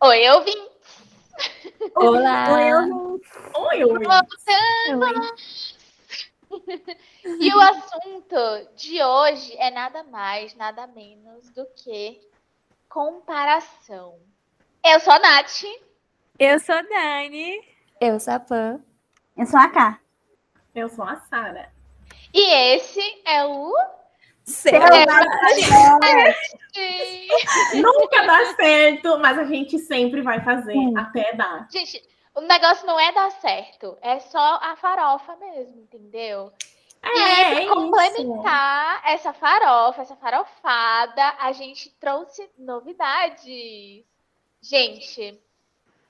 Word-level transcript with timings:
Oi, 0.00 0.30
ouvintes! 0.30 0.70
Olá! 1.96 2.46
Oi, 2.52 2.72
ouvintes! 2.72 3.26
Oi, 3.56 3.82
ouvintes! 4.94 5.76
E 7.40 7.52
o 7.52 7.60
assunto 7.60 8.36
de 8.76 9.02
hoje 9.02 9.56
é 9.58 9.72
nada 9.72 10.04
mais, 10.04 10.54
nada 10.54 10.86
menos 10.86 11.50
do 11.50 11.66
que 11.74 12.20
comparação. 12.88 14.20
Eu 14.84 15.00
sou 15.00 15.14
a 15.14 15.18
Nath. 15.18 15.64
Eu 16.38 16.60
sou 16.60 16.76
a 16.76 16.82
Dani. 16.82 17.60
Eu 18.00 18.20
sou 18.20 18.34
a 18.34 18.38
Pan. 18.38 18.80
Eu 19.36 19.46
sou 19.46 19.58
a 19.58 19.68
K. 19.68 19.98
Eu 20.72 20.88
sou 20.88 21.04
a 21.04 21.16
Sara. 21.16 21.72
E 22.32 22.74
esse 22.74 23.22
é 23.24 23.44
o. 23.44 23.74
Seu 24.44 24.72
Nunca 27.74 28.26
dá 28.26 28.54
certo, 28.56 29.18
mas 29.18 29.38
a 29.38 29.44
gente 29.44 29.78
sempre 29.78 30.20
vai 30.22 30.42
fazer 30.42 30.76
Hum. 30.76 30.94
até 30.96 31.32
dar. 31.34 31.68
Gente, 31.70 32.02
o 32.34 32.40
negócio 32.40 32.86
não 32.86 32.98
é 32.98 33.12
dar 33.12 33.30
certo, 33.32 33.96
é 34.00 34.18
só 34.20 34.58
a 34.62 34.74
farofa 34.76 35.36
mesmo, 35.36 35.82
entendeu? 35.82 36.52
É, 37.02 37.08
e 37.08 37.20
é 37.20 37.50
para 37.50 37.62
isso. 37.62 37.74
complementar 37.74 39.02
essa 39.04 39.32
farofa, 39.32 40.02
essa 40.02 40.16
farofada, 40.16 41.34
a 41.40 41.52
gente 41.52 41.90
trouxe 42.00 42.48
novidades. 42.56 44.04
Gente, 44.60 45.38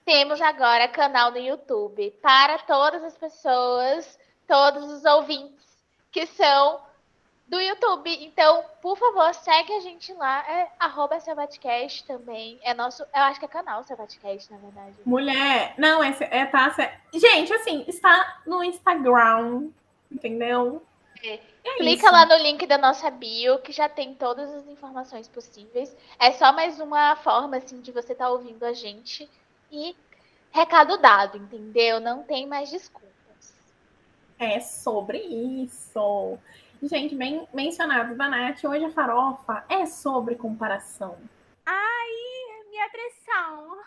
temos 0.05 0.41
agora 0.42 0.88
canal 0.88 1.30
no 1.30 1.38
YouTube 1.38 2.10
para 2.22 2.58
todas 2.58 3.02
as 3.02 3.16
pessoas, 3.16 4.19
todos 4.46 4.84
os 4.92 5.05
ouvintes 5.05 5.62
que 6.10 6.27
são 6.27 6.80
do 7.52 7.61
YouTube. 7.61 8.09
Então, 8.24 8.65
por 8.80 8.97
favor, 8.97 9.34
segue 9.34 9.74
a 9.74 9.80
gente 9.80 10.11
lá. 10.15 10.41
É 10.51 10.70
arroba 10.80 11.20
Selvatcast 11.20 12.05
também. 12.06 12.59
É 12.62 12.72
nosso, 12.72 13.03
eu 13.03 13.22
acho 13.25 13.39
que 13.39 13.44
é 13.44 13.48
canal 13.48 13.84
Selvatcast, 13.84 14.50
na 14.50 14.56
verdade. 14.56 14.94
Mulher, 15.05 15.75
não, 15.77 16.03
é, 16.03 16.17
é 16.31 16.47
tá. 16.47 16.70
cê- 16.70 16.91
Gente, 17.12 17.53
assim, 17.53 17.84
está 17.86 18.41
no 18.47 18.64
Instagram, 18.64 19.69
entendeu? 20.11 20.83
É. 21.22 21.39
É 21.64 21.77
Clica 21.77 22.06
isso. 22.06 22.12
lá 22.12 22.25
no 22.25 22.36
link 22.42 22.67
da 22.67 22.78
nossa 22.78 23.09
bio, 23.11 23.59
que 23.59 23.70
já 23.70 23.87
tem 23.89 24.14
todas 24.14 24.50
as 24.53 24.66
informações 24.66 25.28
possíveis. 25.28 25.94
É 26.19 26.33
só 26.33 26.53
mais 26.53 26.81
uma 26.81 27.14
forma, 27.16 27.59
assim, 27.59 27.81
de 27.83 27.92
você 27.92 28.14
estar 28.14 28.31
ouvindo 28.31 28.64
a 28.64 28.72
gente. 28.72 29.31
E 29.70 29.94
recado 30.50 30.97
dado, 30.97 31.37
entendeu? 31.37 32.00
Não 32.00 32.22
tem 32.22 32.47
mais 32.47 32.70
desculpas. 32.70 33.12
É 34.39 34.59
sobre 34.59 35.19
isso. 35.19 36.39
Gente, 36.83 37.14
bem 37.14 37.47
mencionado 37.55 38.16
da 38.16 38.28
Nath, 38.28 38.64
hoje 38.64 38.84
a 38.84 38.91
farofa 38.91 39.64
é 39.69 39.86
sobre 39.86 40.34
comparação. 40.34 41.16
Minha 42.69 42.88
pressão. 42.91 43.78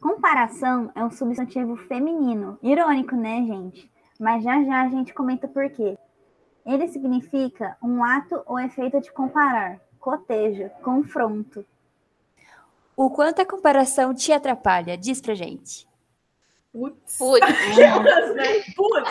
Comparação 0.00 0.90
é 0.96 1.04
um 1.04 1.10
substantivo 1.12 1.76
feminino. 1.76 2.58
Irônico, 2.60 3.14
né, 3.14 3.36
gente? 3.46 3.88
Mas 4.18 4.42
já 4.42 4.64
já 4.64 4.82
a 4.82 4.88
gente 4.88 5.14
comenta 5.14 5.46
por 5.46 5.70
quê. 5.70 5.96
Ele 6.66 6.88
significa 6.88 7.76
um 7.80 8.02
ato 8.02 8.42
ou 8.46 8.58
efeito 8.58 9.00
de 9.00 9.12
comparar, 9.12 9.78
cotejo, 10.00 10.68
confronto. 10.82 11.64
O 12.96 13.10
quanto 13.10 13.42
a 13.42 13.46
comparação 13.46 14.12
te 14.12 14.32
atrapalha? 14.32 14.98
Diz 14.98 15.20
pra 15.20 15.34
gente. 15.34 15.87
Putz. 16.78 17.18
Né? 18.34 18.62
Putz. 18.76 19.10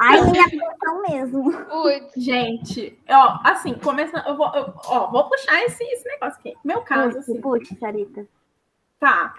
Ai, 0.00 0.20
minha 0.22 0.44
atenção 0.44 1.02
mesmo. 1.08 1.52
putz. 1.66 2.12
Gente, 2.16 2.98
ó, 3.08 3.38
assim, 3.44 3.74
começando, 3.74 4.26
eu 4.26 4.36
vou, 4.36 4.46
eu- 4.54 4.74
ó, 4.86 5.10
vou 5.10 5.28
puxar 5.28 5.62
esse, 5.64 5.84
esse 5.84 6.06
negócio 6.08 6.38
aqui. 6.40 6.54
Meu 6.64 6.82
caso, 6.82 7.14
Putz, 7.16 7.28
assim, 7.28 7.40
putz, 7.40 7.78
Sarita. 7.78 8.26
tá. 8.98 9.34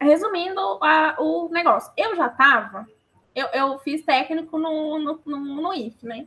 Resumindo 0.00 0.60
a- 0.82 1.16
o 1.18 1.48
negócio, 1.50 1.92
eu 1.96 2.16
já 2.16 2.28
tava, 2.28 2.86
eu, 3.34 3.46
eu 3.48 3.78
fiz 3.80 4.02
técnico 4.04 4.58
no, 4.58 4.98
no, 4.98 5.20
no, 5.26 5.38
no 5.38 5.74
IF, 5.74 6.04
né? 6.06 6.26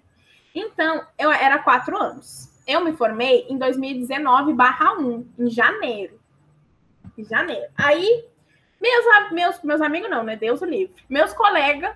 Então, 0.55 1.03
eu 1.17 1.31
era 1.31 1.57
quatro 1.59 1.97
anos. 1.97 2.51
Eu 2.67 2.81
me 2.81 2.93
formei 2.93 3.45
em 3.49 3.57
2019 3.57 4.53
barra 4.53 4.93
1, 4.99 5.27
em 5.39 5.49
janeiro. 5.49 6.19
Em 7.17 7.23
janeiro. 7.23 7.65
Aí, 7.75 8.25
meus, 8.83 9.31
meus, 9.31 9.61
meus 9.63 9.81
amigos 9.81 10.09
não, 10.09 10.23
né? 10.23 10.35
Deus 10.35 10.61
o 10.61 10.65
livre. 10.65 11.03
Meus 11.09 11.33
colegas 11.33 11.95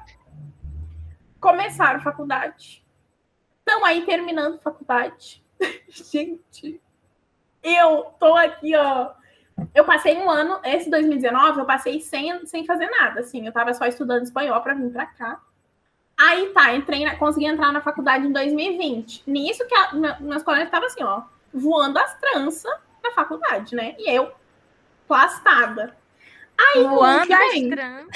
começaram 1.39 1.99
faculdade. 1.99 2.83
Estão 3.59 3.83
aí 3.83 4.05
terminando 4.05 4.59
faculdade. 4.61 5.43
Gente, 5.89 6.81
eu 7.61 8.13
tô 8.19 8.33
aqui, 8.35 8.75
ó. 8.75 9.11
Eu 9.73 9.83
passei 9.85 10.15
um 10.15 10.29
ano, 10.29 10.59
esse 10.63 10.89
2019, 10.89 11.59
eu 11.59 11.65
passei 11.65 11.99
sem, 11.99 12.45
sem 12.45 12.65
fazer 12.65 12.87
nada, 12.89 13.19
assim. 13.19 13.45
Eu 13.45 13.51
tava 13.51 13.73
só 13.73 13.85
estudando 13.85 14.23
espanhol 14.23 14.61
para 14.61 14.75
vir 14.75 14.91
para 14.91 15.05
cá. 15.07 15.41
Aí 16.17 16.49
tá, 16.49 16.73
entrei 16.73 17.03
na, 17.03 17.15
consegui 17.17 17.45
entrar 17.45 17.71
na 17.71 17.81
faculdade 17.81 18.25
em 18.25 18.31
2020. 18.31 19.23
Nisso 19.27 19.67
que 19.67 19.75
a, 19.75 19.93
me- 19.93 20.19
meus 20.21 20.41
colegas 20.43 20.67
estavam 20.67 20.87
assim, 20.87 21.03
ó, 21.03 21.23
voando 21.53 21.99
as 21.99 22.17
tranças 22.19 22.71
na 23.03 23.11
faculdade, 23.11 23.75
né? 23.75 23.95
E 23.99 24.09
eu, 24.09 24.31
plastada. 25.07 25.95
Aí, 26.59 26.83
Voando 26.83 27.33
as 27.33 27.51
trans. 27.69 28.07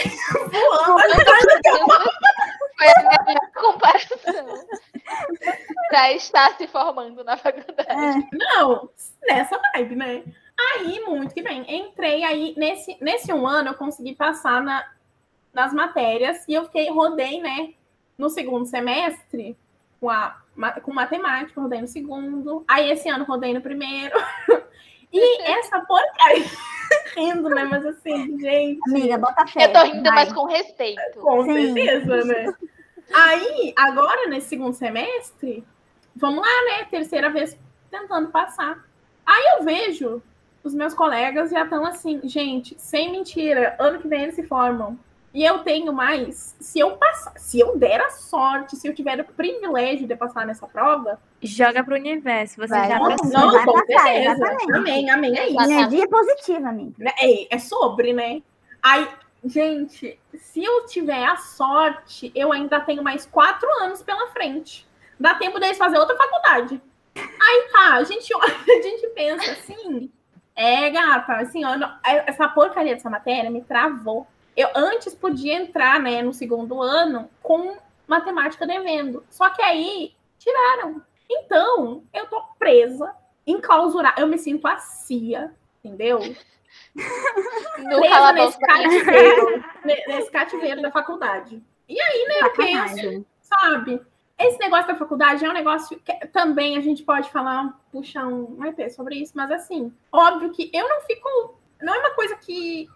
voando 0.51 1.03
as 1.03 1.23
Foi 2.77 2.87
a 2.87 3.23
melhor 3.23 3.51
comparação. 3.53 4.65
pra 5.89 6.11
estar 6.13 6.57
se 6.57 6.67
formando 6.67 7.23
na 7.23 7.37
faculdade. 7.37 7.89
É, 7.89 8.37
Não, 8.37 8.89
nessa 9.27 9.59
vibe, 9.73 9.95
né? 9.95 10.23
Aí, 10.59 10.99
muito 11.01 11.33
que 11.33 11.41
bem. 11.41 11.65
Entrei 11.67 12.23
aí, 12.23 12.53
nesse, 12.57 12.97
nesse 13.01 13.31
um 13.33 13.45
ano, 13.47 13.69
eu 13.69 13.73
consegui 13.75 14.15
passar 14.15 14.61
na, 14.61 14.87
nas 15.53 15.73
matérias 15.73 16.43
e 16.47 16.53
eu 16.53 16.65
fiquei, 16.65 16.89
rodei, 16.89 17.39
né? 17.41 17.73
No 18.17 18.29
segundo 18.29 18.65
semestre, 18.65 19.57
com, 19.99 20.09
a, 20.09 20.37
com 20.83 20.93
matemática, 20.93 21.59
rodei 21.61 21.81
no 21.81 21.87
segundo. 21.87 22.63
Aí, 22.67 22.89
esse 22.91 23.09
ano, 23.09 23.25
rodei 23.25 23.53
no 23.53 23.61
primeiro. 23.61 24.15
E 25.13 25.41
essa 25.43 25.79
porcaria, 25.81 26.45
rindo, 27.15 27.49
né? 27.49 27.63
Mas 27.65 27.85
assim, 27.85 28.39
gente. 28.39 28.79
amiga, 28.87 29.17
bota 29.17 29.45
fé. 29.47 29.65
Eu 29.65 29.73
tô 29.73 29.83
rindo, 29.83 30.03
vai. 30.03 30.25
mas 30.25 30.33
com 30.33 30.45
respeito. 30.45 31.19
Com 31.19 31.43
Sim. 31.43 31.73
certeza, 31.73 32.23
né? 32.25 32.53
Aí, 33.13 33.73
agora, 33.77 34.29
nesse 34.29 34.49
segundo 34.49 34.73
semestre, 34.73 35.65
vamos 36.15 36.41
lá, 36.41 36.63
né? 36.65 36.85
Terceira 36.85 37.29
vez 37.29 37.57
tentando 37.89 38.29
passar. 38.29 38.85
Aí 39.25 39.57
eu 39.57 39.65
vejo 39.65 40.21
os 40.63 40.73
meus 40.73 40.93
colegas 40.93 41.49
já 41.49 41.63
estão 41.63 41.85
assim, 41.85 42.21
gente, 42.23 42.75
sem 42.79 43.11
mentira, 43.11 43.75
ano 43.79 43.99
que 43.99 44.07
vem 44.07 44.23
eles 44.23 44.35
se 44.35 44.43
formam. 44.43 44.97
E 45.33 45.45
eu 45.45 45.59
tenho 45.59 45.93
mais, 45.93 46.55
se 46.59 46.77
eu 46.79 46.97
passar, 46.97 47.31
se 47.37 47.57
eu 47.59 47.77
der 47.77 48.01
a 48.01 48.09
sorte, 48.09 48.75
se 48.75 48.85
eu 48.87 48.93
tiver 48.93 49.19
o 49.21 49.23
privilégio 49.23 50.05
de 50.05 50.15
passar 50.15 50.45
nessa 50.45 50.67
prova, 50.67 51.19
Joga 51.41 51.83
pro 51.83 51.95
universo. 51.95 52.57
Você 52.57 52.67
Vai. 52.67 52.87
já 52.89 52.99
Não, 52.99 53.15
passou. 53.15 53.29
não, 53.31 53.51
vai 53.51 53.65
com 53.65 53.73
passar, 53.73 54.03
certeza. 54.03 54.31
exatamente. 54.31 54.73
Amém, 54.73 55.09
amém, 55.09 55.37
é 55.39 55.47
isso. 55.49 55.61
Energia 55.61 56.07
positiva, 56.09 56.67
amiga. 56.69 56.93
né? 56.97 57.11
É, 57.19 57.55
é 57.55 57.59
sobre, 57.59 58.11
né? 58.13 58.41
Aí, 58.83 59.07
gente, 59.45 60.19
se 60.35 60.63
eu 60.63 60.85
tiver 60.85 61.23
a 61.23 61.37
sorte, 61.37 62.31
eu 62.35 62.51
ainda 62.51 62.79
tenho 62.81 63.01
mais 63.01 63.25
quatro 63.25 63.67
anos 63.81 64.03
pela 64.03 64.27
frente. 64.27 64.85
Dá 65.19 65.33
tempo 65.35 65.59
deles 65.59 65.77
fazer 65.77 65.97
outra 65.97 66.17
faculdade. 66.17 66.81
Aí 67.15 67.69
tá, 67.71 67.93
a 67.95 68.03
gente, 68.03 68.33
a 68.35 68.81
gente 68.81 69.07
pensa 69.15 69.51
assim. 69.51 70.11
É, 70.55 70.89
gata, 70.89 71.33
assim, 71.37 71.63
ó, 71.65 71.71
essa 72.03 72.47
porcaria 72.49 72.93
dessa 72.93 73.09
matéria 73.09 73.49
me 73.49 73.61
travou. 73.61 74.27
Eu 74.55 74.69
antes 74.75 75.15
podia 75.15 75.53
entrar, 75.55 75.99
né, 75.99 76.21
no 76.21 76.33
segundo 76.33 76.81
ano 76.81 77.29
com 77.41 77.77
matemática 78.07 78.67
devendo. 78.67 79.23
Só 79.29 79.49
que 79.49 79.61
aí 79.61 80.13
tiraram. 80.37 81.01
Então, 81.29 82.03
eu 82.13 82.25
tô 82.27 82.41
presa, 82.59 83.15
enclausurada. 83.47 84.19
Eu 84.19 84.27
me 84.27 84.37
sinto 84.37 84.67
a 84.67 84.77
CIA, 84.77 85.53
entendeu? 85.83 86.19
Presa 87.99 88.33
nesse 88.33 88.59
cativeiro, 88.59 89.63
ne- 89.85 90.03
nesse 90.07 90.31
cativeiro 90.31 90.81
da 90.81 90.91
faculdade. 90.91 91.61
E 91.87 91.99
aí, 92.01 92.25
né, 92.27 92.35
eu 92.41 92.53
penso, 92.53 93.25
sabe? 93.41 94.01
Esse 94.37 94.57
negócio 94.59 94.87
da 94.87 94.95
faculdade 94.95 95.45
é 95.45 95.49
um 95.49 95.53
negócio 95.53 95.99
que 95.99 96.13
também 96.27 96.75
a 96.77 96.81
gente 96.81 97.03
pode 97.03 97.29
falar, 97.29 97.79
puxar 97.91 98.25
um 98.25 98.57
um 98.59 98.65
EP 98.65 98.89
sobre 98.89 99.15
isso, 99.15 99.33
mas 99.35 99.51
assim, 99.51 99.93
óbvio 100.11 100.51
que 100.51 100.69
eu 100.73 100.87
não 100.89 101.01
fico. 101.01 101.59
Não 101.81 101.93
é 101.93 101.99
uma 101.99 102.11
coisa 102.11 102.35
que 102.35 102.89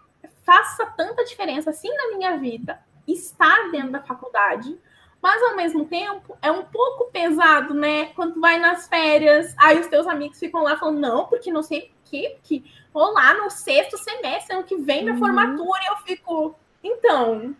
faça 0.46 0.86
tanta 0.96 1.24
diferença 1.24 1.70
assim 1.70 1.92
na 1.92 2.16
minha 2.16 2.38
vida 2.38 2.80
estar 3.06 3.70
dentro 3.72 3.90
da 3.90 4.00
faculdade, 4.02 4.78
mas 5.20 5.42
ao 5.42 5.56
mesmo 5.56 5.84
tempo 5.86 6.38
é 6.40 6.50
um 6.52 6.64
pouco 6.64 7.10
pesado, 7.10 7.74
né? 7.74 8.06
Quando 8.14 8.40
vai 8.40 8.58
nas 8.58 8.86
férias, 8.88 9.54
aí 9.58 9.78
os 9.80 9.88
teus 9.88 10.06
amigos 10.06 10.38
ficam 10.38 10.62
lá 10.62 10.76
falando, 10.76 11.00
não, 11.00 11.26
porque 11.26 11.50
não 11.52 11.62
sei 11.62 11.80
o 11.80 12.08
que, 12.08 12.36
que 12.44 12.64
ou 12.94 13.12
lá 13.12 13.34
no 13.34 13.50
sexto 13.50 13.98
semestre, 13.98 14.54
ano 14.54 14.64
que 14.64 14.76
vem, 14.76 15.02
minha 15.02 15.14
Uhum. 15.14 15.18
formatura, 15.18 15.80
e 15.82 15.86
eu 15.90 15.96
fico. 15.98 16.54
Então, 16.82 17.54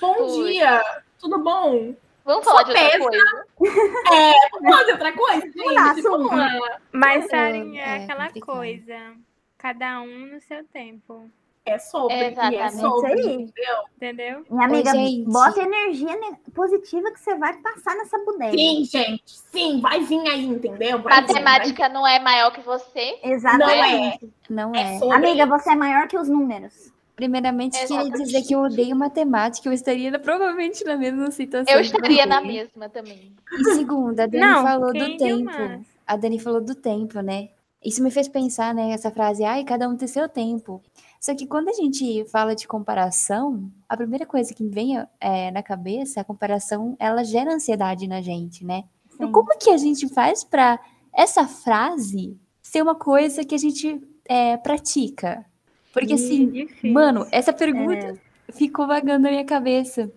bom 0.00 0.44
dia, 0.44 0.82
tudo 1.18 1.38
bom? 1.38 1.94
Vamos 2.24 2.44
falar 2.44 2.62
de 2.64 2.70
outra 2.70 2.98
coisa. 2.98 3.46
Vamos 4.52 4.76
fazer 4.76 4.92
outra 4.92 5.12
coisa, 5.12 5.40
gente? 5.40 5.52
Tipo, 5.54 6.14
assunto. 6.14 6.34
ah, 6.34 6.78
Mas, 6.92 7.24
É, 7.26 7.28
Sarinha, 7.28 7.82
é 7.82 7.88
é 8.00 8.04
aquela 8.04 8.30
coisa. 8.40 9.14
Cada 9.58 10.00
um 10.00 10.26
no 10.26 10.40
seu 10.40 10.64
tempo. 10.64 11.30
É 11.70 11.78
sobre, 11.78 12.14
e 12.16 12.20
é 12.20 12.30
Exatamente. 12.30 12.76
sobre, 12.80 13.10
Isso 13.20 13.28
aí. 13.28 13.34
entendeu? 13.34 13.76
Entendeu? 13.96 14.44
Minha 14.50 14.64
amiga, 14.66 14.92
gente. 14.92 15.22
bota 15.30 15.60
energia 15.62 16.16
ne- 16.16 16.36
positiva 16.54 17.10
que 17.12 17.20
você 17.20 17.34
vai 17.36 17.56
passar 17.58 17.94
nessa 17.96 18.18
bodega. 18.24 18.52
Sim, 18.56 18.84
gente, 18.84 19.22
sim, 19.26 19.80
vai 19.80 20.00
vir 20.00 20.20
aí, 20.28 20.44
entendeu? 20.46 21.00
Vai 21.00 21.20
vir, 21.22 21.28
Matemática 21.28 21.88
não 21.88 22.06
é 22.06 22.18
maior 22.20 22.50
que 22.52 22.60
você. 22.60 23.18
Exatamente. 23.22 24.30
Não 24.48 24.74
é. 24.74 24.96
É 24.96 24.98
sobre. 24.98 25.16
Amiga, 25.16 25.46
você 25.46 25.70
é 25.70 25.74
maior 25.76 26.08
que 26.08 26.18
os 26.18 26.28
números. 26.28 26.92
Primeiramente, 27.16 27.72
queria 27.78 27.96
Exatamente. 27.96 28.24
dizer 28.24 28.42
que 28.42 28.54
eu 28.54 28.60
odeio 28.60 28.96
matemática, 28.96 29.68
eu 29.68 29.72
estaria 29.74 30.18
provavelmente 30.18 30.82
na 30.84 30.96
mesma 30.96 31.30
situação. 31.30 31.74
Eu 31.74 31.80
estaria 31.82 32.24
na 32.24 32.40
mesma 32.40 32.88
também. 32.88 33.34
E 33.52 33.64
segunda, 33.74 34.22
a 34.24 34.26
Dani 34.26 34.42
Não, 34.46 34.62
falou 34.62 34.92
do 34.94 35.16
tempo. 35.18 35.40
humanas? 35.42 35.86
A 36.06 36.16
Dani 36.16 36.38
falou 36.38 36.62
do 36.62 36.74
tempo, 36.74 37.20
né? 37.20 37.50
Isso 37.84 38.02
me 38.02 38.10
fez 38.10 38.26
pensar, 38.26 38.74
né? 38.74 38.90
Essa 38.92 39.10
frase, 39.10 39.44
ai, 39.44 39.64
cada 39.64 39.86
um 39.88 39.96
tem 39.96 40.08
seu 40.08 40.28
tempo. 40.30 40.82
Só 41.20 41.34
que 41.34 41.46
quando 41.46 41.68
a 41.68 41.74
gente 41.74 42.24
fala 42.30 42.56
de 42.56 42.66
comparação, 42.66 43.70
a 43.86 43.94
primeira 43.94 44.24
coisa 44.24 44.54
que 44.54 44.66
vem 44.66 44.96
é, 45.20 45.50
na 45.50 45.62
cabeça, 45.62 46.22
a 46.22 46.24
comparação, 46.24 46.96
ela 46.98 47.22
gera 47.22 47.52
ansiedade 47.52 48.08
na 48.08 48.22
gente, 48.22 48.64
né? 48.64 48.84
Então, 49.14 49.30
como 49.30 49.58
que 49.58 49.68
a 49.68 49.76
gente 49.76 50.08
faz 50.08 50.42
pra 50.42 50.80
essa 51.12 51.46
frase 51.46 52.40
ser 52.62 52.80
uma 52.80 52.94
coisa 52.94 53.44
que 53.44 53.54
a 53.54 53.58
gente 53.58 54.00
é, 54.26 54.56
pratica? 54.56 55.44
Porque 55.92 56.14
assim, 56.14 56.50
Difícil. 56.50 56.92
Mano, 56.92 57.26
essa 57.30 57.52
pergunta 57.52 58.18
ficou 58.54 58.86
vagando 58.86 59.24
na 59.24 59.30
minha 59.30 59.44
cabeça. 59.44 60.10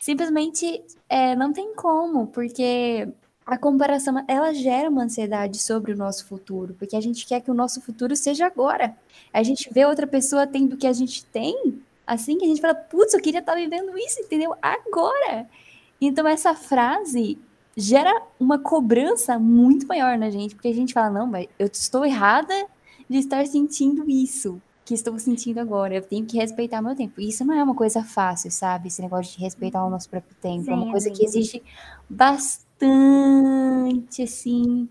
Simplesmente 0.00 0.84
é, 1.08 1.34
não 1.34 1.52
tem 1.52 1.74
como, 1.74 2.28
porque 2.28 3.08
a 3.46 3.58
comparação 3.58 4.24
ela 4.26 4.54
gera 4.54 4.88
uma 4.88 5.04
ansiedade 5.04 5.58
sobre 5.58 5.92
o 5.92 5.96
nosso 5.96 6.26
futuro, 6.26 6.74
porque 6.78 6.96
a 6.96 7.00
gente 7.00 7.26
quer 7.26 7.40
que 7.40 7.50
o 7.50 7.54
nosso 7.54 7.80
futuro 7.80 8.16
seja 8.16 8.46
agora. 8.46 8.96
A 9.32 9.42
gente 9.42 9.68
vê 9.72 9.84
outra 9.84 10.06
pessoa 10.06 10.46
tendo 10.46 10.74
o 10.74 10.76
que 10.76 10.86
a 10.86 10.92
gente 10.92 11.24
tem, 11.26 11.80
assim 12.06 12.38
que 12.38 12.44
a 12.44 12.48
gente 12.48 12.60
fala, 12.60 12.74
putz, 12.74 13.12
eu 13.12 13.20
queria 13.20 13.40
estar 13.40 13.54
vivendo 13.54 13.96
isso, 13.98 14.20
entendeu? 14.20 14.54
Agora. 14.62 15.48
Então 16.00 16.26
essa 16.26 16.54
frase 16.54 17.38
gera 17.76 18.22
uma 18.38 18.58
cobrança 18.58 19.38
muito 19.38 19.86
maior 19.86 20.16
na 20.16 20.30
gente, 20.30 20.54
porque 20.54 20.68
a 20.68 20.74
gente 20.74 20.94
fala, 20.94 21.10
não, 21.10 21.26
mas 21.26 21.46
eu 21.58 21.66
estou 21.66 22.04
errada 22.04 22.54
de 23.08 23.18
estar 23.18 23.46
sentindo 23.46 24.08
isso 24.08 24.60
que 24.84 24.94
estou 24.94 25.18
sentindo 25.18 25.58
agora. 25.58 25.94
Eu 25.94 26.02
tenho 26.02 26.26
que 26.26 26.36
respeitar 26.36 26.82
meu 26.82 26.94
tempo. 26.94 27.20
Isso 27.20 27.44
não 27.44 27.54
é 27.54 27.62
uma 27.62 27.74
coisa 27.74 28.04
fácil, 28.04 28.50
sabe? 28.50 28.88
Esse 28.88 29.00
negócio 29.00 29.36
de 29.36 29.42
respeitar 29.42 29.84
o 29.84 29.90
nosso 29.90 30.08
próprio 30.08 30.36
tempo. 30.40 30.70
é 30.70 30.74
uma 30.74 30.84
Sim, 30.84 30.90
coisa 30.90 31.10
que 31.10 31.24
exige 31.24 31.62
bastante, 32.08 32.73
assim, 34.22 34.88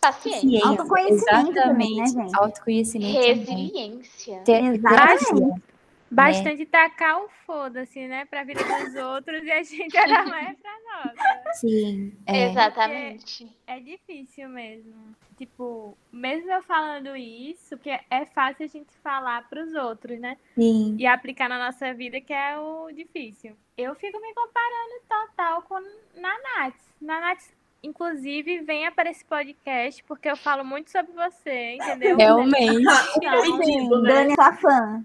Paciência. 0.00 0.40
ciência. 0.40 0.68
Autoconhecimento 0.68 1.54
também, 1.54 1.96
né, 1.96 2.02
Exatamente. 2.04 2.12
gente? 2.12 2.36
Autoconhecimento 2.38 3.14
também. 3.14 3.34
Resiliência. 3.34 4.40
Ter 4.44 4.64
Exatamente. 4.64 5.62
Empatia. 6.10 6.42
Bastante 6.42 6.66
tacar 6.66 7.22
o 7.22 7.28
foda-se, 7.46 8.06
né? 8.06 8.24
Pra 8.26 8.44
vida 8.44 8.62
dos 8.62 8.94
outros 8.94 9.42
e 9.42 9.50
a 9.50 9.62
gente 9.62 9.96
olhar 9.98 10.26
mais 10.26 10.56
pra 10.58 10.72
nós. 10.72 11.58
Sim. 11.58 12.12
É. 12.26 12.50
Exatamente. 12.50 13.48
É 13.66 13.80
difícil 13.80 14.48
mesmo. 14.48 15.14
Tipo, 15.36 15.96
mesmo 16.10 16.50
eu 16.50 16.62
falando 16.62 17.14
isso, 17.14 17.76
que 17.78 17.90
é 17.90 18.24
fácil 18.24 18.64
a 18.64 18.68
gente 18.68 18.90
falar 19.02 19.46
pros 19.48 19.74
outros, 19.74 20.18
né? 20.18 20.36
Sim. 20.54 20.96
E 20.98 21.06
aplicar 21.06 21.48
na 21.48 21.58
nossa 21.58 21.92
vida, 21.92 22.20
que 22.20 22.32
é 22.32 22.58
o 22.58 22.90
difícil. 22.90 23.54
Eu 23.76 23.94
fico 23.94 24.18
me 24.18 24.32
comparando 24.32 25.02
total 25.06 25.62
com 25.62 25.78
Nanats. 26.18 26.80
Nanats, 27.00 27.54
inclusive, 27.82 28.60
venha 28.60 28.90
para 28.90 29.10
esse 29.10 29.24
podcast, 29.26 30.02
porque 30.04 30.30
eu 30.30 30.36
falo 30.36 30.64
muito 30.64 30.90
sobre 30.90 31.12
você, 31.12 31.74
entendeu? 31.74 32.16
Realmente. 32.16 32.82
Então, 33.16 34.02
né? 34.02 34.08
Dani 34.08 34.32
é 34.32 34.34
sua 34.34 34.52
fã. 34.54 35.04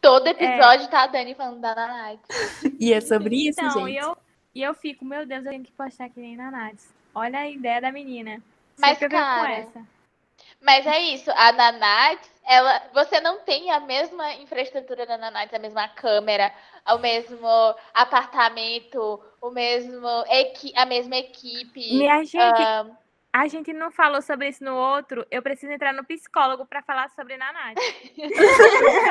Todo 0.00 0.26
episódio 0.28 0.88
tá 0.88 1.02
a 1.02 1.06
Dani 1.06 1.34
falando 1.34 1.60
da 1.60 1.74
Nanate. 1.74 2.22
E 2.78 2.92
é 2.92 3.00
sobre 3.00 3.48
isso, 3.48 3.60
então, 3.60 3.86
e 3.86 3.92
gente. 3.92 4.02
eu, 4.02 4.16
e 4.54 4.62
eu 4.62 4.74
fico, 4.74 5.04
meu 5.04 5.26
Deus, 5.26 5.44
eu 5.44 5.50
tenho 5.50 5.64
que 5.64 5.72
postar 5.72 6.08
que 6.08 6.18
nem 6.18 6.36
Nanats. 6.36 6.88
Olha 7.14 7.40
a 7.40 7.48
ideia 7.48 7.80
da 7.80 7.92
menina. 7.92 8.42
Mas, 8.78 8.98
Sempre 8.98 9.06
eu 9.06 9.10
venho 9.10 9.22
com 9.22 9.40
cara, 9.40 9.52
essa. 9.52 9.86
Mas 10.60 10.86
é 10.86 10.98
isso, 11.00 11.30
a 11.30 11.52
Nanate, 11.52 12.30
ela, 12.46 12.82
você 12.92 13.20
não 13.20 13.40
tem 13.40 13.70
a 13.70 13.80
mesma 13.80 14.34
infraestrutura 14.34 15.06
da 15.06 15.16
Nanate, 15.16 15.54
a 15.54 15.58
mesma 15.58 15.88
câmera, 15.88 16.52
o 16.86 16.98
mesmo 16.98 17.46
apartamento, 17.94 19.20
o 19.40 19.50
mesmo 19.50 20.08
equi, 20.28 20.72
a 20.76 20.84
mesma 20.84 21.16
equipe. 21.16 21.80
Minha 21.96 22.22
gente, 22.24 22.38
ah, 22.38 22.86
a 23.32 23.46
gente 23.46 23.72
não 23.72 23.90
falou 23.92 24.20
sobre 24.22 24.48
isso 24.48 24.62
no 24.64 24.74
outro. 24.74 25.24
Eu 25.30 25.40
preciso 25.42 25.72
entrar 25.72 25.92
no 25.92 26.04
psicólogo 26.04 26.66
pra 26.66 26.82
falar 26.82 27.08
sobre 27.10 27.36
Nanate. 27.36 27.80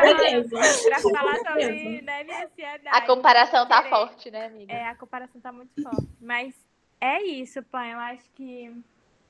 Beleza. 0.02 0.50
pra 0.90 1.00
falar 1.00 1.36
sobre 1.38 2.02
né, 2.02 2.24
minha 2.24 2.46
ansiedade. 2.46 2.88
a 2.98 3.02
comparação 3.02 3.68
tá 3.68 3.78
Querer- 3.82 3.90
forte, 3.96 4.32
né, 4.32 4.46
amiga? 4.48 4.74
É, 4.74 4.88
a 4.88 4.96
comparação 4.96 5.40
tá 5.42 5.52
muito 5.52 5.82
forte. 5.82 6.08
Mas 6.22 6.54
é 7.00 7.22
isso, 7.24 7.64
pai. 7.64 7.94
Eu 7.94 8.00
acho 8.00 8.24
que 8.36 8.72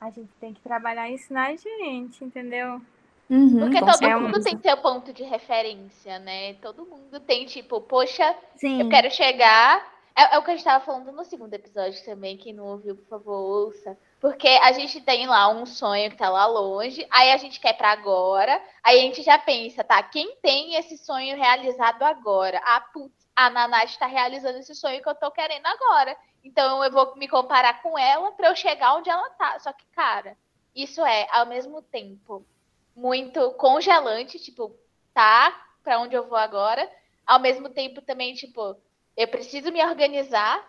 a 0.02 0.10
gente 0.10 0.30
tem 0.40 0.54
que 0.54 0.62
trabalhar 0.62 1.10
isso 1.10 1.32
na 1.34 1.56
gente, 1.56 2.24
entendeu? 2.24 2.82
Uhum, 3.30 3.60
Porque 3.60 3.80
todo 3.80 3.96
certeza. 3.98 4.20
mundo 4.20 4.44
tem 4.44 4.58
seu 4.58 4.78
ponto 4.78 5.14
de 5.14 5.24
referência, 5.24 6.18
né? 6.18 6.56
Todo 6.56 6.84
mundo 6.86 7.20
tem, 7.20 7.46
tipo, 7.46 7.80
poxa, 7.80 8.36
Sim. 8.56 8.82
eu 8.82 8.90
quero 8.90 9.12
chegar. 9.12 9.99
É, 10.20 10.36
é 10.36 10.38
o 10.38 10.44
que 10.44 10.52
a 10.52 10.54
gente 10.54 10.66
tava 10.66 10.84
falando 10.84 11.14
no 11.14 11.24
segundo 11.24 11.54
episódio 11.54 12.04
também. 12.04 12.36
Quem 12.36 12.52
não 12.52 12.66
ouviu, 12.66 12.94
por 12.94 13.06
favor, 13.06 13.38
ouça. 13.38 13.98
Porque 14.20 14.50
a 14.50 14.74
gente 14.74 15.00
tem 15.00 15.26
lá 15.26 15.48
um 15.48 15.66
sonho 15.66 16.12
que 16.12 16.18
tá 16.18 16.30
lá 16.30 16.46
longe, 16.46 17.08
aí 17.10 17.32
a 17.32 17.38
gente 17.38 17.58
quer 17.58 17.72
pra 17.72 17.92
agora, 17.92 18.62
aí 18.84 19.00
a 19.00 19.02
gente 19.02 19.24
já 19.24 19.38
pensa, 19.38 19.82
tá? 19.82 20.04
Quem 20.04 20.36
tem 20.42 20.76
esse 20.76 20.98
sonho 20.98 21.38
realizado 21.38 22.04
agora? 22.04 22.62
Ah, 22.66 22.82
putz, 22.82 23.16
a 23.34 23.50
Nanate 23.50 23.98
tá 23.98 24.08
realizando 24.08 24.60
esse 24.60 24.76
sonho 24.76 25.02
que 25.02 25.08
eu 25.08 25.16
tô 25.16 25.32
querendo 25.32 25.66
agora. 25.66 26.18
Então 26.44 26.84
eu 26.84 26.92
vou 26.92 27.16
me 27.16 27.30
comparar 27.30 27.82
com 27.82 27.98
ela 27.98 28.34
pra 28.34 28.50
eu 28.50 28.56
chegar 28.58 28.96
onde 28.96 29.10
ela 29.10 29.30
tá. 29.30 29.58
Só 29.60 29.72
que, 29.72 29.86
cara, 29.96 30.36
isso 30.76 31.02
é, 31.06 31.30
ao 31.32 31.46
mesmo 31.46 31.82
tempo, 31.82 32.46
muito 32.94 33.52
congelante, 33.54 34.38
tipo, 34.38 34.76
tá 35.14 35.66
pra 35.82 35.98
onde 35.98 36.14
eu 36.14 36.28
vou 36.28 36.38
agora. 36.38 36.92
Ao 37.26 37.40
mesmo 37.40 37.70
tempo 37.70 38.02
também, 38.02 38.34
tipo, 38.34 38.76
eu 39.20 39.28
preciso 39.28 39.70
me 39.70 39.84
organizar 39.84 40.66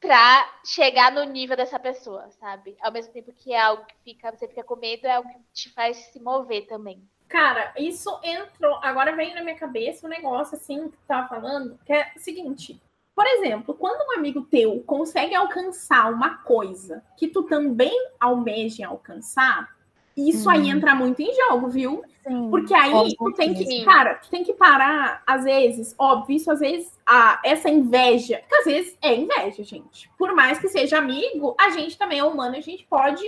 pra 0.00 0.50
chegar 0.64 1.12
no 1.12 1.24
nível 1.24 1.54
dessa 1.54 1.78
pessoa, 1.78 2.30
sabe? 2.40 2.74
Ao 2.80 2.90
mesmo 2.90 3.12
tempo 3.12 3.34
que 3.34 3.52
é 3.52 3.60
algo 3.60 3.84
que 3.84 3.94
fica, 4.02 4.32
você 4.32 4.48
fica 4.48 4.64
com 4.64 4.76
medo, 4.76 5.06
é 5.06 5.14
algo 5.14 5.28
que 5.28 5.38
te 5.52 5.70
faz 5.74 5.98
se 5.98 6.18
mover 6.18 6.66
também. 6.66 7.06
Cara, 7.28 7.74
isso 7.76 8.18
entrou. 8.22 8.76
Agora 8.82 9.14
veio 9.14 9.34
na 9.34 9.42
minha 9.42 9.58
cabeça 9.58 10.06
um 10.06 10.10
negócio 10.10 10.56
assim 10.56 10.88
que 10.88 10.96
tu 10.96 11.06
tava 11.06 11.28
falando, 11.28 11.78
que 11.84 11.92
é 11.92 12.10
o 12.16 12.18
seguinte. 12.18 12.80
Por 13.14 13.26
exemplo, 13.26 13.74
quando 13.74 14.08
um 14.08 14.18
amigo 14.18 14.40
teu 14.46 14.82
consegue 14.84 15.34
alcançar 15.34 16.10
uma 16.10 16.38
coisa 16.38 17.04
que 17.18 17.28
tu 17.28 17.42
também 17.42 17.92
almeja 18.18 18.86
alcançar, 18.86 19.68
isso 20.16 20.48
aí 20.50 20.62
Hum. 20.62 20.76
entra 20.76 20.94
muito 20.94 21.20
em 21.20 21.32
jogo, 21.34 21.68
viu? 21.68 22.02
Sim. 22.26 22.50
Porque 22.50 22.72
aí 22.74 23.16
Com 23.16 23.30
tu 23.30 23.32
tem 23.36 23.52
que, 23.52 23.64
certeza. 23.64 23.84
cara, 23.84 24.14
tu 24.14 24.30
tem 24.30 24.44
que 24.44 24.52
parar, 24.52 25.22
às 25.26 25.42
vezes, 25.44 25.94
óbvio, 25.98 26.36
isso 26.36 26.50
às 26.52 26.60
vezes, 26.60 26.92
a, 27.04 27.40
essa 27.44 27.68
inveja, 27.68 28.38
porque 28.40 28.54
às 28.56 28.64
vezes 28.64 28.98
é 29.02 29.14
inveja, 29.14 29.64
gente. 29.64 30.08
Por 30.16 30.32
mais 30.34 30.58
que 30.58 30.68
seja 30.68 30.98
amigo, 30.98 31.56
a 31.58 31.70
gente 31.70 31.98
também 31.98 32.18
é 32.20 32.24
humano, 32.24 32.56
a 32.56 32.60
gente 32.60 32.86
pode. 32.88 33.22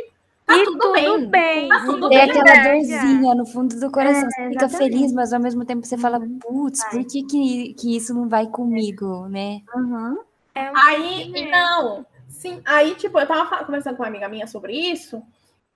Tá 0.46 0.56
E 0.58 0.64
tudo, 0.64 0.78
tudo 0.78 0.92
bem. 0.92 1.26
bem. 1.28 1.68
Tá 1.68 1.84
tudo 1.86 2.08
Tem 2.10 2.18
bem. 2.18 2.30
aquela 2.40 2.62
dorzinha 2.74 3.34
no 3.34 3.46
fundo 3.46 3.80
do 3.80 3.90
coração. 3.90 4.28
É, 4.28 4.30
você 4.30 4.48
fica 4.50 4.64
exatamente. 4.66 4.92
feliz, 4.92 5.12
mas 5.12 5.32
ao 5.32 5.40
mesmo 5.40 5.64
tempo 5.64 5.86
você 5.86 5.96
fala, 5.96 6.20
putz, 6.40 6.80
Vai. 6.80 6.90
por 6.90 7.04
que, 7.06 7.22
que, 7.24 7.74
que 7.74 7.96
isso 7.96 8.12
não 8.14 8.28
vai 8.28 8.46
comigo, 8.46 9.26
né? 9.26 9.62
Uhum. 9.74 10.18
É 10.54 10.70
um 10.70 10.76
Aí, 10.76 11.16
sentimento. 11.24 11.50
não. 11.50 12.06
Sim, 12.28 12.60
aí, 12.66 12.94
tipo, 12.94 13.18
eu 13.18 13.26
tava 13.26 13.64
conversando 13.64 13.96
com 13.96 14.02
uma 14.02 14.08
amiga 14.08 14.28
minha 14.28 14.46
sobre 14.46 14.74
isso. 14.74 15.22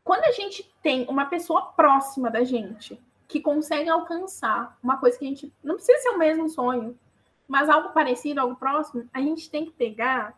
Quando 0.08 0.24
a 0.24 0.32
gente 0.32 0.66
tem 0.82 1.04
uma 1.06 1.26
pessoa 1.26 1.66
próxima 1.66 2.30
da 2.30 2.42
gente 2.42 2.98
que 3.28 3.42
consegue 3.42 3.90
alcançar 3.90 4.74
uma 4.82 4.96
coisa 4.96 5.18
que 5.18 5.26
a 5.26 5.28
gente. 5.28 5.52
Não 5.62 5.74
precisa 5.74 5.98
ser 5.98 6.08
o 6.08 6.18
mesmo 6.18 6.48
sonho, 6.48 6.98
mas 7.46 7.68
algo 7.68 7.90
parecido, 7.90 8.40
algo 8.40 8.56
próximo, 8.56 9.06
a 9.12 9.20
gente 9.20 9.50
tem 9.50 9.66
que 9.66 9.70
pegar 9.72 10.34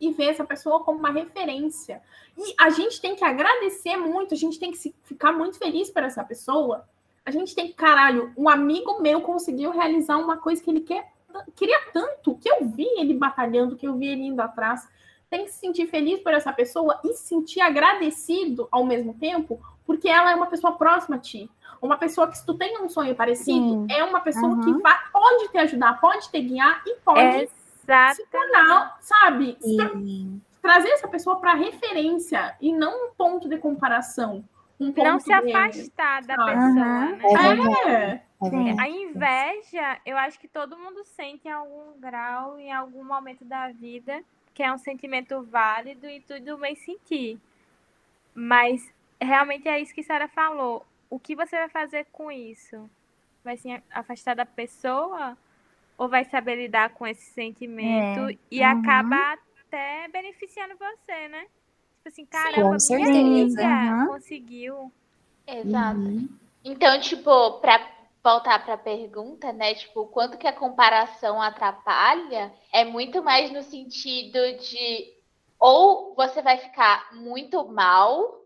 e 0.00 0.12
ver 0.12 0.26
essa 0.26 0.44
pessoa 0.44 0.84
como 0.84 1.00
uma 1.00 1.10
referência. 1.10 2.00
E 2.38 2.54
a 2.56 2.70
gente 2.70 3.00
tem 3.00 3.16
que 3.16 3.24
agradecer 3.24 3.96
muito, 3.96 4.34
a 4.34 4.36
gente 4.36 4.56
tem 4.56 4.70
que 4.70 4.94
ficar 5.02 5.32
muito 5.32 5.58
feliz 5.58 5.90
por 5.90 6.04
essa 6.04 6.22
pessoa. 6.22 6.88
A 7.26 7.32
gente 7.32 7.56
tem 7.56 7.66
que, 7.66 7.74
caralho, 7.74 8.32
um 8.36 8.48
amigo 8.48 9.02
meu 9.02 9.20
conseguiu 9.20 9.72
realizar 9.72 10.16
uma 10.16 10.36
coisa 10.36 10.62
que 10.62 10.70
ele 10.70 10.82
quer, 10.82 11.10
queria 11.56 11.90
tanto, 11.92 12.36
que 12.36 12.48
eu 12.48 12.66
vi 12.66 12.86
ele 13.00 13.14
batalhando, 13.14 13.74
que 13.74 13.88
eu 13.88 13.96
vi 13.96 14.06
ele 14.06 14.26
indo 14.26 14.40
atrás. 14.40 14.88
Tem 15.32 15.46
que 15.46 15.50
se 15.50 15.60
sentir 15.60 15.86
feliz 15.86 16.20
por 16.20 16.34
essa 16.34 16.52
pessoa 16.52 17.00
e 17.02 17.14
se 17.14 17.28
sentir 17.28 17.62
agradecido 17.62 18.68
ao 18.70 18.84
mesmo 18.84 19.14
tempo, 19.14 19.58
porque 19.86 20.06
ela 20.06 20.30
é 20.30 20.34
uma 20.34 20.44
pessoa 20.44 20.74
próxima 20.76 21.16
a 21.16 21.18
ti. 21.18 21.50
Uma 21.80 21.96
pessoa 21.96 22.28
que, 22.28 22.36
se 22.36 22.44
tu 22.44 22.52
tem 22.52 22.78
um 22.82 22.88
sonho 22.90 23.14
parecido, 23.16 23.66
Sim. 23.66 23.86
é 23.90 24.04
uma 24.04 24.20
pessoa 24.20 24.52
Uhum. 24.52 24.60
que 24.60 24.82
vai- 24.82 24.98
pode 25.10 25.48
te 25.48 25.56
ajudar, 25.56 25.98
pode 26.02 26.30
te 26.30 26.38
guiar 26.38 26.82
e 26.86 26.96
pode 26.96 27.46
se 27.46 27.52
Exato. 27.82 28.22
tornar, 28.30 28.98
sabe? 29.00 29.56
Se 29.58 29.74
Sim. 29.74 30.42
trazer 30.60 30.90
essa 30.90 31.08
pessoa 31.08 31.36
para 31.40 31.54
referência 31.54 32.54
e 32.60 32.70
não 32.70 33.06
um 33.08 33.14
ponto 33.14 33.48
de 33.48 33.56
comparação. 33.56 34.44
Um 34.78 34.92
ponto 34.92 35.06
Não 35.08 35.18
se 35.18 35.32
afastar 35.32 36.22
da 36.24 36.34
Ah. 36.34 36.44
pessoa, 36.44 36.52
Aham. 36.52 36.74
né? 36.74 37.18
É. 37.86 38.22
É. 38.44 38.80
A 38.82 38.88
inveja, 38.88 39.98
eu 40.04 40.18
acho 40.18 40.38
que 40.38 40.46
todo 40.48 40.76
mundo 40.78 41.02
sente 41.04 41.48
em 41.48 41.50
algum 41.50 41.98
grau, 41.98 42.58
em 42.58 42.70
algum 42.70 43.02
momento 43.02 43.44
da 43.46 43.68
vida, 43.70 44.20
que 44.54 44.62
é 44.62 44.72
um 44.72 44.78
sentimento 44.78 45.42
válido 45.42 46.06
e 46.08 46.20
tudo 46.20 46.58
bem 46.58 46.74
sentir. 46.74 47.38
Mas 48.34 48.92
realmente 49.20 49.68
é 49.68 49.80
isso 49.80 49.94
que 49.94 50.00
a 50.00 50.04
Sara 50.04 50.28
falou. 50.28 50.84
O 51.10 51.18
que 51.18 51.34
você 51.34 51.56
vai 51.56 51.68
fazer 51.68 52.06
com 52.12 52.30
isso? 52.30 52.88
Vai 53.44 53.56
se 53.56 53.68
afastar 53.90 54.34
da 54.34 54.46
pessoa 54.46 55.36
ou 55.98 56.08
vai 56.08 56.24
saber 56.24 56.56
lidar 56.56 56.90
com 56.90 57.06
esse 57.06 57.32
sentimento 57.32 58.30
É, 58.30 58.38
e 58.50 58.60
uhum. 58.60 58.66
acaba 58.66 59.38
até 59.60 60.08
beneficiando 60.08 60.74
você, 60.76 61.28
né? 61.28 61.46
Tipo 61.96 62.08
assim, 62.08 62.26
caramba, 62.26 62.68
minha 62.68 62.80
certeza. 62.80 63.20
amiga 63.20 63.96
Uhum. 63.96 64.06
conseguiu. 64.08 64.92
Exato. 65.46 65.98
Uhum. 66.00 66.28
Então, 66.64 67.00
tipo, 67.00 67.60
para 67.60 67.78
voltar 68.22 68.64
para 68.64 68.74
a 68.74 68.78
pergunta, 68.78 69.52
né? 69.52 69.74
Tipo, 69.74 70.06
quanto 70.06 70.38
que 70.38 70.46
a 70.46 70.52
comparação 70.52 71.42
atrapalha 71.42 72.54
é 72.72 72.84
muito 72.84 73.22
mais 73.22 73.50
no 73.50 73.62
sentido 73.62 74.38
de 74.58 75.20
ou 75.58 76.14
você 76.14 76.42
vai 76.42 76.58
ficar 76.58 77.14
muito 77.14 77.64
mal, 77.68 78.42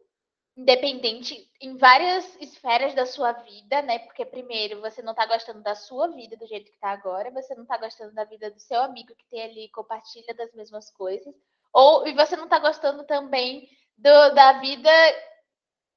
independente 0.56 1.50
em 1.60 1.76
várias 1.76 2.36
esferas 2.40 2.94
da 2.94 3.06
sua 3.06 3.32
vida, 3.32 3.82
né? 3.82 3.98
Porque 4.00 4.24
primeiro, 4.24 4.80
você 4.80 5.02
não 5.02 5.14
tá 5.14 5.26
gostando 5.26 5.62
da 5.62 5.74
sua 5.74 6.08
vida 6.08 6.36
do 6.36 6.46
jeito 6.46 6.70
que 6.70 6.78
tá 6.78 6.90
agora, 6.90 7.30
você 7.30 7.54
não 7.54 7.66
tá 7.66 7.76
gostando 7.78 8.14
da 8.14 8.24
vida 8.24 8.50
do 8.50 8.60
seu 8.60 8.80
amigo 8.82 9.14
que 9.14 9.26
tem 9.30 9.42
ali 9.42 9.68
compartilha 9.70 10.34
das 10.34 10.52
mesmas 10.54 10.90
coisas, 10.90 11.34
ou 11.72 12.06
e 12.06 12.14
você 12.14 12.36
não 12.36 12.48
tá 12.48 12.58
gostando 12.58 13.04
também 13.04 13.68
do, 13.96 14.34
da 14.34 14.54
vida 14.60 14.90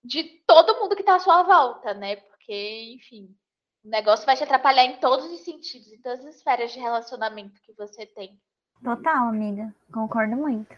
de 0.03 0.23
todo 0.47 0.79
mundo 0.79 0.95
que 0.95 1.03
tá 1.03 1.15
à 1.15 1.19
sua 1.19 1.43
volta, 1.43 1.93
né? 1.93 2.17
Porque, 2.17 2.93
enfim, 2.95 3.35
o 3.83 3.89
negócio 3.89 4.25
vai 4.25 4.35
te 4.35 4.43
atrapalhar 4.43 4.85
em 4.85 4.97
todos 4.97 5.31
os 5.31 5.41
sentidos, 5.41 5.91
em 5.91 6.01
todas 6.01 6.25
as 6.25 6.35
esferas 6.35 6.71
de 6.71 6.79
relacionamento 6.79 7.61
que 7.61 7.73
você 7.73 8.05
tem. 8.05 8.37
Total, 8.83 9.27
amiga. 9.27 9.73
Concordo 9.91 10.35
muito. 10.35 10.73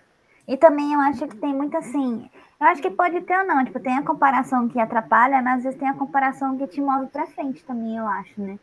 E 0.48 0.58
também 0.58 0.94
eu 0.94 1.00
acho 1.00 1.28
que 1.28 1.36
tem 1.38 1.54
muito 1.54 1.78
assim. 1.78 2.30
Eu 2.60 2.68
acho 2.68 2.82
que 2.82 2.90
pode 2.90 3.22
ter 3.22 3.38
ou 3.38 3.46
não. 3.46 3.64
Tipo, 3.64 3.80
tem 3.80 3.98
a 3.98 4.04
comparação 4.04 4.68
que 4.68 4.80
atrapalha, 4.80 5.42
mas 5.42 5.58
às 5.58 5.64
vezes 5.64 5.80
tem 5.80 5.88
a 5.88 5.94
comparação 5.94 6.58
que 6.58 6.68
te 6.68 6.82
move 6.82 7.08
pra 7.08 7.28
frente 7.28 7.64
também, 7.64 7.98
eu 7.98 8.08
acho, 8.08 8.42
né? 8.42 8.60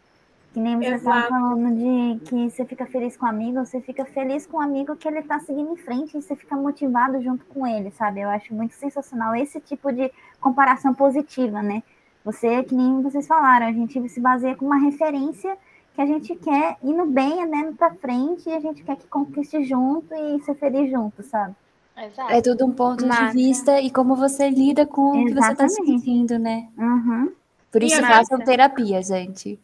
Que 0.52 0.60
nem 0.60 0.76
você 0.76 0.94
estava 0.94 1.28
falando 1.28 1.76
de 1.76 2.20
que 2.24 2.50
você 2.50 2.64
fica 2.64 2.86
feliz 2.86 3.16
com 3.16 3.26
um 3.26 3.28
amigo, 3.28 3.64
você 3.64 3.80
fica 3.80 4.04
feliz 4.04 4.46
com 4.46 4.56
um 4.56 4.60
amigo 4.60 4.96
que 4.96 5.06
ele 5.06 5.22
tá 5.22 5.38
seguindo 5.40 5.72
em 5.72 5.76
frente 5.76 6.16
e 6.16 6.22
você 6.22 6.34
fica 6.34 6.56
motivado 6.56 7.20
junto 7.22 7.44
com 7.46 7.66
ele, 7.66 7.90
sabe? 7.90 8.20
Eu 8.20 8.30
acho 8.30 8.54
muito 8.54 8.74
sensacional 8.74 9.36
esse 9.36 9.60
tipo 9.60 9.92
de 9.92 10.10
comparação 10.40 10.94
positiva, 10.94 11.62
né? 11.62 11.82
Você, 12.28 12.62
que 12.62 12.74
nem 12.74 13.00
vocês 13.00 13.26
falaram, 13.26 13.66
a 13.68 13.72
gente 13.72 14.06
se 14.10 14.20
baseia 14.20 14.54
com 14.54 14.66
uma 14.66 14.78
referência 14.78 15.56
que 15.94 16.02
a 16.02 16.04
gente 16.04 16.36
quer 16.36 16.76
ir 16.82 16.92
no 16.92 17.06
bem, 17.06 17.46
né, 17.46 17.72
pra 17.78 17.94
frente, 17.94 18.46
e 18.46 18.54
a 18.54 18.60
gente 18.60 18.84
quer 18.84 18.96
que 18.96 19.06
conquiste 19.06 19.64
junto 19.64 20.14
e 20.14 20.38
ser 20.42 20.54
feliz 20.56 20.90
junto, 20.90 21.22
sabe? 21.22 21.56
Exato. 21.96 22.30
É 22.30 22.42
tudo 22.42 22.66
um 22.66 22.72
ponto 22.72 23.08
de 23.08 23.32
vista 23.32 23.80
e 23.80 23.90
como 23.90 24.14
você 24.14 24.50
lida 24.50 24.84
com 24.84 25.22
o 25.22 25.24
que 25.24 25.32
você 25.32 25.54
tá 25.54 25.64
Exatamente. 25.64 26.00
sentindo, 26.00 26.38
né? 26.38 26.68
Uhum. 26.76 27.32
Por 27.72 27.82
isso 27.82 28.02
façam 28.02 28.38
terapia, 28.40 29.02
gente. 29.02 29.58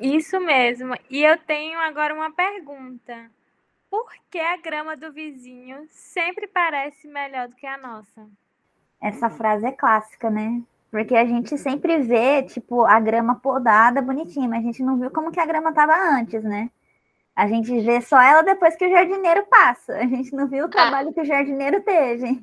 Isso 0.00 0.40
mesmo. 0.40 0.96
E 1.08 1.22
eu 1.22 1.38
tenho 1.38 1.78
agora 1.78 2.12
uma 2.12 2.32
pergunta. 2.32 3.30
Por 3.88 4.12
que 4.28 4.40
a 4.40 4.56
grama 4.56 4.96
do 4.96 5.12
vizinho 5.12 5.86
sempre 5.88 6.48
parece 6.48 7.06
melhor 7.06 7.46
do 7.46 7.54
que 7.54 7.66
a 7.66 7.78
nossa? 7.78 8.26
Essa 9.04 9.28
frase 9.28 9.66
é 9.66 9.70
clássica, 9.70 10.30
né? 10.30 10.62
Porque 10.90 11.14
a 11.14 11.26
gente 11.26 11.58
sempre 11.58 11.98
vê, 11.98 12.42
tipo, 12.42 12.86
a 12.86 12.98
grama 12.98 13.34
podada, 13.34 14.00
bonitinha, 14.00 14.48
mas 14.48 14.60
a 14.60 14.62
gente 14.62 14.82
não 14.82 14.98
viu 14.98 15.10
como 15.10 15.30
que 15.30 15.38
a 15.38 15.44
grama 15.44 15.74
tava 15.74 15.92
antes, 15.94 16.42
né? 16.42 16.70
A 17.36 17.46
gente 17.46 17.78
vê 17.82 18.00
só 18.00 18.18
ela 18.18 18.40
depois 18.40 18.74
que 18.76 18.86
o 18.86 18.90
jardineiro 18.90 19.44
passa. 19.46 19.94
A 19.96 20.06
gente 20.06 20.32
não 20.34 20.48
viu 20.48 20.64
o 20.64 20.70
trabalho 20.70 21.12
que 21.12 21.20
o 21.20 21.24
jardineiro 21.24 21.82
teve. 21.82 22.42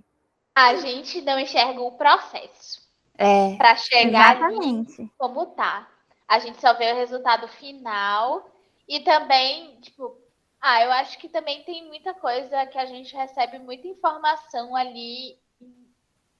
A 0.53 0.75
gente 0.75 1.19
não 1.23 1.39
enxerga 1.39 1.81
o 1.81 1.93
processo 1.93 2.87
É, 3.17 3.55
para 3.55 3.75
chegar 3.77 4.43
ali 4.43 4.53
Exatamente. 4.53 5.11
como 5.17 5.47
tá. 5.47 5.87
A 6.27 6.37
gente 6.37 6.61
só 6.61 6.75
vê 6.75 6.91
o 6.91 6.95
resultado 6.95 7.47
final 7.47 8.47
e 8.87 8.99
também, 8.99 9.79
tipo, 9.81 10.15
ah, 10.61 10.83
eu 10.83 10.91
acho 10.91 11.17
que 11.17 11.27
também 11.27 11.63
tem 11.63 11.87
muita 11.87 12.13
coisa 12.13 12.67
que 12.67 12.77
a 12.77 12.85
gente 12.85 13.15
recebe 13.15 13.57
muita 13.57 13.87
informação 13.87 14.75
ali 14.75 15.39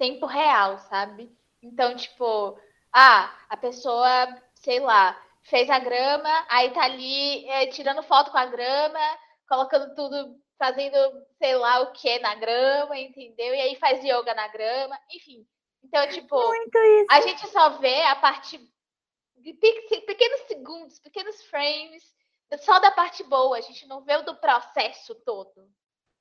tempo 0.01 0.25
real, 0.25 0.77
sabe? 0.79 1.31
Então, 1.61 1.95
tipo, 1.95 2.57
ah, 2.91 3.31
a 3.49 3.57
pessoa, 3.57 4.09
sei 4.55 4.79
lá, 4.79 5.15
fez 5.43 5.69
a 5.69 5.79
grama, 5.79 6.29
aí 6.49 6.71
tá 6.71 6.83
ali 6.83 7.47
é, 7.49 7.67
tirando 7.67 8.03
foto 8.03 8.31
com 8.31 8.37
a 8.37 8.45
grama, 8.45 8.99
colocando 9.47 9.93
tudo, 9.95 10.35
fazendo 10.57 10.97
sei 11.37 11.55
lá 11.55 11.81
o 11.81 11.91
que 11.93 12.19
na 12.19 12.35
grama, 12.35 12.97
entendeu? 12.97 13.53
E 13.53 13.61
aí 13.61 13.75
faz 13.75 14.03
yoga 14.03 14.33
na 14.33 14.47
grama, 14.47 14.97
enfim. 15.11 15.45
Então, 15.83 16.07
tipo, 16.09 16.35
Muito 16.35 16.77
isso. 16.77 17.07
a 17.11 17.21
gente 17.21 17.47
só 17.49 17.69
vê 17.79 18.01
a 18.03 18.15
parte 18.15 18.57
de 19.37 19.53
pe- 19.53 20.01
pequenos 20.07 20.41
segundos, 20.47 20.99
pequenos 20.99 21.41
frames, 21.43 22.03
só 22.59 22.79
da 22.79 22.91
parte 22.91 23.23
boa, 23.23 23.57
a 23.57 23.61
gente 23.61 23.87
não 23.87 24.01
vê 24.01 24.15
o 24.17 24.23
do 24.23 24.35
processo 24.35 25.15
todo. 25.25 25.69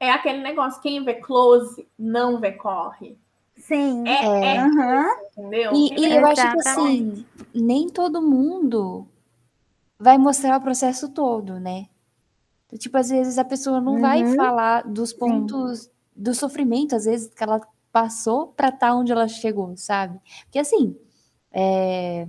é 0.00 0.10
aquele 0.10 0.38
negócio, 0.38 0.80
quem 0.82 1.04
vê 1.04 1.14
close 1.20 1.88
não 1.99 2.38
vê 2.40 2.52
corre. 2.52 3.18
Sim. 3.61 4.07
É, 4.09 4.57
é, 4.57 4.64
entendeu? 5.38 5.73
E, 5.75 6.00
e 6.09 6.17
eu 6.17 6.26
acho 6.26 6.43
que 6.50 6.59
assim, 6.69 7.25
nem 7.55 7.88
todo 7.88 8.23
mundo 8.23 9.07
vai 9.99 10.17
mostrar 10.19 10.57
o 10.59 10.62
processo 10.62 11.09
todo, 11.11 11.61
né? 11.61 11.87
Tipo, 12.79 12.99
às 12.99 13.11
vezes 13.11 13.38
a 13.38 13.45
pessoa 13.45 13.81
não 13.81 13.99
vai 13.99 14.25
Uhum. 14.25 14.37
falar 14.37 14.83
dos 14.88 15.12
pontos 15.12 15.90
do 16.14 16.35
sofrimento, 16.35 16.95
às 16.95 17.05
vezes, 17.05 17.29
que 17.35 17.43
ela 17.43 17.61
passou 17.93 18.49
pra 18.49 18.69
estar 18.69 18.95
onde 18.95 19.11
ela 19.11 19.26
chegou, 19.26 19.76
sabe? 19.76 20.21
Porque 20.45 20.59
assim, 20.61 20.97
é, 21.52 22.29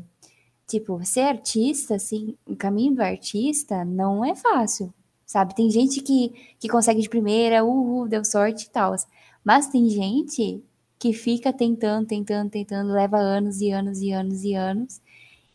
tipo, 0.68 1.04
ser 1.06 1.22
artista, 1.22 1.96
assim, 1.96 2.36
o 2.46 2.56
caminho 2.56 2.96
do 2.96 3.04
artista 3.04 3.86
não 3.86 4.26
é 4.26 4.36
fácil, 4.36 4.94
sabe? 5.26 5.56
Tem 5.56 5.70
gente 5.70 6.02
que, 6.02 6.30
que 6.60 6.68
consegue 6.70 7.02
de 7.02 7.10
primeira, 7.10 7.64
uhul, 7.64 8.08
deu 8.08 8.26
sorte 8.26 8.66
e 8.66 8.70
tal. 8.70 8.96
Mas 9.44 9.68
tem 9.68 9.88
gente 9.90 10.64
que 11.02 11.14
fica 11.14 11.52
tentando, 11.52 12.06
tentando, 12.06 12.52
tentando, 12.52 12.94
leva 12.94 13.18
anos 13.18 13.60
e 13.60 13.72
anos 13.72 14.04
e 14.04 14.12
anos 14.12 14.44
e 14.44 14.54
anos. 14.54 15.02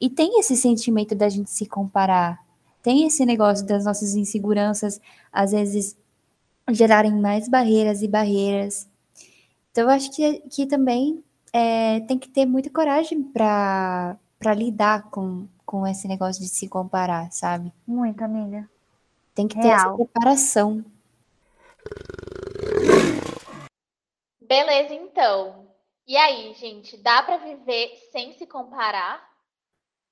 E 0.01 0.11
tem 0.11 0.41
esse 0.41 0.57
sentimento 0.57 1.15
da 1.15 1.29
gente 1.29 1.53
se 1.53 1.67
comparar. 1.67 2.45
Tem 2.83 3.07
esse 3.07 3.25
negócio 3.25 3.65
das 3.65 3.85
nossas 3.85 4.17
inseguranças, 4.17 5.01
às 5.33 5.53
vezes, 5.53 5.97
gerarem 6.73 7.15
mais 7.15 7.49
barreiras 7.49 8.03
e 8.03 8.09
barreiras. 8.09 8.89
Então, 9.71 9.85
eu 9.85 9.91
acho 9.91 10.11
que, 10.11 10.41
que 10.51 10.67
também 10.67 11.23
é, 11.53 12.01
tem 12.01 12.19
que 12.19 12.29
ter 12.29 12.45
muita 12.45 12.69
coragem 12.69 13.23
para 13.23 14.19
lidar 14.53 15.05
com, 15.11 15.47
com 15.65 15.87
esse 15.87 16.09
negócio 16.09 16.43
de 16.43 16.49
se 16.49 16.67
comparar, 16.67 17.31
sabe? 17.31 17.73
Muito, 17.87 18.21
amiga. 18.21 18.69
Tem 19.33 19.47
que 19.47 19.55
ter 19.55 19.69
essa 19.69 19.95
preparação. 19.95 20.85
Beleza, 24.47 24.95
então. 24.95 25.67
E 26.07 26.17
aí, 26.17 26.55
gente, 26.55 26.97
dá 26.99 27.23
pra 27.23 27.37
viver 27.37 27.91
sem 28.13 28.33
se 28.35 28.47
comparar? 28.47 29.27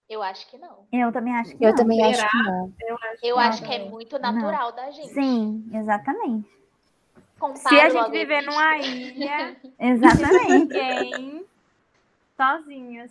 Eu 0.08 0.22
acho 0.22 0.46
que 0.50 0.58
não. 0.58 0.86
Eu 0.92 1.10
também 1.12 1.34
acho 1.34 1.56
que 1.56 1.64
Eu 1.64 1.70
não. 1.70 1.76
também 1.76 2.02
acho 2.04 2.16
Será? 2.16 2.28
que 2.30 2.42
não. 2.42 2.72
Eu 2.80 2.94
acho 2.96 3.26
Eu 3.26 3.36
que 3.36 3.40
acho 3.42 3.62
não. 3.62 3.68
que 3.68 3.74
é 3.74 3.78
muito 3.88 4.18
natural 4.18 4.72
da 4.72 4.90
gente. 4.90 5.08
Sim, 5.14 5.64
exatamente. 5.72 6.48
Compara 7.38 7.90
Se 7.90 7.96
a 7.96 8.00
o 8.00 8.04
gente 8.04 8.10
viver 8.12 8.42
numa 8.42 8.76
ilha, 8.78 9.56
Exatamente. 9.78 10.46
ninguém, 10.52 11.46
sozinhos. 12.36 13.10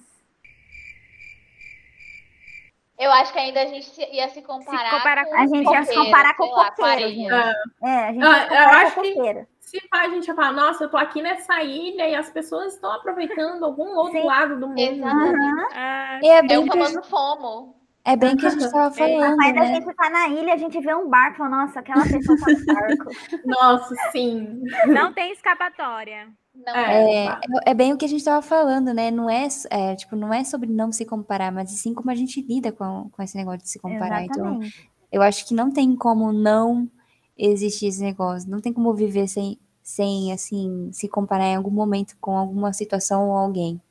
Eu 2.98 3.12
acho 3.12 3.34
que 3.34 3.40
ainda 3.40 3.62
a 3.62 3.66
gente 3.66 3.86
se- 3.90 4.10
ia 4.12 4.30
se 4.30 4.42
comparar, 4.42 4.92
comparar 4.92 5.26
com 5.26 5.32
com- 5.32 5.38
A 5.38 5.48
gente 5.48 5.70
ia 5.72 5.84
se 5.84 5.96
comparar 5.96 6.36
com 6.38 6.46
lá, 6.46 6.70
coqueiro, 6.72 6.92
areia. 6.92 7.54
É, 7.82 7.90
a 8.08 8.14
gente 8.14 8.24
Ah, 8.24 8.30
vai 8.30 8.44
eu 8.44 8.50
comparar 8.50 8.86
acho 8.86 8.96
com 8.96 9.02
que- 9.02 9.14
coqueiro. 9.16 9.48
Se 9.66 9.80
pá, 9.90 10.02
a 10.02 10.10
gente 10.10 10.28
vai 10.28 10.36
falar, 10.36 10.52
nossa, 10.52 10.84
eu 10.84 10.90
tô 10.90 10.98
aqui 10.98 11.22
nessa 11.22 11.64
ilha 11.64 12.08
e 12.08 12.16
as 12.16 12.30
pessoas 12.30 12.74
estão 12.74 12.92
aproveitando 12.92 13.64
algum 13.64 13.96
outro 13.96 14.20
Sim. 14.20 14.26
lado 14.26 14.60
do 14.60 14.68
mundo. 14.68 14.80
Exatamente. 14.80 15.74
Ah, 15.74 16.20
E 16.22 16.28
é 16.28 16.38
É 16.38 16.44
bem, 16.44 16.58
o 16.60 16.70
que 16.70 16.78
a 16.78 16.86
gente, 16.86 17.08
FOMO. 17.08 17.76
é 18.06 18.16
bem 18.16 18.36
que 18.36 18.46
a 18.46 18.50
gente 18.50 18.70
tava 18.70 18.94
falando, 18.94 19.38
Mas 19.38 19.58
a 19.58 19.60
né? 19.62 19.76
gente 19.76 19.96
tá 19.96 20.10
na 20.10 20.28
ilha, 20.28 20.54
a 20.54 20.58
gente 20.58 20.80
vê 20.80 20.94
um 20.94 21.10
barco, 21.10 21.38
fala, 21.38 21.50
nossa, 21.50 21.80
aquela 21.80 22.04
pessoa 22.04 22.38
tá 22.38 22.52
no 22.52 22.66
barco. 22.66 23.10
Nossa, 23.46 23.96
sim. 24.12 24.62
não 24.88 25.14
tem 25.14 25.32
escapatória. 25.32 26.28
Não 26.54 26.76
É. 26.76 27.26
É, 27.26 27.26
é, 27.28 27.40
é 27.68 27.74
bem 27.74 27.94
o 27.94 27.98
que 27.98 28.06
a 28.06 28.10
gente 28.10 28.24
tava 28.24 28.42
falando, 28.42 28.94
né? 28.94 29.10
Não 29.10 29.30
é, 29.30 29.48
é, 29.72 29.96
tipo, 29.96 30.16
não 30.16 30.32
é 30.34 30.44
sobre 30.44 30.70
não 30.70 30.92
se 30.92 31.06
comparar, 31.06 31.52
mas 31.52 31.72
sim 31.72 31.94
como 31.94 32.12
a 32.12 32.16
gente 32.16 32.42
lida 32.42 32.72
com, 32.72 33.10
com 33.10 33.24
esse 33.24 33.36
negócio 33.36 33.62
de 33.62 33.70
se 33.70 33.80
comparar. 33.80 34.24
Então, 34.24 34.46
Exatamente. 34.46 34.92
eu 35.12 35.22
acho 35.24 35.48
que 35.48 35.54
não 35.56 35.72
tem 35.72 35.96
como 35.96 36.32
não 36.32 36.88
existir 37.38 37.88
esse 37.88 38.02
negócio. 38.02 38.50
Não 38.50 38.62
tem 38.62 38.74
como 38.74 38.94
viver 38.94 39.28
sem, 39.28 39.60
sem 39.82 40.32
assim, 40.32 40.92
se 40.92 41.08
comparar 41.08 41.46
em 41.46 41.56
algum 41.56 41.72
momento 41.72 42.16
com 42.20 42.38
alguma 42.38 42.74
situação 42.74 43.30
ou 43.30 43.38
alguém. 43.38 43.82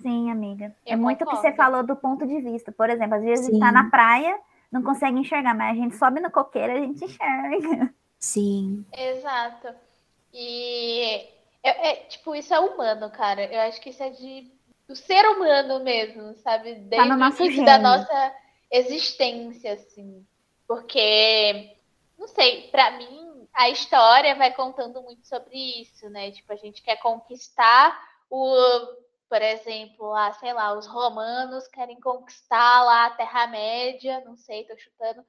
Sim, 0.00 0.30
amiga. 0.30 0.74
Eu 0.86 0.94
é 0.94 0.96
muito 0.96 1.24
o 1.24 1.26
que 1.26 1.36
você 1.36 1.52
falão 1.52 1.84
do 1.84 1.96
ponto 1.96 2.26
de 2.26 2.40
vista. 2.40 2.70
Por 2.70 2.88
exemplo, 2.88 3.16
às 3.16 3.24
vezes 3.24 3.46
Sim. 3.46 3.58
tá 3.58 3.72
na 3.72 3.90
praia, 3.90 4.38
não 4.70 4.82
consegue 4.82 5.18
enxergar, 5.18 5.54
mas 5.54 5.76
a 5.76 5.80
gente 5.80 5.96
sobe 5.96 6.20
no 6.20 6.30
coqueiro, 6.30 6.72
a 6.72 6.80
gente 6.80 7.04
enxerga. 7.04 7.92
Sim. 8.18 8.84
Exato. 8.92 9.68
E 10.32 11.26
é, 11.62 11.90
é, 11.90 11.94
tipo, 12.08 12.34
isso 12.34 12.54
é 12.54 12.60
humano, 12.60 13.10
cara. 13.10 13.44
Eu 13.44 13.60
acho 13.62 13.80
que 13.80 13.90
isso 13.90 14.02
é 14.02 14.10
de 14.10 14.50
do 14.88 14.96
ser 14.96 15.22
humano 15.26 15.84
mesmo, 15.84 16.34
sabe? 16.36 16.74
Desde 16.74 17.08
no 17.08 17.14
o 17.14 17.18
nosso 17.18 17.42
início 17.44 17.64
da 17.64 17.78
nossa 17.78 18.32
existência, 18.70 19.74
assim. 19.74 20.24
Porque, 20.66 21.76
não 22.18 22.26
sei, 22.26 22.68
pra 22.70 22.90
mim 22.92 23.48
a 23.54 23.70
história 23.70 24.34
vai 24.34 24.52
contando 24.52 25.02
muito 25.02 25.26
sobre 25.26 25.56
isso, 25.80 26.08
né? 26.10 26.30
Tipo, 26.30 26.52
a 26.52 26.56
gente 26.56 26.82
quer 26.82 26.96
conquistar 26.96 27.98
o, 28.30 28.54
por 29.28 29.40
exemplo, 29.40 30.08
lá, 30.08 30.32
sei 30.34 30.52
lá, 30.52 30.72
os 30.76 30.86
romanos 30.86 31.66
querem 31.68 32.00
conquistar 32.00 32.84
lá 32.84 33.06
a 33.06 33.10
Terra-média, 33.10 34.22
não 34.24 34.36
sei, 34.36 34.64
tô 34.64 34.76
chutando, 34.76 35.24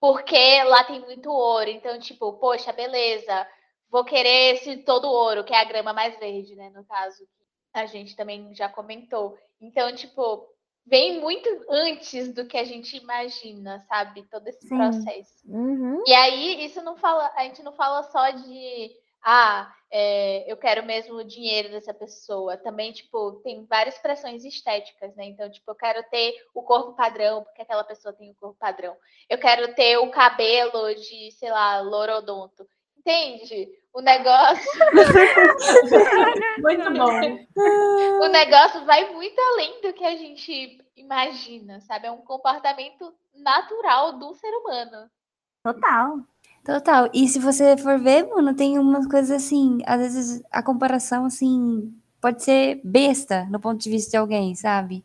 porque 0.00 0.62
lá 0.64 0.84
tem 0.84 1.00
muito 1.00 1.30
ouro. 1.30 1.70
Então, 1.70 1.98
tipo, 1.98 2.34
poxa, 2.34 2.72
beleza, 2.72 3.46
vou 3.90 4.04
querer 4.04 4.56
esse 4.56 4.78
todo 4.78 5.10
ouro, 5.10 5.44
que 5.44 5.54
é 5.54 5.60
a 5.60 5.64
grama 5.64 5.92
mais 5.92 6.18
verde, 6.18 6.54
né? 6.54 6.70
No 6.70 6.84
caso, 6.84 7.26
a 7.72 7.86
gente 7.86 8.14
também 8.14 8.54
já 8.54 8.68
comentou. 8.68 9.38
Então, 9.60 9.94
tipo, 9.94 10.48
vem 10.86 11.20
muito 11.20 11.48
antes 11.68 12.32
do 12.32 12.46
que 12.46 12.56
a 12.56 12.64
gente 12.64 12.96
imagina, 12.96 13.84
sabe? 13.88 14.26
Todo 14.30 14.46
esse 14.48 14.68
Sim. 14.68 14.76
processo. 14.76 15.42
Uhum. 15.46 16.02
E 16.06 16.12
aí, 16.14 16.64
isso 16.64 16.82
não 16.82 16.96
fala, 16.96 17.32
a 17.36 17.44
gente 17.44 17.62
não 17.62 17.72
fala 17.72 18.02
só 18.04 18.30
de 18.30 18.90
ah, 19.26 19.74
é, 19.90 20.44
eu 20.52 20.56
quero 20.56 20.84
mesmo 20.84 21.14
o 21.14 21.24
dinheiro 21.24 21.70
dessa 21.70 21.94
pessoa. 21.94 22.58
Também, 22.58 22.92
tipo, 22.92 23.40
tem 23.42 23.64
várias 23.64 23.96
pressões 23.96 24.44
estéticas, 24.44 25.16
né? 25.16 25.24
Então, 25.24 25.50
tipo, 25.50 25.70
eu 25.70 25.74
quero 25.74 26.02
ter 26.10 26.34
o 26.54 26.62
corpo 26.62 26.92
padrão, 26.92 27.42
porque 27.42 27.62
aquela 27.62 27.82
pessoa 27.84 28.12
tem 28.12 28.30
o 28.30 28.34
corpo 28.34 28.58
padrão. 28.58 28.94
Eu 29.30 29.38
quero 29.38 29.74
ter 29.74 29.96
o 29.96 30.10
cabelo 30.10 30.94
de, 30.94 31.30
sei 31.32 31.50
lá, 31.50 31.80
lorodonto. 31.80 32.68
Entende? 33.06 33.68
O 33.92 34.00
negócio, 34.00 34.64
Muito 36.58 36.92
bom. 36.94 38.24
o 38.24 38.28
negócio 38.28 38.84
vai 38.84 39.12
muito 39.12 39.38
além 39.38 39.80
do 39.82 39.92
que 39.92 40.04
a 40.04 40.16
gente 40.16 40.78
imagina, 40.96 41.80
sabe? 41.80 42.06
É 42.06 42.10
um 42.10 42.22
comportamento 42.22 43.14
natural 43.34 44.18
do 44.18 44.34
ser 44.34 44.50
humano. 44.50 45.08
Total. 45.62 46.18
Total. 46.64 47.10
E 47.12 47.28
se 47.28 47.38
você 47.38 47.76
for 47.76 47.98
ver, 48.00 48.26
mano, 48.26 48.56
tem 48.56 48.78
umas 48.78 49.06
coisas 49.06 49.30
assim, 49.30 49.78
às 49.86 50.00
vezes 50.00 50.42
a 50.50 50.62
comparação, 50.62 51.26
assim, 51.26 51.94
pode 52.20 52.42
ser 52.42 52.80
besta 52.82 53.44
no 53.50 53.60
ponto 53.60 53.80
de 53.80 53.90
vista 53.90 54.12
de 54.12 54.16
alguém, 54.16 54.54
sabe? 54.54 55.04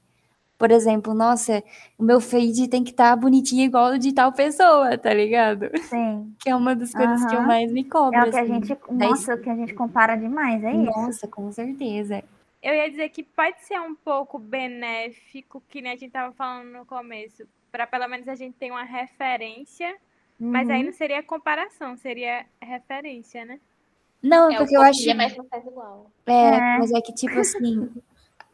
Por 0.60 0.72
exemplo, 0.72 1.14
nossa, 1.14 1.64
o 1.98 2.04
meu 2.04 2.20
feed 2.20 2.68
tem 2.68 2.84
que 2.84 2.92
estar 2.92 3.16
bonitinho 3.16 3.64
igual 3.64 3.94
o 3.94 3.98
de 3.98 4.12
tal 4.14 4.34
pessoa, 4.34 4.98
tá 4.98 5.14
ligado? 5.14 5.70
Sim. 5.84 6.36
Que 6.38 6.50
é 6.50 6.56
uma 6.56 6.76
das 6.76 6.94
coisas 6.94 7.26
que 7.26 7.34
eu 7.34 7.42
mais 7.44 7.72
me 7.72 7.86
cobro, 7.86 8.20
É 8.20 8.28
o 8.28 8.30
que 8.30 8.38
a 8.38 8.42
assim. 8.42 8.54
gente. 8.56 8.78
Daí- 8.92 9.10
Nossa, 9.10 9.36
o 9.36 9.42
que 9.42 9.50
a 9.50 9.56
gente 9.56 9.74
compara 9.74 10.18
demais, 10.18 10.62
é 10.62 10.74
isso. 10.74 10.84
Nossa, 10.92 11.28
com 11.30 11.50
certeza. 11.50 12.22
Eu 12.62 12.74
ia 12.76 12.90
dizer 12.90 13.08
que 13.08 13.24
pode 13.24 13.64
ser 13.66 13.80
um 13.80 13.96
pouco 13.96 14.38
benéfico, 14.38 15.64
que 15.70 15.82
nem 15.82 15.94
a 15.94 15.96
gente 15.96 16.12
tava 16.12 16.34
falando 16.34 16.68
no 16.72 16.86
começo, 16.86 17.48
para 17.72 17.88
pelo 17.88 18.10
menos 18.10 18.28
a 18.28 18.36
gente 18.36 18.56
ter 18.58 18.70
uma 18.70 18.84
referência, 18.84 19.96
mas 20.38 20.70
aí 20.70 20.80
Uhum. 20.82 20.88
não 20.88 20.94
seria 20.94 21.24
comparação, 21.24 21.96
seria 21.96 22.46
referência, 22.62 23.46
né? 23.46 23.62
Não, 24.22 24.52
É 24.52 24.58
porque 24.58 24.76
eu 24.76 24.82
acho. 24.82 25.00
copia, 25.00 25.16
mas 25.16 25.38
não 25.38 25.46
faz 25.46 25.66
igual. 25.66 26.12
É, 26.26 26.34
É. 26.34 26.78
mas 26.80 26.92
é 26.92 27.00
que, 27.00 27.14
tipo 27.14 27.40
assim, 27.40 27.90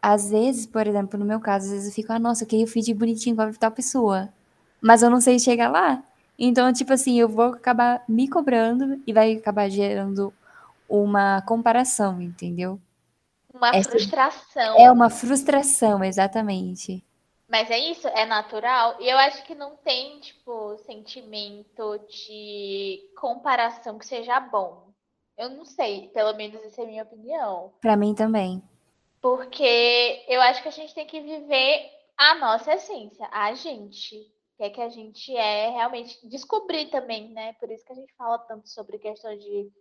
às 0.06 0.30
vezes, 0.30 0.68
por 0.68 0.86
exemplo, 0.86 1.18
no 1.18 1.26
meu 1.26 1.40
caso, 1.40 1.66
às 1.66 1.72
vezes 1.72 1.88
eu 1.88 1.94
fico, 1.96 2.14
ah, 2.14 2.20
nossa, 2.20 2.44
eu 2.44 2.48
queria 2.48 2.66
o 2.66 2.68
feed 2.68 2.94
bonitinho 2.94 3.36
de 3.52 3.58
tal 3.58 3.72
pessoa. 3.72 4.30
Mas 4.80 5.02
eu 5.02 5.10
não 5.10 5.20
sei 5.20 5.40
chegar 5.40 5.68
lá. 5.72 6.04
Então, 6.38 6.72
tipo 6.72 6.94
assim, 6.94 7.20
eu 7.20 7.28
vou 7.28 7.46
acabar 7.46 8.04
me 8.08 8.30
cobrando 8.30 9.02
e 9.08 9.12
vai 9.12 9.34
acabar 9.34 9.68
gerando 9.68 10.32
uma 10.88 11.42
comparação, 11.42 12.22
entendeu? 12.22 12.80
Uma 13.52 13.70
Essa- 13.76 13.90
frustração. 13.90 14.78
É 14.78 14.92
uma 14.92 15.10
frustração, 15.10 16.04
exatamente. 16.04 17.04
Mas 17.50 17.72
é 17.72 17.80
isso, 17.80 18.08
é 18.10 18.28
natural. 18.28 18.98
E 19.00 19.10
eu 19.10 19.18
acho 19.18 19.44
que 19.44 19.56
não 19.56 19.76
tem, 19.78 20.20
tipo, 20.20 20.78
sentimento 20.86 22.00
de 22.08 23.00
comparação 23.20 23.98
que 23.98 24.06
seja 24.06 24.40
bom. 24.40 24.84
Eu 25.36 25.50
não 25.50 25.66
sei, 25.66 26.10
pelo 26.10 26.36
menos 26.36 26.64
essa 26.64 26.82
é 26.82 26.84
a 26.84 26.88
minha 26.88 27.04
opinião. 27.04 27.72
Pra 27.82 27.98
mim 27.98 28.14
também. 28.14 28.62
Porque 29.26 30.24
eu 30.28 30.40
acho 30.40 30.62
que 30.62 30.68
a 30.68 30.72
gente 30.72 30.94
tem 30.94 31.08
que 31.08 31.20
viver 31.20 31.92
a 32.16 32.36
nossa 32.36 32.76
essência, 32.76 33.28
a 33.32 33.56
gente. 33.56 34.20
O 34.20 34.58
que 34.58 34.64
é 34.66 34.70
que 34.70 34.80
a 34.80 34.88
gente 34.88 35.36
é 35.36 35.72
realmente. 35.72 36.16
Descobrir 36.30 36.92
também, 36.92 37.30
né? 37.30 37.54
Por 37.54 37.72
isso 37.72 37.84
que 37.84 37.92
a 37.92 37.96
gente 37.96 38.14
fala 38.14 38.38
tanto 38.38 38.70
sobre 38.70 39.00
questão 39.00 39.36
de, 39.36 39.72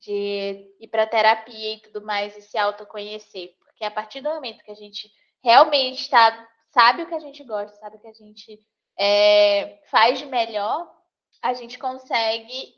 de 0.00 0.74
ir 0.80 0.88
para 0.88 1.06
terapia 1.06 1.74
e 1.74 1.80
tudo 1.82 2.06
mais 2.06 2.38
e 2.38 2.40
se 2.40 2.56
autoconhecer. 2.56 3.54
Porque 3.58 3.84
a 3.84 3.90
partir 3.90 4.22
do 4.22 4.30
momento 4.30 4.64
que 4.64 4.70
a 4.70 4.74
gente 4.74 5.12
realmente 5.44 6.08
tá, 6.08 6.48
sabe 6.72 7.02
o 7.02 7.06
que 7.06 7.14
a 7.14 7.20
gente 7.20 7.44
gosta, 7.44 7.76
sabe 7.76 7.98
o 7.98 8.00
que 8.00 8.08
a 8.08 8.14
gente 8.14 8.58
é, 8.98 9.78
faz 9.90 10.20
de 10.20 10.24
melhor, 10.24 10.90
a 11.42 11.52
gente 11.52 11.78
consegue 11.78 12.72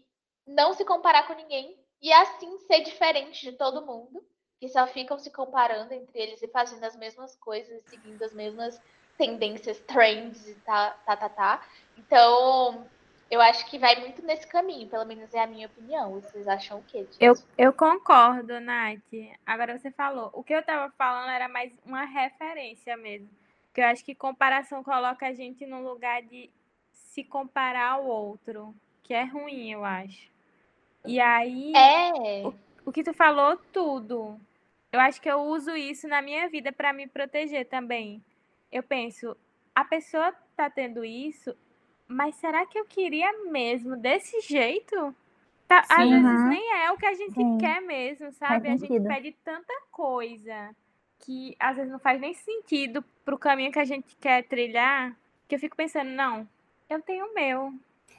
não 0.44 0.72
se 0.72 0.84
comparar 0.84 1.28
com 1.28 1.34
ninguém 1.34 1.78
e 2.02 2.12
assim 2.12 2.58
ser 2.66 2.80
diferente 2.80 3.48
de 3.48 3.56
todo 3.56 3.86
mundo 3.86 4.20
que 4.60 4.68
só 4.68 4.86
ficam 4.86 5.18
se 5.18 5.30
comparando 5.30 5.92
entre 5.94 6.20
eles 6.20 6.42
e 6.42 6.48
fazendo 6.48 6.84
as 6.84 6.96
mesmas 6.96 7.36
coisas, 7.36 7.82
seguindo 7.84 8.22
as 8.22 8.32
mesmas 8.32 8.80
tendências, 9.16 9.78
trends 9.80 10.48
e 10.48 10.54
tá, 10.56 10.90
tá, 11.04 11.16
tá, 11.16 11.28
tá. 11.28 11.66
Então, 11.96 12.86
eu 13.30 13.40
acho 13.40 13.66
que 13.66 13.78
vai 13.78 13.96
muito 14.00 14.22
nesse 14.22 14.46
caminho, 14.46 14.88
pelo 14.88 15.04
menos 15.04 15.32
é 15.34 15.40
a 15.40 15.46
minha 15.46 15.66
opinião. 15.66 16.12
Vocês 16.12 16.48
acham 16.48 16.78
o 16.78 16.82
quê? 16.84 17.06
Eu, 17.20 17.34
eu 17.56 17.72
concordo, 17.72 18.58
Nath. 18.60 19.02
Agora 19.44 19.78
você 19.78 19.90
falou. 19.90 20.30
O 20.32 20.42
que 20.42 20.54
eu 20.54 20.62
tava 20.62 20.90
falando 20.96 21.30
era 21.30 21.48
mais 21.48 21.72
uma 21.84 22.04
referência 22.04 22.96
mesmo. 22.96 23.28
Porque 23.66 23.80
eu 23.80 23.86
acho 23.86 24.04
que 24.04 24.14
comparação 24.14 24.82
coloca 24.82 25.26
a 25.26 25.34
gente 25.34 25.66
no 25.66 25.82
lugar 25.82 26.22
de 26.22 26.50
se 26.92 27.22
comparar 27.22 27.92
ao 27.92 28.06
outro, 28.06 28.74
que 29.02 29.12
é 29.12 29.24
ruim, 29.24 29.72
eu 29.72 29.84
acho. 29.84 30.30
E 31.04 31.20
aí, 31.20 31.72
É, 31.76 32.42
o 32.84 32.92
que 32.92 33.02
tu 33.02 33.12
falou, 33.12 33.56
tudo. 33.72 34.40
Eu 34.92 35.00
acho 35.00 35.20
que 35.20 35.30
eu 35.30 35.40
uso 35.40 35.76
isso 35.76 36.08
na 36.08 36.22
minha 36.22 36.48
vida 36.48 36.72
para 36.72 36.92
me 36.92 37.06
proteger 37.06 37.68
também. 37.68 38.24
Eu 38.72 38.82
penso, 38.82 39.36
a 39.74 39.84
pessoa 39.84 40.32
tá 40.56 40.70
tendo 40.70 41.04
isso, 41.04 41.54
mas 42.06 42.36
será 42.36 42.64
que 42.66 42.78
eu 42.78 42.84
queria 42.84 43.30
mesmo 43.50 43.96
desse 43.96 44.40
jeito? 44.40 45.14
Tá, 45.66 45.80
às 45.80 46.08
Sim. 46.08 46.22
vezes 46.22 46.42
Uhum. 46.44 46.48
nem 46.48 46.74
é 46.82 46.90
o 46.90 46.96
que 46.96 47.06
a 47.06 47.14
gente 47.14 47.34
Sim. 47.34 47.58
quer 47.58 47.82
mesmo, 47.82 48.32
sabe? 48.32 48.68
A 48.68 48.76
gente 48.76 49.00
pede 49.00 49.32
tanta 49.44 49.72
coisa 49.90 50.74
que 51.18 51.54
às 51.60 51.76
vezes 51.76 51.92
não 51.92 51.98
faz 51.98 52.18
nem 52.18 52.32
sentido 52.32 53.04
pro 53.24 53.38
caminho 53.38 53.70
que 53.70 53.78
a 53.78 53.84
gente 53.84 54.16
quer 54.16 54.42
trilhar, 54.44 55.14
que 55.46 55.54
eu 55.54 55.58
fico 55.58 55.76
pensando, 55.76 56.10
não, 56.10 56.48
eu 56.88 57.02
tenho 57.02 57.26
o 57.26 57.34
meu. 57.34 57.74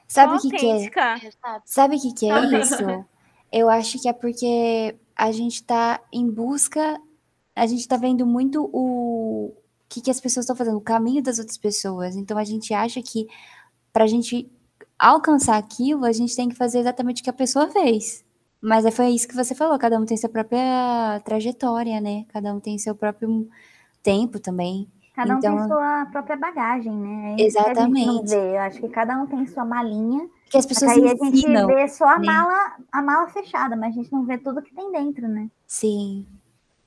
Sabe 0.06 0.36
o 0.36 0.40
que, 0.40 0.50
que 0.50 0.70
é? 0.70 0.90
Sabe 1.64 1.96
o 1.96 2.00
que, 2.00 2.14
que 2.14 2.30
é 2.30 2.60
isso? 2.60 2.84
Eu 3.52 3.68
acho 3.68 4.00
que 4.00 4.08
é 4.08 4.12
porque 4.12 4.94
a 5.20 5.30
gente 5.32 5.62
tá 5.62 6.00
em 6.10 6.30
busca, 6.30 6.98
a 7.54 7.66
gente 7.66 7.86
tá 7.86 7.98
vendo 7.98 8.24
muito 8.26 8.70
o 8.72 9.52
que, 9.86 10.00
que 10.00 10.10
as 10.10 10.18
pessoas 10.18 10.44
estão 10.44 10.56
fazendo, 10.56 10.78
o 10.78 10.80
caminho 10.80 11.22
das 11.22 11.38
outras 11.38 11.58
pessoas. 11.58 12.16
Então 12.16 12.38
a 12.38 12.44
gente 12.44 12.72
acha 12.72 13.02
que 13.02 13.28
pra 13.92 14.06
gente 14.06 14.50
alcançar 14.98 15.58
aquilo, 15.58 16.06
a 16.06 16.12
gente 16.12 16.34
tem 16.34 16.48
que 16.48 16.54
fazer 16.54 16.78
exatamente 16.78 17.20
o 17.20 17.24
que 17.24 17.28
a 17.28 17.34
pessoa 17.34 17.68
fez. 17.68 18.24
Mas 18.62 18.86
é- 18.86 18.90
foi 18.90 19.08
isso 19.10 19.28
que 19.28 19.34
você 19.36 19.54
falou, 19.54 19.78
cada 19.78 19.98
um 20.00 20.06
tem 20.06 20.16
sua 20.16 20.30
própria 20.30 21.20
trajetória, 21.22 22.00
né? 22.00 22.24
Cada 22.28 22.54
um 22.54 22.60
tem 22.60 22.78
seu 22.78 22.94
próprio 22.94 23.46
tempo 24.02 24.38
também. 24.40 24.88
Cada 25.14 25.34
um 25.34 25.38
Então- 25.38 25.56
tem 25.58 25.66
sua 25.68 26.06
própria 26.06 26.36
bagagem, 26.36 26.92
né? 26.96 27.32
É 27.38 27.42
a 27.42 27.46
Exatamente. 27.46 28.32
Eu 28.34 28.60
acho 28.60 28.80
que 28.80 28.88
cada 28.88 29.20
um 29.20 29.26
tem 29.26 29.46
sua 29.46 29.66
malinha. 29.66 30.26
Que 30.50 30.58
as 30.58 30.66
pessoas 30.66 30.90
aí 30.92 31.04
a 31.04 31.08
gente 31.10 31.22
ensinam. 31.36 31.66
vê 31.68 31.88
só 31.88 32.04
a 32.06 32.18
né? 32.18 32.26
mala, 32.26 32.76
a 32.92 33.02
mala 33.02 33.28
fechada, 33.28 33.76
mas 33.76 33.92
a 33.96 34.02
gente 34.02 34.12
não 34.12 34.26
vê 34.26 34.36
tudo 34.36 34.62
que 34.62 34.74
tem 34.74 34.90
dentro, 34.92 35.28
né? 35.28 35.48
Sim, 35.66 36.26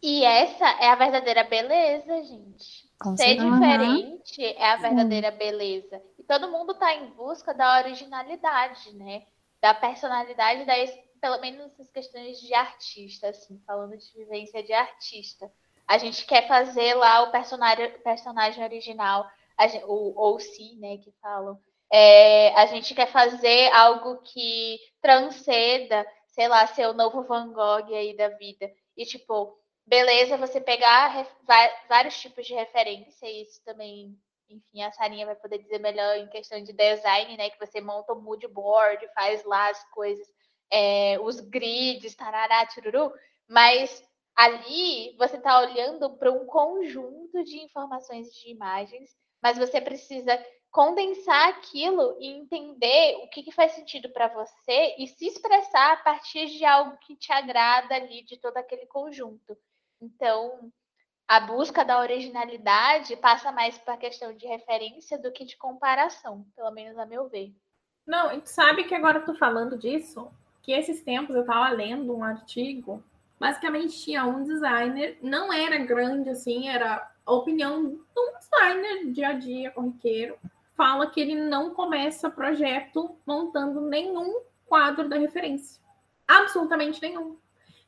E 0.02 0.24
essa 0.26 0.66
é 0.82 0.90
a 0.90 0.96
verdadeira 0.96 1.44
beleza, 1.46 2.24
gente. 2.24 2.90
com 3.00 3.16
Ser 3.16 3.38
certeza. 3.38 3.52
diferente 3.52 4.44
é 4.46 4.72
a 4.72 4.76
verdadeira 4.78 5.32
beleza. 5.32 6.02
E 6.20 6.24
todo 6.24 6.52
mundo 6.52 6.74
tá 6.74 6.94
em 6.94 7.10
busca 7.12 7.54
da 7.54 7.80
originalidade, 7.80 8.94
né? 8.96 9.24
Da 9.62 9.74
personalidade, 9.74 10.66
das, 10.66 10.92
pelo 11.22 11.40
menos 11.40 11.72
essas 11.72 11.90
questões 11.90 12.40
de 12.42 12.54
artista, 12.54 13.30
assim, 13.30 13.62
falando 13.66 13.98
de 13.98 14.12
vivência 14.14 14.62
de 14.62 14.74
artista. 14.74 15.50
A 15.88 15.98
gente 15.98 16.26
quer 16.26 16.48
fazer 16.48 16.96
lá 16.96 17.24
o 17.24 17.32
personagem, 17.32 17.90
personagem 18.04 18.64
original, 18.64 19.26
a 19.58 19.68
gen- 19.68 19.84
o 19.86 20.14
OC, 20.18 20.76
né, 20.80 20.98
que 20.98 21.14
falam. 21.22 21.58
É, 21.96 22.52
a 22.56 22.66
gente 22.66 22.96
quer 22.96 23.06
fazer 23.06 23.72
algo 23.72 24.18
que 24.24 24.80
transcenda, 25.00 26.04
sei 26.26 26.48
lá, 26.48 26.66
ser 26.66 26.88
o 26.88 26.94
novo 26.94 27.22
Van 27.22 27.54
Gogh 27.54 27.94
aí 27.94 28.18
da 28.18 28.30
vida. 28.30 28.68
E, 28.98 29.06
tipo, 29.06 29.56
beleza, 29.86 30.36
você 30.36 30.60
pegar 30.60 31.28
vários 31.88 32.20
tipos 32.20 32.48
de 32.48 32.56
referência, 32.56 33.28
e 33.28 33.44
isso 33.44 33.62
também, 33.64 34.18
enfim, 34.50 34.82
a 34.82 34.92
Sarinha 34.92 35.28
vai 35.28 35.36
poder 35.36 35.60
dizer 35.60 35.78
melhor 35.78 36.18
em 36.18 36.28
questão 36.30 36.64
de 36.64 36.74
design, 36.74 37.38
né? 37.38 37.52
Que 37.52 37.64
você 37.64 37.80
monta 37.80 38.14
um 38.14 38.22
mood 38.22 38.48
board, 38.48 39.08
faz 39.14 39.44
lá 39.44 39.70
as 39.70 39.84
coisas, 39.92 40.26
é, 40.72 41.20
os 41.22 41.40
grids, 41.42 42.16
tarará, 42.16 42.66
tururu, 42.66 43.14
mas 43.48 44.04
ali 44.36 45.16
você 45.20 45.38
está 45.38 45.60
olhando 45.60 46.18
para 46.18 46.32
um 46.32 46.48
conjunto 46.48 47.44
de 47.44 47.60
informações 47.60 48.34
de 48.34 48.50
imagens, 48.50 49.12
mas 49.44 49.60
você 49.60 49.80
precisa 49.80 50.44
condensar 50.74 51.50
aquilo 51.50 52.18
e 52.20 52.26
entender 52.26 53.18
o 53.24 53.28
que, 53.30 53.44
que 53.44 53.52
faz 53.52 53.74
sentido 53.74 54.10
para 54.10 54.28
você 54.28 54.96
e 54.98 55.08
se 55.08 55.28
expressar 55.28 55.94
a 55.94 55.98
partir 55.98 56.48
de 56.48 56.66
algo 56.66 56.98
que 56.98 57.16
te 57.16 57.32
agrada 57.32 57.94
ali 57.94 58.24
de 58.24 58.38
todo 58.40 58.58
aquele 58.58 58.88
conjunto. 58.88 59.56
Então, 60.02 60.72
a 61.28 61.40
busca 61.40 61.86
da 61.86 62.00
originalidade 62.00 63.16
passa 63.18 63.52
mais 63.52 63.78
para 63.78 63.94
a 63.94 63.98
questão 63.98 64.36
de 64.36 64.48
referência 64.48 65.16
do 65.20 65.32
que 65.32 65.46
de 65.46 65.56
comparação, 65.58 66.44
pelo 66.56 66.72
menos 66.72 66.98
a 66.98 67.06
meu 67.06 67.30
ver. 67.30 67.54
Não, 68.06 68.32
e 68.36 68.42
sabe 68.44 68.86
que 68.86 68.96
agora 68.96 69.20
eu 69.20 69.26
tô 69.26 69.36
falando 69.36 69.78
disso, 69.78 70.28
que 70.64 70.72
esses 70.72 71.04
tempos 71.04 71.36
eu 71.36 71.42
estava 71.42 71.70
lendo 71.70 72.18
um 72.18 72.24
artigo, 72.24 73.04
basicamente 73.40 74.02
tinha 74.02 74.26
um 74.26 74.44
designer, 74.44 75.20
não 75.22 75.54
era 75.54 75.78
grande 75.78 76.32
assim, 76.32 76.68
era 76.68 77.12
a 77.24 77.32
opinião 77.32 77.90
de 77.90 77.96
um 78.18 78.34
designer 78.40 79.12
dia 79.12 79.28
a 79.30 79.34
dia, 79.34 79.70
corriqueiro, 79.70 80.36
fala 80.76 81.08
que 81.08 81.20
ele 81.20 81.36
não 81.36 81.72
começa 81.72 82.30
projeto 82.30 83.16
montando 83.26 83.82
nenhum 83.82 84.42
quadro 84.66 85.08
da 85.08 85.18
referência. 85.18 85.82
Absolutamente 86.28 87.02
nenhum. 87.02 87.38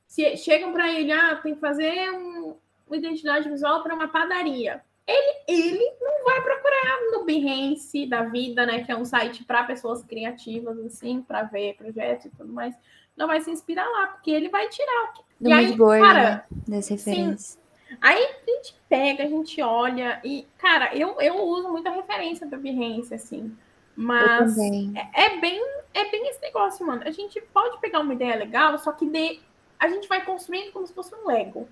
Se 0.08 0.38
chegam 0.38 0.72
para 0.72 0.92
ele, 0.92 1.12
ah, 1.12 1.36
tem 1.36 1.56
que 1.56 1.60
fazer 1.60 2.12
um, 2.12 2.56
uma 2.88 2.98
identidade 2.98 3.50
visual 3.50 3.82
para 3.82 3.96
uma 3.96 4.08
padaria. 4.08 4.84
Ele, 5.08 5.44
ele 5.48 5.96
não 6.02 6.24
vai 6.24 6.42
procurar 6.42 7.12
no 7.12 7.26
Behance 7.26 8.08
da 8.08 8.24
vida, 8.24 8.66
né? 8.66 8.84
Que 8.84 8.92
é 8.92 8.98
um 8.98 9.06
site 9.06 9.44
para 9.44 9.64
pessoas 9.64 10.04
criativas, 10.04 10.78
assim, 10.80 11.22
para 11.22 11.44
ver 11.44 11.76
projetos 11.76 12.26
e 12.26 12.30
tudo 12.30 12.52
mais. 12.52 12.76
Não 13.16 13.28
vai 13.28 13.40
se 13.42 13.52
inspirar 13.52 13.88
lá, 13.88 14.08
porque 14.08 14.32
ele 14.32 14.50
vai 14.50 14.68
tirar. 14.70 15.14
Do 15.40 15.50
e 15.50 15.54
aí, 15.54 15.78
cara, 15.78 16.24
né? 16.24 16.44
das 16.68 16.88
referências. 16.88 17.42
Sim, 17.42 17.60
Aí 18.02 18.24
a 18.24 18.52
gente 18.52 18.76
pega, 18.88 19.24
a 19.24 19.28
gente 19.28 19.62
olha 19.62 20.20
e, 20.24 20.48
cara, 20.58 20.96
eu, 20.96 21.20
eu 21.20 21.42
uso 21.44 21.70
muita 21.70 21.90
referência 21.90 22.48
do 22.48 22.58
Behance, 22.58 23.14
assim. 23.14 23.56
Mas 23.96 24.58
é, 24.58 25.26
é, 25.26 25.40
bem, 25.40 25.62
é 25.94 26.12
bem 26.12 26.28
esse 26.28 26.42
negócio, 26.42 26.86
mano. 26.86 27.04
A 27.06 27.12
gente 27.12 27.40
pode 27.54 27.80
pegar 27.80 28.00
uma 28.00 28.14
ideia 28.14 28.36
legal, 28.36 28.78
só 28.78 28.92
que 28.92 29.06
de, 29.08 29.40
a 29.80 29.88
gente 29.88 30.08
vai 30.08 30.24
construindo 30.26 30.72
como 30.72 30.86
se 30.86 30.94
fosse 30.94 31.14
um 31.16 31.28
Lego. 31.28 31.68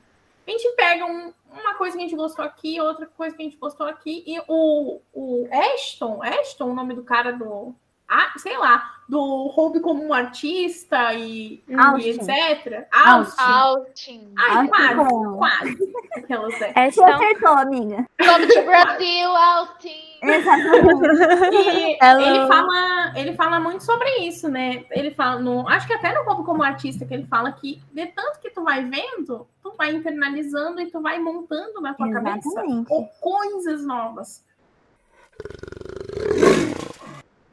A 0.48 0.52
gente 0.52 0.70
pega 0.76 1.06
um, 1.06 1.34
uma 1.52 1.76
coisa 1.76 1.98
que 1.98 2.04
a 2.04 2.08
gente 2.08 2.18
gostou 2.18 2.44
aqui, 2.44 2.80
outra 2.80 3.06
coisa 3.06 3.36
que 3.36 3.42
a 3.42 3.46
gente 3.46 3.58
gostou 3.58 3.88
aqui, 3.88 4.24
e 4.26 4.40
o, 4.48 5.00
o 5.14 5.48
Ashton, 5.52 6.22
Ashton, 6.22 6.70
o 6.70 6.76
nome 6.76 6.94
do 6.94 7.04
cara 7.04 7.32
do, 7.32 7.74
ah, 8.08 8.34
sei 8.38 8.58
lá, 8.58 8.94
do 9.08 9.48
hobby 9.48 9.80
como 9.80 10.04
um 10.04 10.14
artista 10.14 11.14
e, 11.14 11.64
e 11.68 12.10
etc. 12.10 12.88
Austin. 12.92 13.42
Austin. 13.42 14.34
Ai, 14.38 14.68
quase, 14.68 15.38
quase. 15.38 15.94
Aquelas, 16.16 16.62
é. 16.62 16.92
Você 16.92 17.04
acertou, 17.04 17.50
amiga. 17.50 18.06
Come 18.18 18.48
to 18.48 18.62
Brasil, 18.64 19.30
Austin. 19.36 20.14
Exatamente. 20.22 21.04
E 21.52 21.98
ele 22.02 22.48
fala, 22.48 23.14
ele 23.16 23.34
fala 23.34 23.60
muito 23.60 23.84
sobre 23.84 24.10
isso, 24.20 24.48
né? 24.48 24.86
Ele 24.92 25.12
fala, 25.12 25.42
no, 25.42 25.68
acho 25.68 25.86
que 25.86 25.94
até 25.94 26.14
no 26.14 26.24
hobby 26.24 26.44
como 26.44 26.64
artista, 26.64 27.06
que 27.06 27.14
ele 27.14 27.26
fala 27.26 27.52
que 27.52 27.82
de 27.92 28.06
tanto 28.08 28.40
que 28.40 28.50
tu 28.50 28.64
vai 28.64 28.86
vendo, 28.86 29.48
tu 29.62 29.74
vai 29.78 29.92
internalizando 29.92 30.80
e 30.80 30.90
tu 30.90 31.02
vai 31.02 31.20
montando 31.20 31.82
na 31.82 31.94
tua 31.94 32.08
Exatamente. 32.08 32.44
cabeça 32.44 33.10
coisas 33.20 33.86
novas. 33.86 34.44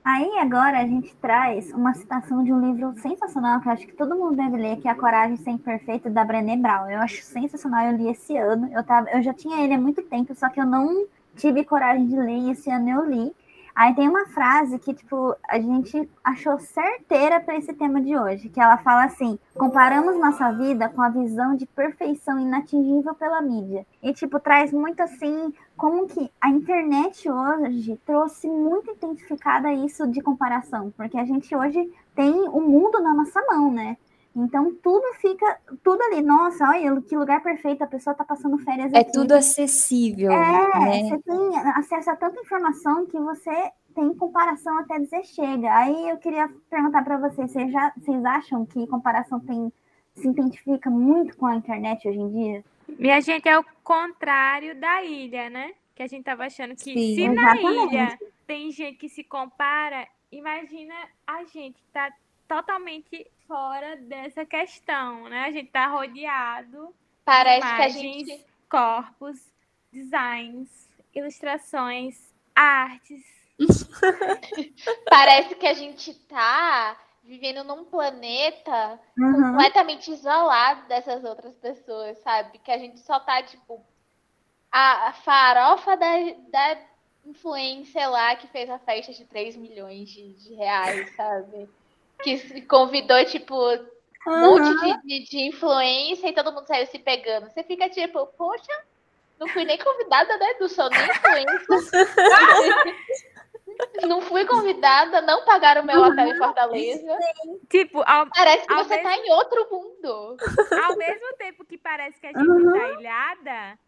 Aí 0.04 0.38
agora 0.38 0.78
a 0.78 0.86
gente 0.86 1.14
traz 1.16 1.72
uma 1.72 1.92
citação 1.92 2.42
de 2.42 2.52
um 2.52 2.60
livro 2.60 2.94
sensacional 3.00 3.60
que 3.60 3.68
eu 3.68 3.72
acho 3.72 3.86
que 3.86 3.92
todo 3.92 4.16
mundo 4.16 4.34
deve 4.34 4.56
ler, 4.56 4.76
que 4.78 4.88
é 4.88 4.90
A 4.90 4.94
Coragem 4.94 5.36
Sem 5.36 5.58
Perfeito, 5.58 6.08
da 6.08 6.24
Brené 6.24 6.56
Brown. 6.56 6.88
Eu 6.90 7.00
acho 7.00 7.22
sensacional, 7.22 7.86
eu 7.86 7.96
li 7.96 8.08
esse 8.08 8.36
ano. 8.36 8.70
Eu, 8.72 8.82
tava, 8.82 9.10
eu 9.10 9.22
já 9.22 9.34
tinha 9.34 9.62
ele 9.62 9.74
há 9.74 9.78
muito 9.78 10.02
tempo, 10.02 10.34
só 10.34 10.48
que 10.48 10.60
eu 10.60 10.66
não 10.66 11.06
tive 11.36 11.64
coragem 11.64 12.06
de 12.06 12.16
ler 12.16 12.38
e 12.38 12.50
esse 12.50 12.70
ano 12.70 12.88
eu 12.88 13.04
li. 13.04 13.32
Aí 13.74 13.94
tem 13.94 14.08
uma 14.08 14.26
frase 14.26 14.78
que, 14.78 14.92
tipo, 14.92 15.34
a 15.48 15.58
gente 15.58 16.08
achou 16.24 16.58
certeira 16.58 17.40
para 17.40 17.56
esse 17.56 17.72
tema 17.72 18.00
de 18.00 18.16
hoje, 18.16 18.48
que 18.48 18.60
ela 18.60 18.76
fala 18.78 19.04
assim: 19.04 19.38
comparamos 19.54 20.18
nossa 20.18 20.52
vida 20.52 20.88
com 20.88 21.00
a 21.00 21.08
visão 21.08 21.54
de 21.54 21.66
perfeição 21.66 22.38
inatingível 22.38 23.14
pela 23.14 23.40
mídia. 23.40 23.86
E, 24.02 24.12
tipo, 24.12 24.40
traz 24.40 24.72
muito 24.72 25.00
assim, 25.00 25.52
como 25.80 26.06
que 26.06 26.30
a 26.38 26.50
internet 26.50 27.26
hoje 27.30 27.98
trouxe 28.04 28.46
muito 28.46 28.90
intensificada 28.90 29.72
isso 29.72 30.06
de 30.06 30.20
comparação, 30.20 30.92
porque 30.94 31.16
a 31.16 31.24
gente 31.24 31.56
hoje 31.56 31.90
tem 32.14 32.34
o 32.34 32.60
mundo 32.60 33.00
na 33.00 33.14
nossa 33.14 33.40
mão, 33.46 33.72
né? 33.72 33.96
Então 34.36 34.74
tudo 34.82 35.02
fica, 35.14 35.58
tudo 35.82 36.02
ali, 36.02 36.20
nossa, 36.20 36.68
olha 36.68 37.00
que 37.00 37.16
lugar 37.16 37.42
perfeito, 37.42 37.82
a 37.82 37.86
pessoa 37.86 38.12
está 38.12 38.22
passando 38.22 38.58
férias 38.58 38.92
É 38.92 39.02
tudo 39.04 39.32
acessível. 39.32 40.30
É, 40.30 40.80
né? 40.80 41.08
você 41.08 41.18
tem 41.22 41.58
acesso 41.74 42.10
a 42.10 42.16
tanta 42.16 42.38
informação 42.38 43.06
que 43.06 43.18
você 43.18 43.72
tem 43.94 44.12
comparação 44.12 44.78
até 44.80 44.98
dizer 44.98 45.24
chega. 45.24 45.74
Aí 45.74 46.10
eu 46.10 46.18
queria 46.18 46.50
perguntar 46.68 47.02
para 47.02 47.16
vocês, 47.16 47.50
vocês, 47.50 47.72
já, 47.72 47.90
vocês 47.96 48.22
acham 48.26 48.66
que 48.66 48.86
comparação 48.86 49.40
tem, 49.40 49.72
se 50.14 50.28
identifica 50.28 50.90
muito 50.90 51.34
com 51.38 51.46
a 51.46 51.56
internet 51.56 52.06
hoje 52.06 52.18
em 52.18 52.28
dia? 52.28 52.64
Minha 52.98 53.20
gente, 53.20 53.48
é 53.48 53.59
o 53.59 53.64
contrário 53.83 54.74
da 54.79 55.03
ilha, 55.03 55.50
né? 55.50 55.74
Que 55.94 56.03
a 56.03 56.07
gente 56.07 56.24
tava 56.24 56.44
achando 56.44 56.74
que 56.74 56.83
Sim, 56.83 57.14
se 57.14 57.22
exatamente. 57.22 57.62
na 57.62 57.70
ilha 57.70 58.18
tem 58.46 58.70
gente 58.70 58.98
que 58.98 59.09
se 59.09 59.22
compara, 59.22 60.09
imagina 60.33 60.94
a 61.26 61.44
gente 61.44 61.81
que 61.81 61.88
tá 61.92 62.12
totalmente 62.48 63.26
fora 63.46 63.96
dessa 63.96 64.44
questão, 64.44 65.29
né? 65.29 65.44
A 65.44 65.50
gente 65.50 65.66
está 65.66 65.87
rodeado 65.87 66.94
Parece 67.24 67.66
de 67.66 67.72
imagens, 67.72 68.03
que 68.03 68.33
a 68.33 68.37
gente... 68.37 68.46
corpos, 68.68 69.53
designs, 69.92 70.88
ilustrações, 71.14 72.35
artes. 72.55 73.24
Parece 75.09 75.55
que 75.55 75.66
a 75.66 75.74
gente 75.74 76.11
está 76.11 76.96
vivendo 77.30 77.62
num 77.62 77.84
planeta 77.84 78.98
uhum. 79.16 79.52
completamente 79.52 80.10
isolado 80.10 80.88
dessas 80.88 81.22
outras 81.22 81.54
pessoas, 81.54 82.18
sabe? 82.18 82.58
Que 82.58 82.72
a 82.72 82.76
gente 82.76 82.98
só 82.98 83.20
tá, 83.20 83.40
tipo, 83.40 83.80
a, 84.70 85.12
farofa 85.12 85.96
da, 85.96 86.08
da 86.48 86.80
influência 87.24 88.08
lá 88.08 88.34
que 88.34 88.48
fez 88.48 88.68
a 88.68 88.80
festa 88.80 89.12
de 89.12 89.24
3 89.24 89.54
milhões 89.54 90.10
de, 90.10 90.32
de 90.32 90.54
reais, 90.54 91.14
sabe? 91.14 91.68
que 92.20 92.62
convidou, 92.62 93.24
tipo, 93.24 93.54
um 94.26 94.30
uhum. 94.30 94.58
monte 94.58 95.00
de, 95.04 95.24
de, 95.30 95.38
influência 95.46 96.28
e 96.28 96.34
todo 96.34 96.52
mundo 96.52 96.66
saiu 96.66 96.86
se 96.88 96.98
pegando. 96.98 97.48
Você 97.48 97.62
fica 97.62 97.88
tipo, 97.88 98.26
poxa, 98.36 98.72
não 99.38 99.46
fui 99.46 99.64
nem 99.64 99.78
convidada, 99.78 100.36
né? 100.36 100.54
Do 100.58 100.68
sou 100.68 100.90
nem 100.90 101.00
influência. 101.00 101.86
não 104.06 104.20
fui 104.20 104.44
convidada, 104.44 105.20
não 105.20 105.44
pagaram 105.44 105.84
meu 105.84 106.00
hotel 106.00 106.28
em 106.28 106.36
Fortaleza. 106.36 107.18
Tipo, 107.68 108.02
ao, 108.06 108.28
parece 108.28 108.66
que 108.66 108.74
você 108.74 108.96
mesmo... 108.96 109.02
tá 109.02 109.16
em 109.16 109.30
outro 109.32 109.68
mundo. 109.70 110.36
Ao 110.84 110.96
mesmo 110.96 111.36
tempo 111.38 111.64
que 111.64 111.78
parece 111.78 112.20
que 112.20 112.26
a 112.26 112.32
gente 112.32 112.48
uhum. 112.48 112.72
tá 112.72 112.88
ilhada, 112.92 113.78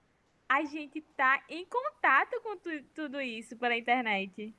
a 0.49 0.65
gente 0.65 1.01
tá 1.17 1.41
em 1.49 1.67
contato 1.67 2.41
com 2.43 2.57
tu, 2.57 2.71
tudo 2.95 3.21
isso 3.21 3.57
pela 3.57 3.77
internet. 3.77 4.55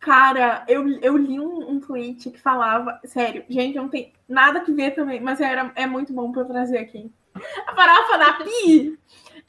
Cara, 0.00 0.64
eu, 0.68 0.88
eu 1.00 1.16
li 1.16 1.40
um, 1.40 1.70
um 1.70 1.80
tweet 1.80 2.30
que 2.30 2.40
falava. 2.40 3.00
Sério, 3.04 3.44
gente, 3.48 3.76
não 3.76 3.88
tem 3.88 4.12
nada 4.28 4.60
que 4.60 4.72
ver 4.72 4.92
também, 4.92 5.20
mas 5.20 5.40
era, 5.40 5.72
é 5.74 5.86
muito 5.86 6.12
bom 6.12 6.30
para 6.30 6.42
eu 6.42 6.46
trazer 6.46 6.78
aqui. 6.78 7.10
A 7.66 7.74
farofa 7.74 8.18
da 8.18 8.32
Pi 8.34 8.98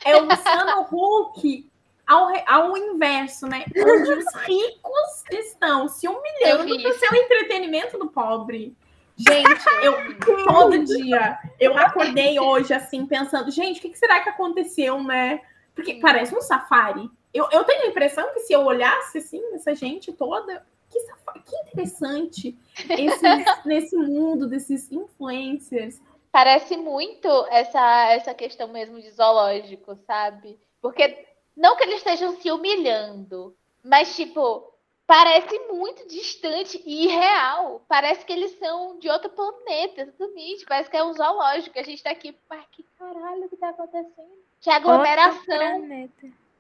é 0.06 0.16
o 0.16 0.26
Luciano 0.26 0.88
Huck 0.92 1.70
ao, 2.10 2.28
ao 2.48 2.76
inverso, 2.76 3.46
né? 3.46 3.64
Onde 3.78 4.12
os 4.12 4.26
ricos 4.44 5.24
estão 5.32 5.88
se 5.88 6.08
humilhando 6.08 6.82
pro 6.82 7.00
seu 7.00 7.16
entretenimento 7.16 8.00
do 8.00 8.08
pobre. 8.08 8.76
Gente, 9.16 9.66
eu 9.84 10.46
todo 10.46 10.84
dia 10.86 11.38
eu 11.60 11.78
acordei 11.78 12.40
hoje 12.40 12.74
assim, 12.74 13.06
pensando, 13.06 13.52
gente, 13.52 13.78
o 13.78 13.82
que, 13.82 13.90
que 13.90 13.98
será 13.98 14.22
que 14.22 14.30
aconteceu, 14.30 15.04
né? 15.04 15.42
Porque 15.76 15.96
parece 15.96 16.36
um 16.36 16.42
safari. 16.42 17.10
Eu, 17.32 17.48
eu 17.52 17.64
tenho 17.64 17.84
a 17.84 17.88
impressão 17.88 18.34
que 18.34 18.40
se 18.40 18.54
eu 18.54 18.62
olhasse 18.66 19.20
assim, 19.20 19.42
essa 19.54 19.76
gente 19.76 20.12
toda, 20.12 20.66
que, 20.90 21.00
que 21.46 21.56
interessante 21.68 22.58
esses, 22.90 23.22
nesse 23.66 23.96
mundo 23.96 24.48
desses 24.48 24.92
influencers. 24.92 26.02
Parece 26.32 26.76
muito 26.76 27.28
essa, 27.52 28.14
essa 28.14 28.34
questão 28.34 28.68
mesmo 28.70 29.00
de 29.00 29.12
zoológico, 29.12 29.96
sabe? 30.08 30.60
Porque 30.82 31.29
não 31.60 31.76
que 31.76 31.84
eles 31.84 31.98
estejam 31.98 32.40
se 32.40 32.50
humilhando, 32.50 33.54
mas 33.84 34.16
tipo, 34.16 34.74
parece 35.06 35.60
muito 35.68 36.08
distante 36.08 36.82
e 36.86 37.06
irreal. 37.06 37.84
Parece 37.86 38.24
que 38.24 38.32
eles 38.32 38.58
são 38.58 38.98
de 38.98 39.10
outro 39.10 39.30
planeta, 39.30 40.04
exatamente. 40.04 40.66
Parece 40.66 40.90
que 40.90 40.96
é 40.96 41.04
um 41.04 41.14
zoológico. 41.14 41.78
A 41.78 41.84
gente 41.84 42.02
tá 42.02 42.12
aqui, 42.12 42.34
mas 42.50 42.64
que 42.72 42.86
caralho 42.98 43.50
que 43.50 43.58
tá 43.58 43.70
acontecendo? 43.70 44.40
Que 44.62 44.70
aglomeração. 44.70 46.10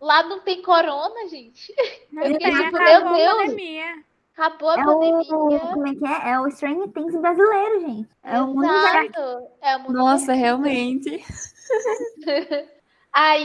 Lá 0.02 0.24
não 0.24 0.42
tem 0.42 0.62
corona, 0.62 1.28
gente. 1.30 1.74
Não 2.12 2.24
eu 2.24 2.38
tem, 2.38 2.52
tipo, 2.52 2.78
meu 2.78 3.14
Deus. 3.14 3.38
Pandemia. 3.38 4.04
Acabou 4.36 4.70
a 4.70 4.80
é 4.80 4.84
pandemia. 4.84 5.36
O, 5.36 5.60
como 5.60 5.88
é 5.88 5.96
que 5.96 6.06
é? 6.06 6.32
É 6.32 6.40
o 6.40 6.52
Stranger 6.52 6.90
Things 6.90 7.16
brasileiro, 7.16 7.82
gente. 7.82 8.10
É 8.24 8.42
o 8.42 8.48
mundo 8.48 8.68
é 9.62 9.78
o 9.78 9.80
mundo 9.82 9.94
Nossa, 9.94 10.34
realmente. 10.34 11.24
Aí, 13.14 13.44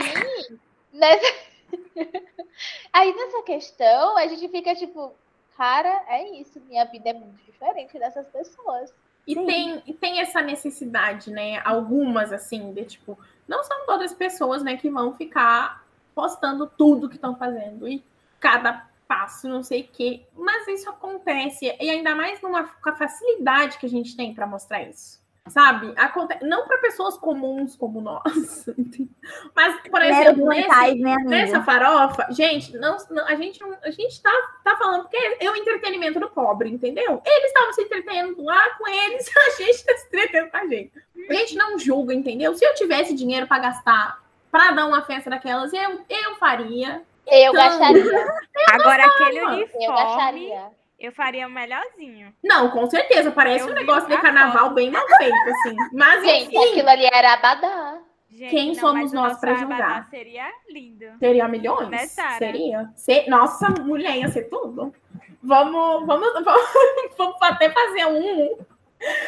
nessa... 0.91 1.44
Aí 2.93 3.13
nessa 3.13 3.41
questão, 3.43 4.17
a 4.17 4.27
gente 4.27 4.47
fica 4.49 4.75
tipo, 4.75 5.13
cara, 5.57 6.03
é 6.07 6.39
isso, 6.39 6.59
minha 6.61 6.85
vida 6.85 7.09
é 7.09 7.13
muito 7.13 7.43
diferente 7.43 7.97
dessas 7.99 8.27
pessoas. 8.27 8.93
E 9.27 9.33
tem, 9.33 9.81
e 9.87 9.93
tem 9.93 10.19
essa 10.19 10.39
necessidade, 10.41 11.31
né? 11.31 11.59
Algumas, 11.65 12.31
assim, 12.31 12.71
de 12.73 12.85
tipo, 12.85 13.17
não 13.47 13.63
são 13.63 13.85
todas 13.85 14.11
as 14.11 14.17
pessoas, 14.17 14.63
né, 14.63 14.77
que 14.77 14.89
vão 14.89 15.15
ficar 15.15 15.83
postando 16.13 16.67
tudo 16.67 17.09
que 17.09 17.15
estão 17.15 17.35
fazendo 17.35 17.87
e 17.87 18.03
cada 18.39 18.87
passo, 19.07 19.47
não 19.47 19.63
sei 19.63 19.81
o 19.81 19.87
quê. 19.87 20.25
Mas 20.35 20.67
isso 20.67 20.89
acontece, 20.89 21.65
e 21.79 21.89
ainda 21.89 22.15
mais 22.15 22.39
numa, 22.41 22.63
com 22.63 22.89
a 22.89 22.95
facilidade 22.95 23.77
que 23.79 23.85
a 23.85 23.89
gente 23.89 24.15
tem 24.15 24.33
para 24.33 24.45
mostrar 24.45 24.83
isso. 24.83 25.24
Sabe? 25.47 25.93
Aconte... 25.95 26.43
Não 26.43 26.65
para 26.65 26.79
pessoas 26.79 27.17
comuns 27.17 27.75
como 27.75 28.01
nós. 28.01 28.65
Mas, 29.55 29.79
por 29.89 30.01
exemplo, 30.01 30.47
nesse, 30.47 30.95
né, 30.95 31.15
nessa 31.25 31.61
farofa, 31.63 32.27
gente, 32.31 32.75
não, 32.77 32.97
não, 33.11 33.27
a 33.27 33.35
gente, 33.35 33.59
a 33.83 33.91
gente 33.91 34.21
tá, 34.21 34.31
tá 34.63 34.75
falando 34.75 35.03
porque 35.03 35.37
é 35.39 35.49
o 35.49 35.55
entretenimento 35.55 36.19
do 36.19 36.29
pobre, 36.29 36.69
entendeu? 36.69 37.21
Eles 37.23 37.45
estavam 37.45 37.73
se 37.73 37.81
entretendo 37.83 38.43
lá 38.43 38.69
com 38.77 38.87
eles, 38.87 39.29
a 39.37 39.61
gente 39.61 39.85
tá 39.85 39.97
se 39.97 40.07
entretendo 40.07 40.49
com 40.49 40.57
a 40.57 40.65
gente. 40.65 40.91
A 41.29 41.33
gente 41.33 41.55
não 41.55 41.77
julga, 41.77 42.13
entendeu? 42.13 42.55
Se 42.55 42.65
eu 42.65 42.73
tivesse 42.73 43.13
dinheiro 43.13 43.47
para 43.47 43.59
gastar 43.59 44.25
para 44.55 44.71
dar 44.71 44.85
uma 44.87 45.01
festa 45.01 45.29
daquelas, 45.29 45.73
eu, 45.73 45.99
eu 46.09 46.35
faria. 46.37 47.01
Eu 47.27 47.51
então, 47.51 47.53
gastaria. 47.53 48.03
Eu 48.55 48.73
Agora, 48.73 49.05
aquele 49.05 49.41
uniforme. 49.41 49.85
Eu 49.85 50.71
Eu 50.99 51.11
faria 51.11 51.47
o 51.47 51.51
melhorzinho. 51.51 52.33
Não, 52.43 52.71
com 52.71 52.89
certeza. 52.89 53.31
Parece 53.31 53.65
eu 53.65 53.71
um 53.71 53.75
negócio 53.75 54.07
de 54.09 54.17
carnaval 54.17 54.65
foto. 54.65 54.75
bem 54.75 54.89
mal 54.89 55.05
feito, 55.17 55.49
assim. 55.49 55.75
Mas, 55.93 56.23
Gente, 56.23 56.55
enfim, 56.55 56.71
aquilo 56.71 56.89
ali 56.89 57.05
era 57.11 57.33
abadá. 57.33 57.99
Gente, 58.29 58.49
Quem 58.49 58.67
não, 58.69 58.75
somos 58.75 59.13
nós 59.13 59.39
para 59.39 59.55
julgar? 59.55 60.09
Seria 60.09 60.51
lindo. 60.69 61.05
Seria 61.19 61.47
milhões? 61.47 61.89
Né, 61.89 62.07
seria. 62.37 62.89
Se... 62.95 63.29
Nossa, 63.29 63.69
mulher, 63.69 64.17
ia 64.17 64.27
ser 64.29 64.49
tudo. 64.49 64.93
Vamos, 65.43 66.05
vamos, 66.05 66.33
vamos, 66.43 67.15
vamos 67.17 67.37
até 67.41 67.69
fazer 67.69 68.05
um 68.07 68.57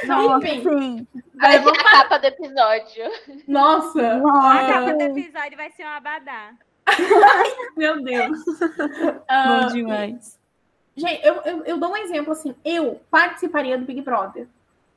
nossa, 0.06 0.48
Enfim. 0.48 0.64
Sim. 0.64 1.08
Vai 1.36 1.62
ser 1.62 1.70
a 1.70 1.84
capa 1.84 2.18
do 2.18 2.26
episódio. 2.26 3.04
Nossa. 3.48 4.18
Nossa. 4.18 4.60
A 4.60 4.68
capa 4.68 4.94
do 4.94 5.02
episódio 5.02 5.58
vai 5.58 5.72
ser 5.72 5.84
um 5.84 5.90
abadá. 5.90 6.54
Meu 7.76 8.02
Deus. 8.02 8.40
Bom 8.46 9.68
uh, 9.68 9.74
demais. 9.74 10.37
Gente, 10.98 11.24
eu, 11.24 11.36
eu, 11.46 11.64
eu, 11.64 11.78
dou 11.78 11.92
um 11.92 11.98
exemplo 11.98 12.32
assim. 12.32 12.56
Eu 12.66 13.00
participaria 13.12 13.78
do 13.78 13.86
Big 13.86 14.02
Brother. 14.02 14.48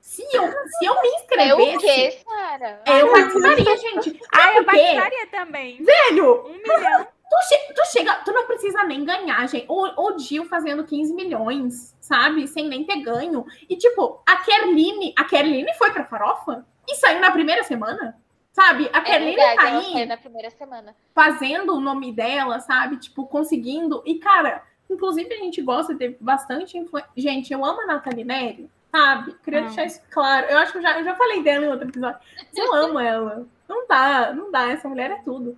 Se 0.00 0.22
eu, 0.32 0.50
se 0.50 0.84
eu 0.86 1.02
me 1.02 1.08
inscrevesse. 1.08 1.50
Eu 1.50 1.76
o 1.76 1.78
quê, 1.78 2.18
Sara? 2.24 2.82
Eu 2.86 3.12
participaria, 3.12 3.76
gente. 3.76 4.20
Ah, 4.32 4.54
eu 4.54 4.64
participaria 4.64 5.26
também. 5.26 5.84
Velho! 5.84 6.46
Um 6.46 6.52
milhão. 6.54 7.06
Tu, 7.30 7.36
che 7.48 7.74
tu, 7.74 7.86
chega, 7.92 8.14
tu 8.24 8.32
não 8.32 8.46
precisa 8.46 8.82
nem 8.82 9.04
ganhar, 9.04 9.46
gente. 9.46 9.66
O, 9.68 9.84
o 9.84 10.18
Gil 10.18 10.46
fazendo 10.46 10.84
15 10.84 11.14
milhões, 11.14 11.94
sabe? 12.00 12.48
Sem 12.48 12.66
nem 12.66 12.82
ter 12.82 13.02
ganho. 13.02 13.44
E, 13.68 13.76
tipo, 13.76 14.22
a 14.26 14.38
Kerline, 14.38 15.12
a 15.16 15.24
Kerline 15.24 15.72
foi 15.74 15.92
pra 15.92 16.06
farofa 16.06 16.66
e 16.88 16.94
saiu 16.96 17.20
na 17.20 17.30
primeira 17.30 17.62
semana. 17.62 18.18
Sabe? 18.52 18.90
A 18.92 18.98
é 18.98 19.02
Kerline 19.02 19.36
tá 19.36 19.62
aí. 19.62 20.06
na 20.06 20.16
primeira 20.16 20.50
semana. 20.50 20.96
Fazendo 21.14 21.74
o 21.74 21.80
nome 21.80 22.10
dela, 22.10 22.58
sabe? 22.58 22.96
Tipo, 22.96 23.26
conseguindo. 23.26 24.02
E, 24.04 24.18
cara, 24.18 24.64
inclusive 24.90 25.32
a 25.32 25.38
gente 25.38 25.62
gosta 25.62 25.92
de 25.92 25.98
ter 25.98 26.16
bastante 26.20 26.76
influência. 26.76 27.10
Gente, 27.16 27.52
eu 27.52 27.64
amo 27.64 27.82
a 27.82 27.86
Nathalie 27.86 28.24
Neri, 28.24 28.70
sabe? 28.90 29.34
Queria 29.42 29.60
ah. 29.60 29.62
deixar 29.64 29.84
isso 29.84 30.00
claro. 30.10 30.46
Eu 30.46 30.58
acho 30.58 30.72
que 30.72 30.78
eu 30.78 30.82
já, 30.82 30.98
eu 30.98 31.04
já 31.04 31.14
falei 31.14 31.42
dela 31.42 31.66
em 31.66 31.68
outro 31.68 31.88
episódio. 31.88 32.20
Eu 32.54 32.74
amo 32.74 32.98
ela. 32.98 33.46
Não 33.68 33.86
dá, 33.86 34.32
não 34.32 34.50
dá. 34.50 34.70
Essa 34.70 34.88
mulher 34.88 35.10
é 35.10 35.22
tudo. 35.22 35.56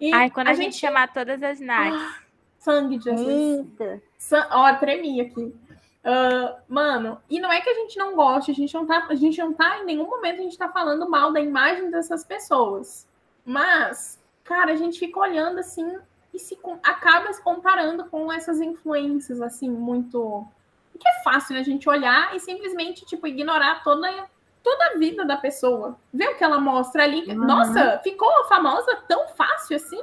E 0.00 0.12
Ai, 0.12 0.30
quando 0.30 0.48
a, 0.48 0.50
a 0.50 0.54
gente, 0.54 0.72
gente 0.72 0.80
chamar 0.80 1.12
todas 1.12 1.42
as 1.42 1.60
Nats. 1.60 2.00
Ah, 2.00 2.18
sangue 2.58 2.98
de 2.98 3.04
Jesus. 3.04 3.66
San... 4.18 4.46
Ó, 4.50 4.74
tremi 4.74 5.20
aqui. 5.20 5.54
Uh, 6.04 6.54
mano, 6.68 7.18
e 7.30 7.40
não 7.40 7.50
é 7.50 7.62
que 7.62 7.70
a 7.70 7.74
gente 7.74 7.96
não 7.96 8.14
goste, 8.14 8.50
a 8.50 8.54
gente 8.54 8.74
não 8.74 8.84
tá, 8.84 9.06
a 9.08 9.14
gente 9.14 9.38
não 9.38 9.54
tá 9.54 9.78
em 9.78 9.86
nenhum 9.86 10.06
momento 10.06 10.40
a 10.40 10.42
gente 10.42 10.58
tá 10.58 10.68
falando 10.68 11.08
mal 11.08 11.32
da 11.32 11.40
imagem 11.40 11.90
dessas 11.90 12.22
pessoas. 12.22 13.08
Mas, 13.42 14.22
cara, 14.44 14.72
a 14.72 14.76
gente 14.76 14.98
fica 14.98 15.18
olhando 15.18 15.60
assim 15.60 15.96
e 16.34 16.38
se 16.38 16.58
acaba 16.82 17.32
se 17.32 17.40
comparando 17.42 18.04
com 18.06 18.32
essas 18.32 18.60
influências 18.60 19.40
assim 19.40 19.70
muito 19.70 20.46
que 20.98 21.08
é 21.08 21.22
fácil 21.22 21.54
né, 21.54 21.60
a 21.60 21.64
gente 21.64 21.88
olhar 21.88 22.34
e 22.34 22.40
simplesmente 22.40 23.06
tipo 23.06 23.26
ignorar 23.26 23.82
toda 23.82 24.28
toda 24.62 24.86
a 24.86 24.98
vida 24.98 25.26
da 25.26 25.36
pessoa. 25.36 25.98
Vê 26.12 26.26
o 26.26 26.36
que 26.36 26.42
ela 26.42 26.58
mostra 26.58 27.04
ali. 27.04 27.22
Uhum. 27.28 27.44
Nossa, 27.44 28.00
ficou 28.02 28.30
famosa 28.48 28.96
tão 29.06 29.28
fácil 29.28 29.76
assim? 29.76 30.00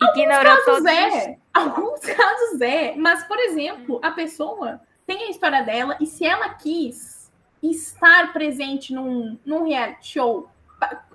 Ignorou 0.00 0.52
alguns 0.52 0.64
casos 0.64 0.86
é. 0.86 1.38
Alguns 1.52 2.00
casos 2.16 2.60
é. 2.62 2.94
Mas, 2.96 3.24
por 3.24 3.38
exemplo, 3.38 4.00
a 4.02 4.10
pessoa 4.10 4.80
tem 5.06 5.24
a 5.24 5.30
história 5.30 5.62
dela 5.62 5.96
e 6.00 6.06
se 6.06 6.24
ela 6.24 6.48
quis 6.48 7.30
estar 7.62 8.32
presente 8.32 8.92
num, 8.94 9.38
num 9.44 9.64
reality 9.64 10.12
show, 10.12 10.48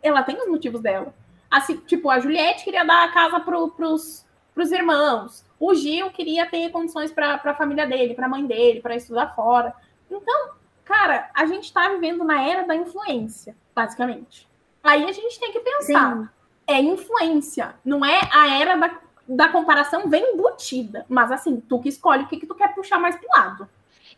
ela 0.01 0.23
tem 0.23 0.37
os 0.39 0.47
motivos 0.47 0.81
dela. 0.81 1.13
Assim, 1.49 1.77
tipo, 1.77 2.09
a 2.09 2.19
Juliette 2.19 2.63
queria 2.63 2.85
dar 2.85 3.05
a 3.05 3.11
casa 3.11 3.39
pro, 3.39 3.69
pros, 3.71 4.25
pros 4.53 4.71
irmãos. 4.71 5.45
O 5.59 5.73
Gil 5.73 6.09
queria 6.11 6.45
ter 6.45 6.71
condições 6.71 7.11
para 7.11 7.35
a 7.35 7.55
família 7.55 7.85
dele, 7.85 8.13
para 8.13 8.25
a 8.25 8.29
mãe 8.29 8.45
dele, 8.45 8.81
para 8.81 8.95
estudar 8.95 9.35
fora. 9.35 9.73
Então, 10.09 10.59
Cara, 10.89 11.29
a 11.35 11.45
gente 11.45 11.65
está 11.65 11.87
vivendo 11.89 12.23
na 12.23 12.41
era 12.41 12.65
da 12.65 12.75
influência, 12.75 13.55
basicamente. 13.75 14.49
Aí 14.83 15.03
a 15.03 15.11
gente 15.11 15.39
tem 15.39 15.51
que 15.51 15.59
pensar. 15.59 16.17
Sim. 16.17 16.29
É 16.65 16.81
influência, 16.81 17.75
não 17.85 18.03
é 18.03 18.19
a 18.33 18.59
era 18.59 18.75
da, 18.75 18.99
da 19.27 19.49
comparação 19.49 20.09
vem 20.09 20.33
embutida. 20.33 21.05
Mas 21.07 21.31
assim, 21.31 21.61
tu 21.61 21.79
que 21.79 21.89
escolhe 21.89 22.23
o 22.23 22.27
que, 22.27 22.37
que 22.37 22.47
tu 22.47 22.55
quer 22.55 22.73
puxar 22.73 22.97
mais 22.97 23.15
pro 23.15 23.29
lado. 23.29 23.69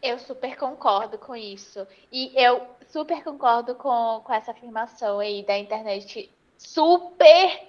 Eu 0.02 0.18
super 0.18 0.56
concordo 0.58 1.18
com 1.18 1.36
isso. 1.36 1.86
E 2.10 2.32
eu 2.42 2.62
super 2.88 3.22
concordo 3.22 3.76
com, 3.76 4.22
com 4.24 4.34
essa 4.34 4.52
afirmação 4.52 5.20
aí 5.20 5.44
da 5.46 5.58
internet 5.58 6.32
super 6.58 7.68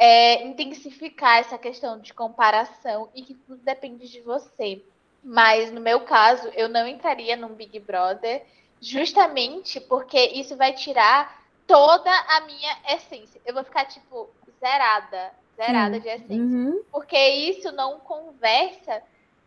é, 0.00 0.42
intensificar 0.44 1.40
essa 1.40 1.58
questão 1.58 2.00
de 2.00 2.14
comparação 2.14 3.10
e 3.14 3.20
que 3.20 3.34
tudo 3.34 3.60
depende 3.62 4.08
de 4.08 4.22
você. 4.22 4.82
Mas 5.22 5.70
no 5.70 5.78
meu 5.78 6.00
caso, 6.00 6.48
eu 6.54 6.70
não 6.70 6.88
entraria 6.88 7.36
num 7.36 7.50
Big 7.50 7.78
Brother, 7.80 8.42
justamente 8.80 9.78
porque 9.78 10.18
isso 10.18 10.56
vai 10.56 10.72
tirar 10.72 11.44
toda 11.66 12.10
a 12.10 12.40
minha 12.46 12.78
essência. 12.94 13.38
Eu 13.44 13.52
vou 13.52 13.62
ficar, 13.62 13.84
tipo, 13.84 14.30
zerada. 14.58 15.32
Zerada 15.54 15.96
Sim. 15.96 16.00
de 16.00 16.08
essência. 16.08 16.36
Uhum. 16.36 16.82
Porque 16.90 17.18
isso 17.18 17.70
não 17.72 18.00
conversa 18.00 19.02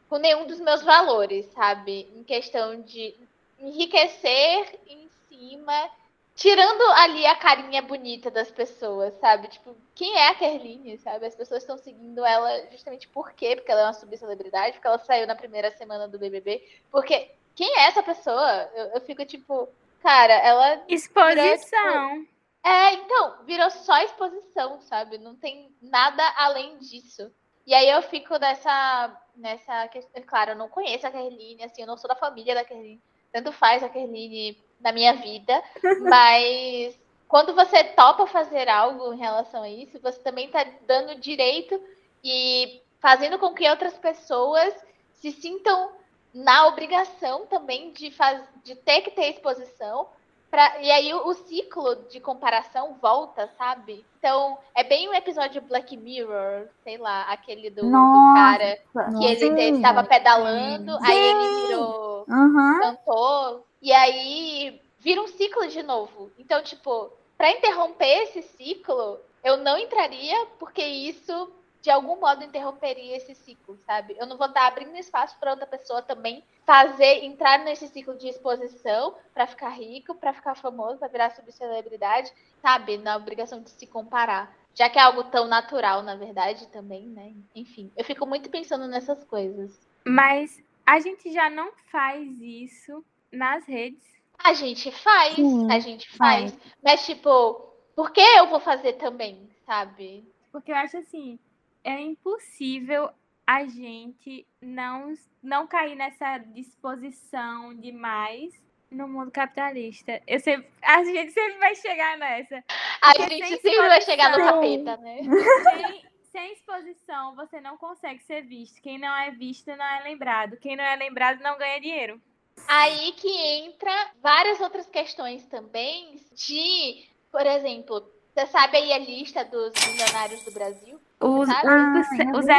com 0.07 0.17
nenhum 0.17 0.45
dos 0.45 0.59
meus 0.59 0.83
valores, 0.83 1.47
sabe? 1.53 2.07
Em 2.15 2.23
questão 2.23 2.79
de 2.81 3.15
enriquecer 3.59 4.79
em 4.87 5.09
cima 5.27 5.89
tirando 6.35 6.81
ali 6.93 7.25
a 7.25 7.35
carinha 7.35 7.81
bonita 7.81 8.31
das 8.31 8.49
pessoas, 8.51 9.13
sabe? 9.19 9.47
Tipo, 9.47 9.75
quem 9.93 10.15
é 10.17 10.29
a 10.29 10.35
Kerline, 10.35 10.97
sabe? 10.97 11.25
As 11.25 11.35
pessoas 11.35 11.63
estão 11.63 11.77
seguindo 11.77 12.25
ela 12.25 12.67
justamente 12.71 13.07
por 13.07 13.31
quê? 13.33 13.55
Porque 13.55 13.71
ela 13.71 13.81
é 13.81 13.85
uma 13.85 13.93
subcelebridade, 13.93 14.73
porque 14.73 14.87
ela 14.87 14.99
saiu 14.99 15.27
na 15.27 15.35
primeira 15.35 15.71
semana 15.71 16.07
do 16.07 16.19
BBB. 16.19 16.67
Porque 16.91 17.31
quem 17.55 17.77
é 17.77 17.87
essa 17.87 18.01
pessoa? 18.01 18.69
Eu, 18.75 18.85
eu 18.95 19.01
fico 19.01 19.25
tipo, 19.25 19.69
cara, 20.01 20.33
ela. 20.33 20.83
Exposição. 20.87 22.09
Virou, 22.09 22.19
tipo... 22.19 22.33
É, 22.63 22.93
então, 22.93 23.45
virou 23.45 23.69
só 23.69 24.01
exposição, 24.01 24.81
sabe? 24.81 25.17
Não 25.17 25.35
tem 25.35 25.69
nada 25.81 26.23
além 26.37 26.77
disso. 26.79 27.31
E 27.65 27.73
aí 27.73 27.89
eu 27.89 28.01
fico 28.01 28.37
nessa. 28.37 29.21
nessa 29.35 29.87
questão. 29.89 30.21
Claro, 30.23 30.51
eu 30.51 30.55
não 30.55 30.69
conheço 30.69 31.05
a 31.05 31.11
Kerline, 31.11 31.63
assim, 31.63 31.81
eu 31.81 31.87
não 31.87 31.97
sou 31.97 32.07
da 32.07 32.15
família 32.15 32.55
da 32.55 32.65
Kerline. 32.65 33.01
Tanto 33.31 33.51
faz 33.51 33.83
a 33.83 33.89
Kerline 33.89 34.57
na 34.83 34.91
minha 34.91 35.13
vida, 35.13 35.63
mas 36.01 36.99
quando 37.27 37.55
você 37.55 37.83
topa 37.83 38.27
fazer 38.27 38.69
algo 38.69 39.13
em 39.13 39.17
relação 39.17 39.63
a 39.63 39.69
isso, 39.69 39.99
você 40.01 40.19
também 40.19 40.47
está 40.47 40.65
dando 40.85 41.19
direito 41.19 41.81
e 42.23 42.81
fazendo 42.99 43.39
com 43.39 43.53
que 43.53 43.69
outras 43.69 43.97
pessoas 43.97 44.73
se 45.13 45.31
sintam 45.31 45.91
na 46.33 46.67
obrigação 46.67 47.45
também 47.47 47.91
de, 47.91 48.11
faz, 48.11 48.43
de 48.63 48.75
ter 48.75 49.01
que 49.01 49.11
ter 49.11 49.29
exposição 49.29 50.09
Pra, 50.53 50.79
e 50.83 50.91
aí 50.91 51.11
o, 51.15 51.29
o 51.29 51.33
ciclo 51.33 51.95
de 52.11 52.19
comparação 52.19 52.95
volta, 53.01 53.49
sabe? 53.57 54.05
Então, 54.19 54.55
é 54.75 54.83
bem 54.83 55.09
um 55.09 55.13
episódio 55.15 55.59
Black 55.63 55.97
Mirror, 55.97 56.67
sei 56.83 56.95
lá, 56.99 57.23
aquele 57.23 57.71
do, 57.71 57.81
do 57.81 58.33
cara 58.35 58.77
que 59.17 59.25
ele 59.25 59.49
sim. 59.49 59.75
estava 59.77 60.03
pedalando, 60.03 60.95
aí 61.01 61.17
ele 61.17 61.67
virou 61.67 62.25
Aham. 62.29 62.79
cantor, 62.81 63.63
e 63.83 63.91
aí 63.91 64.81
vira 64.97 65.21
um 65.21 65.27
ciclo 65.27 65.67
de 65.67 65.83
novo. 65.83 66.31
Então, 66.39 66.63
tipo, 66.63 67.11
pra 67.37 67.51
interromper 67.51 68.23
esse 68.23 68.41
ciclo, 68.41 69.19
eu 69.43 69.57
não 69.57 69.77
entraria, 69.77 70.45
porque 70.57 70.81
isso 70.81 71.51
de 71.81 71.89
algum 71.89 72.17
modo 72.17 72.45
interromperia 72.45 73.17
esse 73.17 73.35
ciclo, 73.35 73.77
sabe? 73.85 74.15
Eu 74.17 74.25
não 74.25 74.37
vou 74.37 74.47
estar 74.47 74.67
abrindo 74.67 74.95
espaço 74.95 75.37
para 75.37 75.51
outra 75.51 75.67
pessoa 75.67 76.01
também 76.01 76.41
fazer, 76.65 77.25
entrar 77.25 77.59
nesse 77.59 77.89
ciclo 77.89 78.15
de 78.15 78.29
exposição 78.29 79.15
pra 79.33 79.45
ficar 79.45 79.67
rico, 79.67 80.15
pra 80.15 80.33
ficar 80.33 80.55
famoso, 80.55 80.99
pra 80.99 81.09
virar 81.09 81.31
subcelebridade, 81.31 82.31
sabe? 82.61 82.97
Na 82.97 83.17
obrigação 83.17 83.61
de 83.61 83.69
se 83.69 83.85
comparar. 83.85 84.55
Já 84.73 84.89
que 84.89 84.97
é 84.97 85.01
algo 85.01 85.25
tão 85.25 85.45
natural, 85.45 86.01
na 86.01 86.15
verdade, 86.15 86.67
também, 86.69 87.05
né? 87.05 87.33
Enfim, 87.53 87.91
eu 87.97 88.05
fico 88.05 88.25
muito 88.25 88.49
pensando 88.49 88.87
nessas 88.87 89.25
coisas. 89.25 89.77
Mas 90.05 90.63
a 90.85 91.01
gente 91.01 91.33
já 91.33 91.49
não 91.49 91.73
faz 91.91 92.39
isso 92.39 93.03
nas 93.33 93.65
redes. 93.65 94.01
A 94.37 94.53
gente 94.53 94.91
faz, 94.91 95.35
Sim, 95.35 95.71
a 95.71 95.79
gente 95.79 96.09
faz. 96.17 96.57
Mas, 96.83 97.05
tipo, 97.05 97.53
por 97.95 98.11
que 98.11 98.21
eu 98.21 98.47
vou 98.47 98.59
fazer 98.59 98.93
também, 98.93 99.49
sabe? 99.65 100.27
Porque 100.51 100.71
eu 100.71 100.75
acho 100.75 100.97
assim, 100.97 101.39
é 101.83 101.99
impossível 101.99 103.09
a 103.45 103.65
gente 103.65 104.45
não, 104.61 105.13
não 105.41 105.67
cair 105.67 105.95
nessa 105.95 106.37
disposição 106.37 107.73
demais 107.75 108.53
no 108.89 109.07
mundo 109.07 109.31
capitalista. 109.31 110.21
Eu 110.27 110.39
sempre, 110.39 110.69
a 110.81 111.03
gente 111.03 111.31
sempre 111.31 111.57
vai 111.57 111.75
chegar 111.75 112.17
nessa. 112.17 112.63
A 113.01 113.13
Porque 113.13 113.29
gente 113.29 113.47
sem 113.47 113.57
sempre 113.57 113.87
vai 113.87 114.01
chegar 114.01 114.31
no 114.31 114.37
capeta, 114.37 114.97
né? 114.97 115.17
Sem, 115.63 116.05
sem 116.31 116.53
exposição, 116.53 117.35
você 117.35 117.61
não 117.61 117.77
consegue 117.77 118.21
ser 118.23 118.41
visto. 118.41 118.81
Quem 118.81 118.97
não 118.97 119.15
é 119.15 119.31
visto 119.31 119.67
não 119.75 119.85
é 119.85 120.03
lembrado. 120.03 120.57
Quem 120.57 120.75
não 120.75 120.83
é 120.83 120.95
lembrado 120.95 121.41
não 121.41 121.57
ganha 121.57 121.79
dinheiro. 121.79 122.19
Aí 122.67 123.11
que 123.13 123.29
entra 123.29 123.91
várias 124.21 124.59
outras 124.59 124.87
questões 124.87 125.45
também 125.47 126.19
de, 126.33 127.05
por 127.31 127.45
exemplo, 127.45 128.03
você 128.33 128.47
sabe 128.47 128.77
aí 128.77 128.93
a 128.93 128.97
lista 128.97 129.43
dos 129.45 129.71
milionários 129.85 130.43
do 130.43 130.51
Brasil? 130.51 130.99
Os, 131.19 131.47
Sabe? 131.47 131.67
o, 131.67 131.69
Ah, 131.69 131.93
o 131.93 131.97
eu 131.97 132.03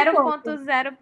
vi 0.03 0.09
um 0.09 0.13
pouco. 0.13 0.39
0.001%. 0.49 0.95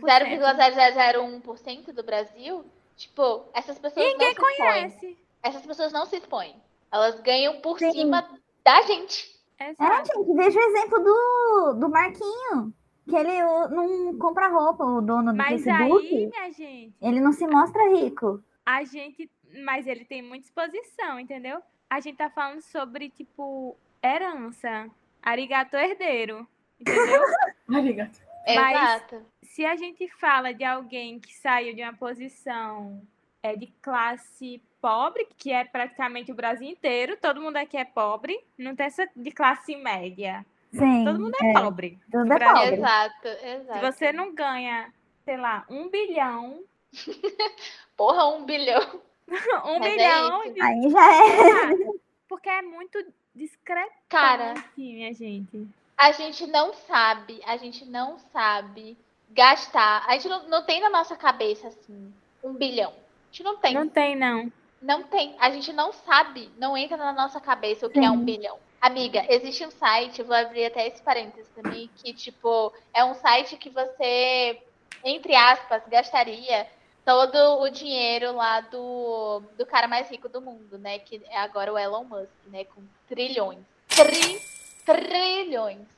0,0001% 0.00 1.92
do 1.92 2.02
Brasil? 2.02 2.64
Tipo, 2.96 3.44
essas 3.52 3.78
pessoas 3.78 4.06
Ninguém 4.06 4.34
não 4.34 4.34
se 4.34 4.40
expõem. 4.52 4.56
conhece. 4.56 5.18
Essas 5.42 5.66
pessoas 5.66 5.92
não 5.92 6.06
se 6.06 6.16
expõem. 6.16 6.56
Elas 6.92 7.20
ganham 7.20 7.60
por 7.60 7.78
Sim. 7.78 7.92
cima 7.92 8.28
da 8.64 8.82
gente. 8.82 9.34
É, 9.58 9.70
Exato. 9.70 10.12
gente, 10.16 10.34
veja 10.36 10.58
o 10.58 10.62
exemplo 10.62 10.98
do, 11.00 11.74
do 11.80 11.88
Marquinho. 11.88 12.72
Que 13.08 13.16
ele 13.16 13.42
não 13.42 14.16
compra 14.18 14.48
roupa, 14.48 14.84
o 14.84 15.00
dono 15.02 15.32
do 15.32 15.36
Mas 15.36 15.62
Facebook. 15.62 16.06
aí, 16.06 16.26
minha 16.26 16.50
gente, 16.52 16.94
Ele 17.02 17.20
não 17.20 17.32
se 17.32 17.46
mostra 17.46 17.82
rico. 17.94 18.42
a 18.64 18.82
gente. 18.84 19.30
Mas 19.64 19.86
ele 19.86 20.04
tem 20.04 20.20
muita 20.22 20.46
exposição, 20.46 21.20
entendeu? 21.20 21.60
A 21.88 22.00
gente 22.00 22.16
tá 22.16 22.28
falando 22.30 22.60
sobre, 22.62 23.08
tipo, 23.10 23.76
herança. 24.02 24.90
Arigato 25.22 25.76
herdeiro. 25.76 26.46
Entendeu? 26.80 27.22
Arigato. 27.72 28.20
Mas- 28.46 28.76
Exato. 28.76 29.22
Se 29.42 29.64
a 29.64 29.76
gente 29.76 30.08
fala 30.18 30.52
de 30.52 30.64
alguém 30.64 31.20
que 31.20 31.32
saiu 31.34 31.74
de 31.74 31.82
uma 31.82 31.92
posição 31.94 33.00
é, 33.42 33.54
de 33.54 33.68
classe 33.80 34.60
pobre, 34.80 35.26
que 35.36 35.52
é 35.52 35.64
praticamente 35.64 36.32
o 36.32 36.34
Brasil 36.34 36.68
inteiro, 36.68 37.16
todo 37.16 37.40
mundo 37.40 37.56
aqui 37.56 37.76
é 37.76 37.84
pobre, 37.84 38.38
não 38.58 38.74
tem 38.74 38.86
essa 38.86 39.08
de 39.14 39.30
classe 39.30 39.76
média. 39.76 40.44
Sim. 40.74 41.04
Todo 41.04 41.20
mundo 41.20 41.36
é, 41.42 41.52
pobre. 41.52 41.98
Tudo 42.10 42.32
é 42.32 42.38
pobre. 42.38 42.74
Exato, 42.74 43.28
Se 43.28 43.46
exato. 43.46 43.80
você 43.80 44.12
não 44.12 44.34
ganha, 44.34 44.92
sei 45.24 45.36
lá, 45.36 45.64
um 45.70 45.88
bilhão, 45.88 46.64
Porra, 47.96 48.26
um 48.28 48.44
bilhão. 48.44 49.00
um 49.64 49.78
Mas 49.78 49.92
é 49.92 49.96
bilhão 49.96 50.44
isso. 50.44 50.54
de 50.54 50.60
Aí 50.62 50.90
já 50.90 51.16
é. 51.16 51.94
Porque 52.28 52.48
é 52.48 52.62
muito 52.62 53.04
discretamente, 53.34 53.94
Cara, 54.08 54.54
minha 54.76 55.12
gente. 55.12 55.66
a 55.96 56.12
gente 56.12 56.46
não 56.46 56.72
sabe, 56.72 57.40
a 57.46 57.56
gente 57.56 57.84
não 57.84 58.18
sabe 58.32 58.96
gastar. 59.30 60.04
A 60.06 60.12
gente 60.14 60.28
não, 60.28 60.48
não 60.48 60.64
tem 60.64 60.80
na 60.80 60.90
nossa 60.90 61.16
cabeça, 61.16 61.68
assim, 61.68 62.12
um 62.42 62.52
bilhão. 62.54 62.90
A 62.92 63.32
gente 63.32 63.42
não 63.44 63.56
tem. 63.56 63.74
Não 63.74 63.88
tem, 63.88 64.16
não. 64.16 64.52
Não 64.80 65.02
tem. 65.02 65.34
A 65.38 65.50
gente 65.50 65.72
não 65.72 65.92
sabe, 65.92 66.50
não 66.58 66.76
entra 66.76 66.96
na 66.96 67.12
nossa 67.12 67.40
cabeça 67.40 67.86
o 67.86 67.90
que 67.90 67.98
é 67.98 68.10
um 68.10 68.18
Sim. 68.18 68.24
bilhão. 68.24 68.58
Amiga, 68.84 69.24
existe 69.30 69.64
um 69.64 69.70
site, 69.70 70.22
vou 70.22 70.36
abrir 70.36 70.66
até 70.66 70.86
esse 70.86 71.00
parênteses 71.00 71.48
também, 71.54 71.88
que, 71.96 72.12
tipo, 72.12 72.70
é 72.92 73.02
um 73.02 73.14
site 73.14 73.56
que 73.56 73.70
você, 73.70 74.62
entre 75.02 75.34
aspas, 75.34 75.82
gastaria 75.88 76.68
todo 77.02 77.62
o 77.62 77.70
dinheiro 77.70 78.36
lá 78.36 78.60
do, 78.60 79.40
do 79.56 79.64
cara 79.64 79.88
mais 79.88 80.10
rico 80.10 80.28
do 80.28 80.38
mundo, 80.42 80.76
né? 80.76 80.98
Que 80.98 81.22
é 81.30 81.38
agora 81.38 81.72
o 81.72 81.78
Elon 81.78 82.04
Musk, 82.04 82.28
né? 82.48 82.66
Com 82.66 82.82
trilhões. 83.08 83.64
Tri, 83.88 84.38
trilhões. 84.84 85.88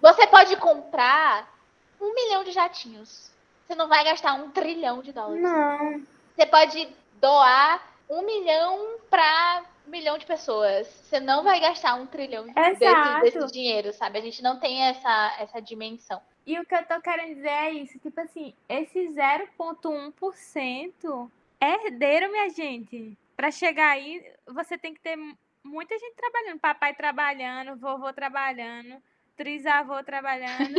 Você 0.00 0.26
pode 0.26 0.56
comprar 0.56 1.54
um 2.00 2.14
milhão 2.14 2.44
de 2.44 2.52
jatinhos. 2.52 3.30
Você 3.66 3.74
não 3.74 3.88
vai 3.88 4.04
gastar 4.04 4.32
um 4.32 4.50
trilhão 4.50 5.02
de 5.02 5.12
dólares. 5.12 5.42
Não. 5.42 6.02
Você 6.34 6.46
pode 6.46 6.88
doar 7.20 7.86
um 8.08 8.22
milhão 8.22 8.96
para 9.10 9.64
milhão 9.90 10.16
de 10.16 10.24
pessoas. 10.24 10.86
Você 10.86 11.20
não 11.20 11.42
vai 11.44 11.60
gastar 11.60 11.94
um 11.96 12.06
trilhão 12.06 12.46
de- 12.46 12.52
desse, 12.70 12.84
desse 13.22 13.52
dinheiro, 13.52 13.92
sabe? 13.92 14.18
A 14.18 14.22
gente 14.22 14.42
não 14.42 14.58
tem 14.58 14.82
essa, 14.82 15.36
essa 15.38 15.60
dimensão. 15.60 16.20
E 16.46 16.58
o 16.58 16.64
que 16.64 16.74
eu 16.74 16.84
tô 16.86 17.00
querendo 17.00 17.34
dizer 17.34 17.48
é 17.48 17.70
isso, 17.72 17.98
tipo 17.98 18.18
assim, 18.20 18.54
esse 18.68 19.08
0,1% 20.00 21.30
é 21.60 21.86
herdeiro, 21.86 22.30
minha 22.30 22.48
gente. 22.50 23.16
Pra 23.36 23.50
chegar 23.50 23.90
aí, 23.90 24.24
você 24.46 24.76
tem 24.78 24.94
que 24.94 25.00
ter 25.00 25.16
muita 25.64 25.98
gente 25.98 26.14
trabalhando. 26.14 26.58
Papai 26.60 26.94
trabalhando, 26.94 27.76
vovô 27.78 28.12
trabalhando, 28.12 28.96
trisavô 29.36 30.02
trabalhando. 30.02 30.78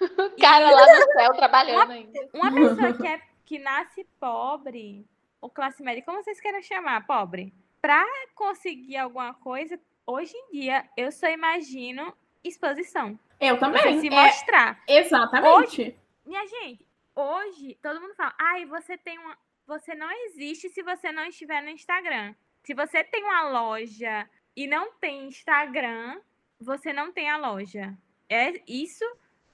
O 0.00 0.30
cara 0.40 0.70
lá 0.70 0.86
no 0.86 1.12
céu 1.12 1.32
trabalhando 1.34 1.92
ainda. 1.92 2.28
Uma 2.32 2.52
pessoa 2.52 2.92
que, 2.92 3.06
é, 3.06 3.20
que 3.44 3.58
nasce 3.58 4.04
pobre, 4.20 5.04
ou 5.40 5.48
classe 5.50 5.82
média, 5.82 6.02
como 6.04 6.22
vocês 6.22 6.40
querem 6.40 6.62
chamar, 6.62 7.06
pobre, 7.06 7.52
pra 7.82 8.02
conseguir 8.36 8.96
alguma 8.96 9.34
coisa, 9.34 9.78
hoje 10.06 10.32
em 10.36 10.52
dia, 10.60 10.88
eu 10.96 11.10
só 11.10 11.28
imagino 11.28 12.14
exposição. 12.44 13.18
Eu 13.40 13.56
Você 13.56 13.60
também. 13.60 14.00
se 14.00 14.06
É, 14.06 14.10
mostrar. 14.10 14.80
exatamente. 14.88 15.96
Minha 16.24 16.46
gente, 16.46 16.86
hoje 17.14 17.76
todo 17.82 18.00
mundo 18.00 18.14
fala, 18.14 18.32
ai, 18.40 18.64
você 18.64 18.96
tem 18.96 19.18
uma. 19.18 19.36
Você 19.66 19.94
não 19.94 20.10
existe 20.26 20.68
se 20.68 20.82
você 20.82 21.10
não 21.12 21.24
estiver 21.26 21.60
no 21.62 21.68
Instagram. 21.70 22.34
Se 22.62 22.72
você 22.74 23.02
tem 23.02 23.24
uma 23.24 23.48
loja 23.50 24.28
e 24.56 24.66
não 24.66 24.92
tem 24.92 25.26
Instagram, 25.26 26.20
você 26.60 26.92
não 26.92 27.10
tem 27.12 27.28
a 27.28 27.36
loja. 27.36 27.92
É 28.28 28.60
isso, 28.68 29.04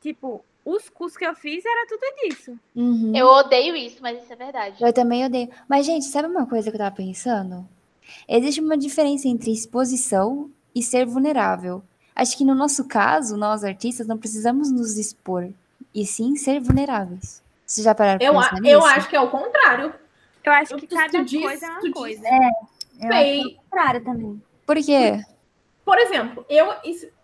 tipo, 0.00 0.44
os 0.64 0.88
cursos 0.90 1.16
que 1.16 1.26
eu 1.26 1.34
fiz 1.34 1.64
era 1.64 1.86
tudo 1.86 2.04
disso. 2.22 2.58
Uhum. 2.76 3.12
Eu 3.16 3.26
odeio 3.26 3.74
isso, 3.74 4.02
mas 4.02 4.22
isso 4.22 4.32
é 4.32 4.36
verdade. 4.36 4.82
Eu 4.82 4.92
também 4.92 5.24
odeio. 5.24 5.48
Mas, 5.68 5.86
gente, 5.86 6.04
sabe 6.06 6.28
uma 6.28 6.46
coisa 6.46 6.70
que 6.70 6.76
eu 6.76 6.80
tava 6.80 6.94
pensando? 6.94 7.66
Existe 8.28 8.60
uma 8.60 8.76
diferença 8.76 9.28
entre 9.28 9.52
exposição 9.52 10.50
e 10.74 10.82
ser 10.82 11.06
vulnerável. 11.06 11.82
Acho 12.14 12.36
que 12.36 12.44
no 12.44 12.54
nosso 12.54 12.84
caso, 12.86 13.36
nós 13.36 13.62
artistas 13.64 14.06
não 14.06 14.18
precisamos 14.18 14.70
nos 14.70 14.96
expor, 14.98 15.48
e 15.94 16.04
sim 16.06 16.34
ser 16.36 16.60
vulneráveis. 16.60 17.42
Vocês 17.66 17.84
já 17.84 17.94
pararam 17.94 18.18
pra 18.18 18.26
Eu, 18.26 18.32
pensar 18.34 18.56
a- 18.56 18.60
nisso? 18.60 18.72
eu 18.74 18.84
acho 18.84 19.08
que 19.08 19.16
é 19.16 19.20
o 19.20 19.30
contrário. 19.30 19.94
Eu 20.44 20.52
acho 20.52 20.74
Eu- 20.74 20.78
que 20.78 20.86
cada 20.86 21.22
diz- 21.24 21.42
coisa 21.42 21.66
é 21.66 21.70
uma 21.70 21.80
tu 21.80 21.84
diz- 21.86 21.92
coisa. 21.94 22.28
Eu 23.00 23.08
Sei. 23.12 23.40
acho 23.40 23.48
o 23.48 23.54
contrário 23.56 24.04
também. 24.04 24.42
Por 24.66 24.76
quê? 24.76 25.22
Por 25.84 25.98
exemplo, 25.98 26.44
eu, 26.48 26.66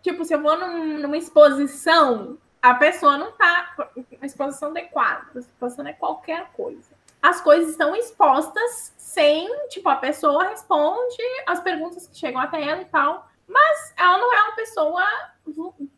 tipo, 0.03 0.25
se 0.25 0.35
eu 0.35 0.41
vou 0.43 0.59
num- 0.59 0.99
numa 1.01 1.17
exposição, 1.17 2.39
a 2.63 2.75
pessoa 2.75 3.19
não 3.19 3.33
tá. 3.33 3.75
Uma 4.17 4.27
exposição 4.27 4.71
adequada. 4.71 5.27
A 5.35 5.39
exposição 5.39 5.87
é 5.87 5.93
qualquer 5.93 6.47
coisa. 6.57 6.94
As 7.25 7.41
coisas 7.41 7.71
estão 7.71 7.97
expostas 7.97 8.93
sem, 8.99 9.49
tipo, 9.69 9.89
a 9.89 9.97
pessoa 9.97 10.49
responde 10.49 11.17
as 11.47 11.61
perguntas 11.61 12.07
que 12.07 12.17
chegam 12.19 12.41
até 12.41 12.63
ela 12.63 12.83
e 12.83 12.87
tal. 12.87 13.27
Mas 13.49 13.95
ela 13.97 14.19
não 14.19 14.35
é 14.35 14.43
uma 14.43 14.57
pessoa, 14.57 15.03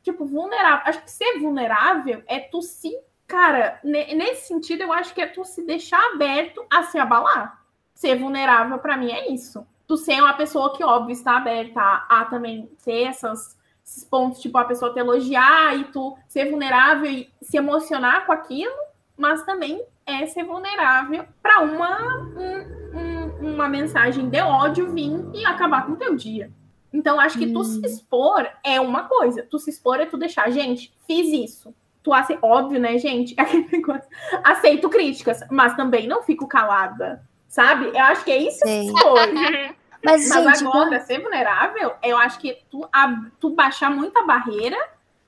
tipo, 0.03 0.25
vulnerável. 0.25 0.83
Acho 0.87 1.03
que 1.03 1.11
ser 1.11 1.39
vulnerável 1.41 2.23
é 2.27 2.39
tu 2.39 2.63
se. 2.63 2.97
Cara, 3.27 3.81
ne- 3.83 4.15
nesse 4.15 4.47
sentido, 4.47 4.83
eu 4.83 4.93
acho 4.93 5.13
que 5.13 5.21
é 5.21 5.27
tu 5.27 5.45
se 5.45 5.67
deixar 5.67 6.01
aberto 6.13 6.65
a 6.73 6.85
se 6.85 6.99
abalar. 6.99 7.61
Ser 7.95 8.17
vulnerável, 8.17 8.79
pra 8.79 8.97
mim, 8.97 9.11
é 9.11 9.29
isso 9.29 9.67
tu 9.87 9.97
ser 9.97 10.21
uma 10.21 10.35
pessoa 10.35 10.77
que, 10.77 10.83
óbvio, 10.83 11.13
está 11.13 11.37
aberta 11.37 11.81
a, 11.81 12.21
a 12.21 12.25
também 12.25 12.69
ter 12.85 13.05
essas, 13.05 13.57
esses 13.85 14.05
pontos, 14.05 14.41
tipo, 14.41 14.59
a 14.59 14.65
pessoa 14.65 14.93
te 14.93 14.99
elogiar 14.99 15.77
e 15.77 15.85
tu 15.85 16.17
ser 16.29 16.51
vulnerável 16.51 17.11
e 17.11 17.33
se 17.41 17.57
emocionar 17.57 18.27
com 18.27 18.33
aquilo, 18.33 18.75
mas 19.17 19.45
também 19.45 19.85
é 20.07 20.25
ser 20.27 20.45
vulnerável 20.45 21.25
para 21.43 21.61
uma 21.63 22.19
um, 22.19 22.99
um- 22.99 23.55
uma 23.55 23.69
mensagem 23.69 24.29
de 24.29 24.41
ódio 24.41 24.93
vir 24.93 25.25
e 25.35 25.45
acabar 25.45 25.85
com 25.85 25.93
o 25.93 25.97
teu 25.97 26.15
dia. 26.15 26.51
Então, 26.93 27.21
acho 27.21 27.39
que 27.39 27.47
hum. 27.47 27.53
tu 27.53 27.65
se 27.65 27.85
expor 27.85 28.49
é 28.65 28.81
uma 28.81 29.05
coisa. 29.05 29.43
Tu 29.43 29.59
se 29.59 29.71
expor 29.71 30.01
é 30.01 30.07
tu 30.07 30.17
deixar, 30.17 30.51
gente, 30.51 30.95
fiz 31.07 31.29
isso. 31.29 31.75
Tu 32.03 32.15
ace... 32.15 32.39
Óbvio, 32.41 32.81
né, 32.81 32.97
gente? 32.99 33.35
Aceito 34.43 34.89
críticas, 34.89 35.41
mas 35.51 35.75
também 35.75 36.07
não 36.07 36.23
fico 36.23 36.47
calada. 36.47 37.23
Sabe? 37.49 37.89
Eu 37.89 38.05
acho 38.05 38.25
que 38.25 38.31
é 38.31 38.39
isso 38.39 38.61
que 38.61 38.71
expor. 38.71 39.19
Mas, 40.05 40.29
mas 40.29 40.59
gente, 40.59 40.69
agora, 40.69 41.01
ser 41.01 41.21
vulnerável, 41.21 41.95
eu 42.01 42.17
acho 42.17 42.39
que 42.39 42.57
tu, 42.71 42.89
a, 42.93 43.23
tu 43.41 43.51
baixar 43.51 43.91
muita 43.91 44.25
barreira 44.25 44.77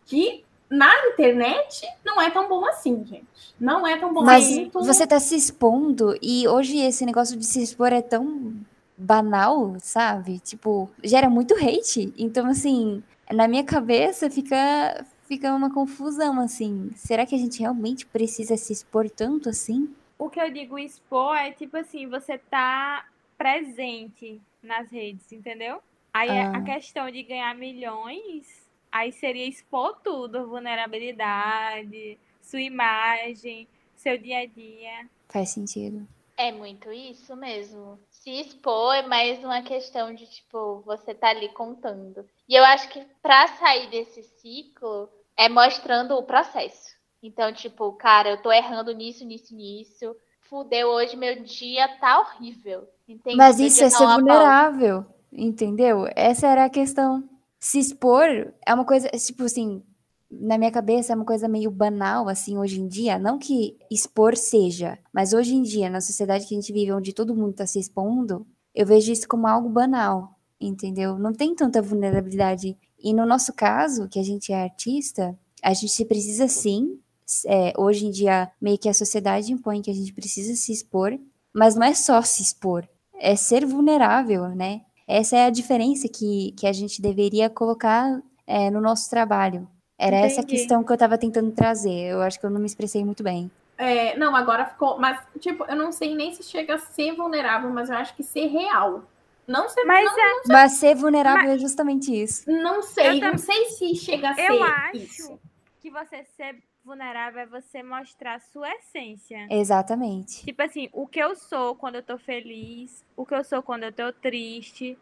que 0.06 0.44
na 0.70 0.92
internet 1.08 1.86
não 2.04 2.20
é 2.20 2.30
tão 2.30 2.48
bom 2.48 2.64
assim, 2.66 3.04
gente. 3.04 3.26
Não 3.58 3.86
é 3.86 3.98
tão 3.98 4.12
bom 4.12 4.22
Mas 4.22 4.44
assim. 4.44 4.70
Tu... 4.70 4.78
você 4.78 5.06
tá 5.06 5.18
se 5.18 5.34
expondo 5.34 6.16
e 6.22 6.46
hoje 6.46 6.78
esse 6.78 7.04
negócio 7.04 7.36
de 7.36 7.44
se 7.44 7.62
expor 7.62 7.92
é 7.92 8.02
tão 8.02 8.54
banal, 8.96 9.76
sabe? 9.80 10.38
Tipo, 10.40 10.90
gera 11.02 11.30
muito 11.30 11.54
hate. 11.54 12.12
Então, 12.18 12.46
assim, 12.46 13.02
na 13.30 13.48
minha 13.48 13.64
cabeça 13.64 14.30
fica 14.30 15.04
fica 15.26 15.54
uma 15.54 15.72
confusão 15.72 16.40
assim. 16.40 16.90
Será 16.96 17.26
que 17.26 17.34
a 17.34 17.38
gente 17.38 17.60
realmente 17.60 18.06
precisa 18.06 18.56
se 18.56 18.72
expor 18.72 19.10
tanto 19.10 19.48
assim? 19.48 19.94
O 20.18 20.30
que 20.30 20.40
eu 20.40 20.50
digo 20.50 20.78
expor 20.78 21.36
é 21.36 21.52
tipo 21.52 21.76
assim, 21.76 22.08
você 22.08 22.38
tá 22.38 23.04
presente 23.36 24.40
nas 24.62 24.90
redes, 24.90 25.30
entendeu? 25.30 25.80
Aí 26.12 26.30
ah. 26.30 26.56
a 26.56 26.62
questão 26.62 27.10
de 27.10 27.22
ganhar 27.22 27.54
milhões 27.54 28.67
Aí 28.90 29.12
seria 29.12 29.46
expor 29.46 30.00
tudo, 30.02 30.48
vulnerabilidade, 30.48 32.18
sua 32.40 32.60
imagem, 32.60 33.68
seu 33.94 34.16
dia 34.16 34.40
a 34.40 34.46
dia. 34.46 35.08
Faz 35.28 35.50
sentido. 35.50 36.06
É 36.36 36.52
muito 36.52 36.90
isso 36.92 37.34
mesmo. 37.36 37.98
Se 38.10 38.30
expor 38.30 38.94
é 38.94 39.02
mais 39.02 39.38
uma 39.40 39.62
questão 39.62 40.14
de, 40.14 40.26
tipo, 40.26 40.80
você 40.86 41.12
tá 41.12 41.30
ali 41.30 41.48
contando. 41.48 42.24
E 42.48 42.54
eu 42.54 42.64
acho 42.64 42.88
que 42.90 43.04
para 43.20 43.48
sair 43.48 43.90
desse 43.90 44.22
ciclo 44.22 45.08
é 45.36 45.48
mostrando 45.48 46.14
o 46.14 46.22
processo. 46.22 46.96
Então, 47.22 47.52
tipo, 47.52 47.92
cara, 47.92 48.30
eu 48.30 48.42
tô 48.42 48.52
errando 48.52 48.94
nisso, 48.94 49.24
nisso, 49.24 49.54
nisso. 49.54 50.16
Fudeu 50.42 50.88
hoje, 50.88 51.16
meu 51.16 51.42
dia 51.42 51.88
tá 51.98 52.20
horrível. 52.20 52.88
Entende? 53.08 53.36
Mas 53.36 53.58
isso 53.58 53.82
é 53.82 53.90
ser 53.90 54.06
vulnerável, 54.06 55.04
entendeu? 55.32 56.06
Essa 56.14 56.46
era 56.46 56.64
a 56.66 56.70
questão 56.70 57.28
se 57.60 57.78
expor 57.78 58.26
é 58.66 58.74
uma 58.74 58.84
coisa, 58.84 59.08
tipo 59.08 59.44
assim, 59.44 59.82
na 60.30 60.58
minha 60.58 60.70
cabeça 60.70 61.12
é 61.12 61.16
uma 61.16 61.24
coisa 61.24 61.48
meio 61.48 61.70
banal, 61.70 62.28
assim, 62.28 62.58
hoje 62.58 62.80
em 62.80 62.86
dia. 62.86 63.18
Não 63.18 63.38
que 63.38 63.76
expor 63.90 64.36
seja, 64.36 64.98
mas 65.12 65.32
hoje 65.32 65.54
em 65.54 65.62
dia, 65.62 65.88
na 65.88 66.00
sociedade 66.00 66.46
que 66.46 66.54
a 66.54 66.60
gente 66.60 66.72
vive, 66.72 66.92
onde 66.92 67.12
todo 67.12 67.34
mundo 67.34 67.50
está 67.50 67.66
se 67.66 67.78
expondo, 67.78 68.46
eu 68.74 68.86
vejo 68.86 69.10
isso 69.10 69.26
como 69.26 69.46
algo 69.46 69.68
banal, 69.68 70.38
entendeu? 70.60 71.18
Não 71.18 71.32
tem 71.32 71.54
tanta 71.54 71.82
vulnerabilidade. 71.82 72.76
E 72.98 73.12
no 73.12 73.26
nosso 73.26 73.52
caso, 73.52 74.08
que 74.08 74.18
a 74.18 74.22
gente 74.22 74.52
é 74.52 74.62
artista, 74.62 75.36
a 75.62 75.72
gente 75.72 76.04
precisa 76.04 76.46
sim. 76.46 77.00
É, 77.46 77.74
hoje 77.76 78.06
em 78.06 78.10
dia, 78.10 78.50
meio 78.58 78.78
que 78.78 78.88
a 78.88 78.94
sociedade 78.94 79.52
impõe 79.52 79.82
que 79.82 79.90
a 79.90 79.94
gente 79.94 80.14
precisa 80.14 80.54
se 80.54 80.72
expor, 80.72 81.18
mas 81.52 81.74
não 81.74 81.82
é 81.82 81.92
só 81.92 82.22
se 82.22 82.42
expor, 82.42 82.88
é 83.20 83.36
ser 83.36 83.66
vulnerável, 83.66 84.48
né? 84.48 84.82
Essa 85.08 85.38
é 85.38 85.46
a 85.46 85.50
diferença 85.50 86.06
que, 86.06 86.52
que 86.52 86.66
a 86.66 86.72
gente 86.72 87.00
deveria 87.00 87.48
colocar 87.48 88.20
é, 88.46 88.70
no 88.70 88.80
nosso 88.80 89.08
trabalho. 89.08 89.66
Era 89.98 90.18
Entendi. 90.18 90.32
essa 90.34 90.46
questão 90.46 90.84
que 90.84 90.92
eu 90.92 90.94
estava 90.94 91.16
tentando 91.16 91.50
trazer. 91.50 92.10
Eu 92.12 92.20
acho 92.20 92.38
que 92.38 92.44
eu 92.44 92.50
não 92.50 92.60
me 92.60 92.66
expressei 92.66 93.02
muito 93.02 93.22
bem. 93.22 93.50
É, 93.78 94.16
não, 94.18 94.36
agora 94.36 94.66
ficou. 94.66 94.98
Mas, 94.98 95.18
tipo, 95.40 95.64
eu 95.64 95.74
não 95.74 95.90
sei 95.90 96.14
nem 96.14 96.32
se 96.34 96.42
chega 96.42 96.74
a 96.74 96.78
ser 96.78 97.14
vulnerável, 97.14 97.70
mas 97.70 97.88
eu 97.88 97.96
acho 97.96 98.14
que 98.14 98.22
ser 98.22 98.46
real. 98.48 99.04
Não 99.46 99.66
ser, 99.66 99.82
mas, 99.84 100.04
não, 100.04 100.20
é... 100.20 100.30
não 100.34 100.42
ser... 100.42 100.52
mas 100.52 100.72
ser 100.72 100.94
vulnerável 100.94 101.48
mas... 101.48 101.56
é 101.56 101.58
justamente 101.58 102.14
isso. 102.14 102.50
Não 102.50 102.82
sei, 102.82 103.22
eu 103.24 103.30
não 103.30 103.38
sei 103.38 103.64
se 103.70 103.94
chega 103.94 104.28
a 104.28 104.34
ser. 104.34 104.50
Eu 104.50 104.62
acho 104.62 104.96
isso. 104.96 105.40
que 105.80 105.90
você 105.90 106.22
ser 106.36 106.56
vulnerável 106.88 107.42
é 107.42 107.46
você 107.46 107.82
mostrar 107.82 108.36
a 108.36 108.40
sua 108.40 108.68
essência. 108.76 109.46
Exatamente. 109.50 110.44
Tipo 110.44 110.62
assim, 110.62 110.88
o 110.92 111.06
que 111.06 111.20
eu 111.20 111.36
sou 111.36 111.76
quando 111.76 111.96
eu 111.96 112.02
tô 112.02 112.18
feliz, 112.18 113.04
o 113.14 113.24
que 113.24 113.34
eu 113.34 113.44
sou 113.44 113.62
quando 113.62 113.84
eu 113.84 113.92
tô 113.92 114.12
triste, 114.12 114.98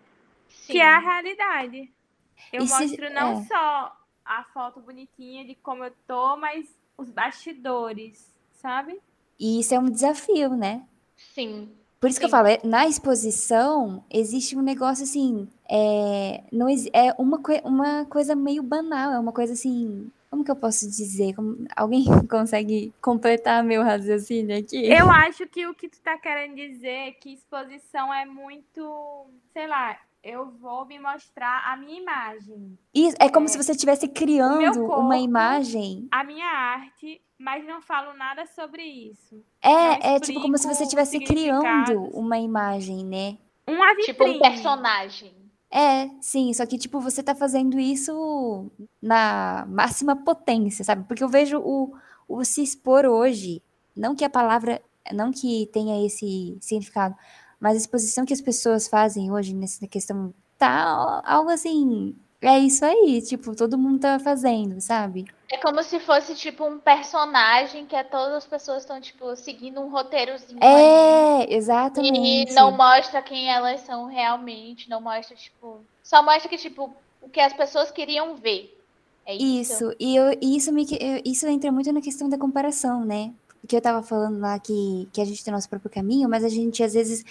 Sim. 0.48 0.72
que 0.72 0.78
é 0.78 0.86
a 0.86 0.98
realidade. 0.98 1.90
Eu 2.52 2.64
e 2.64 2.68
mostro 2.68 3.06
se... 3.06 3.14
não 3.14 3.40
é. 3.40 3.44
só 3.44 3.96
a 4.24 4.44
foto 4.52 4.80
bonitinha 4.80 5.44
de 5.44 5.54
como 5.54 5.84
eu 5.84 5.92
tô, 6.06 6.36
mas 6.36 6.66
os 6.98 7.10
bastidores, 7.10 8.34
sabe? 8.50 9.00
E 9.38 9.60
isso 9.60 9.74
é 9.74 9.78
um 9.78 9.88
desafio, 9.88 10.50
né? 10.50 10.84
Sim. 11.16 11.70
Por 12.00 12.10
isso 12.10 12.16
Sim. 12.16 12.20
que 12.20 12.26
eu 12.26 12.30
falo, 12.30 12.48
é, 12.48 12.60
na 12.64 12.86
exposição 12.86 14.04
existe 14.10 14.56
um 14.56 14.62
negócio 14.62 15.04
assim, 15.04 15.48
é, 15.70 16.42
não, 16.52 16.68
é 16.68 17.14
uma, 17.16 17.40
uma 17.64 18.04
coisa 18.06 18.34
meio 18.34 18.62
banal, 18.62 19.12
é 19.12 19.18
uma 19.18 19.32
coisa 19.32 19.52
assim, 19.52 20.10
como 20.36 20.44
que 20.44 20.50
eu 20.50 20.56
posso 20.56 20.86
dizer? 20.86 21.34
Como, 21.34 21.66
alguém 21.74 22.04
consegue 22.28 22.92
completar 23.00 23.64
meu 23.64 23.82
raciocínio 23.82 24.58
aqui? 24.58 24.86
Eu 24.86 25.08
acho 25.10 25.46
que 25.46 25.66
o 25.66 25.74
que 25.74 25.88
tu 25.88 25.98
tá 26.00 26.18
querendo 26.18 26.54
dizer 26.54 27.08
é 27.08 27.12
que 27.12 27.32
exposição 27.32 28.12
é 28.12 28.26
muito, 28.26 29.30
sei 29.52 29.66
lá, 29.66 29.98
eu 30.22 30.50
vou 30.50 30.84
me 30.84 30.98
mostrar 30.98 31.62
a 31.72 31.76
minha 31.76 31.98
imagem. 31.98 32.78
Isso, 32.94 33.16
é 33.18 33.30
como 33.30 33.46
é, 33.46 33.48
se 33.48 33.56
você 33.56 33.72
estivesse 33.72 34.08
criando 34.08 34.86
corpo, 34.86 35.00
uma 35.00 35.16
imagem. 35.16 36.06
A 36.10 36.22
minha 36.22 36.46
arte, 36.46 37.22
mas 37.38 37.64
não 37.64 37.80
falo 37.80 38.12
nada 38.14 38.44
sobre 38.46 38.82
isso. 38.82 39.42
É, 39.62 40.16
é 40.16 40.20
tipo 40.20 40.40
como 40.40 40.58
se 40.58 40.66
você 40.66 40.82
estivesse 40.82 41.18
criando 41.20 42.10
uma 42.12 42.38
imagem, 42.38 43.06
né? 43.06 43.38
Uma 43.66 43.94
vitrine. 43.94 44.04
Tipo 44.04 44.24
um 44.24 44.38
personagem. 44.38 45.34
É, 45.70 46.08
sim, 46.20 46.52
só 46.54 46.64
que, 46.64 46.78
tipo, 46.78 47.00
você 47.00 47.22
tá 47.22 47.34
fazendo 47.34 47.78
isso 47.78 48.70
na 49.02 49.66
máxima 49.68 50.16
potência, 50.16 50.84
sabe? 50.84 51.04
Porque 51.06 51.22
eu 51.24 51.28
vejo 51.28 51.58
o, 51.58 51.92
o 52.28 52.44
se 52.44 52.62
expor 52.62 53.04
hoje, 53.04 53.62
não 53.94 54.14
que 54.14 54.24
a 54.24 54.30
palavra, 54.30 54.80
não 55.12 55.32
que 55.32 55.68
tenha 55.72 56.04
esse 56.06 56.56
significado, 56.60 57.14
mas 57.60 57.74
a 57.74 57.78
exposição 57.80 58.24
que 58.24 58.32
as 58.32 58.40
pessoas 58.40 58.86
fazem 58.88 59.30
hoje 59.32 59.54
nessa 59.54 59.86
questão 59.86 60.32
tá 60.58 61.22
algo 61.24 61.50
assim, 61.50 62.14
é 62.40 62.58
isso 62.58 62.84
aí, 62.84 63.22
tipo, 63.22 63.54
todo 63.56 63.78
mundo 63.78 64.00
tá 64.00 64.18
fazendo, 64.18 64.80
sabe? 64.80 65.24
É 65.50 65.56
como 65.58 65.82
se 65.82 65.98
fosse, 66.00 66.34
tipo, 66.34 66.64
um 66.64 66.78
personagem 66.78 67.86
que 67.86 67.94
é, 67.94 68.02
todas 68.02 68.34
as 68.34 68.46
pessoas 68.46 68.82
estão, 68.82 69.00
tipo, 69.00 69.34
seguindo 69.36 69.80
um 69.80 69.90
roteirozinho. 69.90 70.62
É, 70.62 71.42
aí. 71.42 71.46
exatamente. 71.48 72.50
E 72.50 72.54
não 72.54 72.72
mostra 72.72 73.22
quem 73.22 73.50
elas 73.50 73.80
são 73.82 74.06
realmente, 74.06 74.90
não 74.90 75.00
mostra, 75.00 75.36
tipo. 75.36 75.80
Só 76.02 76.22
mostra 76.22 76.48
que, 76.48 76.58
tipo, 76.58 76.92
o 77.22 77.28
que 77.28 77.40
as 77.40 77.52
pessoas 77.52 77.90
queriam 77.90 78.36
ver. 78.36 78.76
É 79.24 79.34
isso. 79.34 79.74
Isso, 79.74 79.96
e, 79.98 80.16
eu, 80.16 80.38
isso, 80.40 80.72
me, 80.72 80.86
isso 81.24 81.46
entra 81.48 81.72
muito 81.72 81.92
na 81.92 82.00
questão 82.00 82.28
da 82.28 82.38
comparação, 82.38 83.04
né? 83.04 83.32
Porque 83.60 83.74
eu 83.74 83.80
tava 83.80 84.02
falando 84.02 84.38
lá 84.38 84.58
que, 84.58 85.08
que 85.12 85.20
a 85.20 85.24
gente 85.24 85.42
tem 85.42 85.52
nosso 85.52 85.68
próprio 85.68 85.90
caminho, 85.90 86.28
mas 86.28 86.44
a 86.44 86.48
gente 86.48 86.82
às 86.82 86.94
vezes 86.94 87.24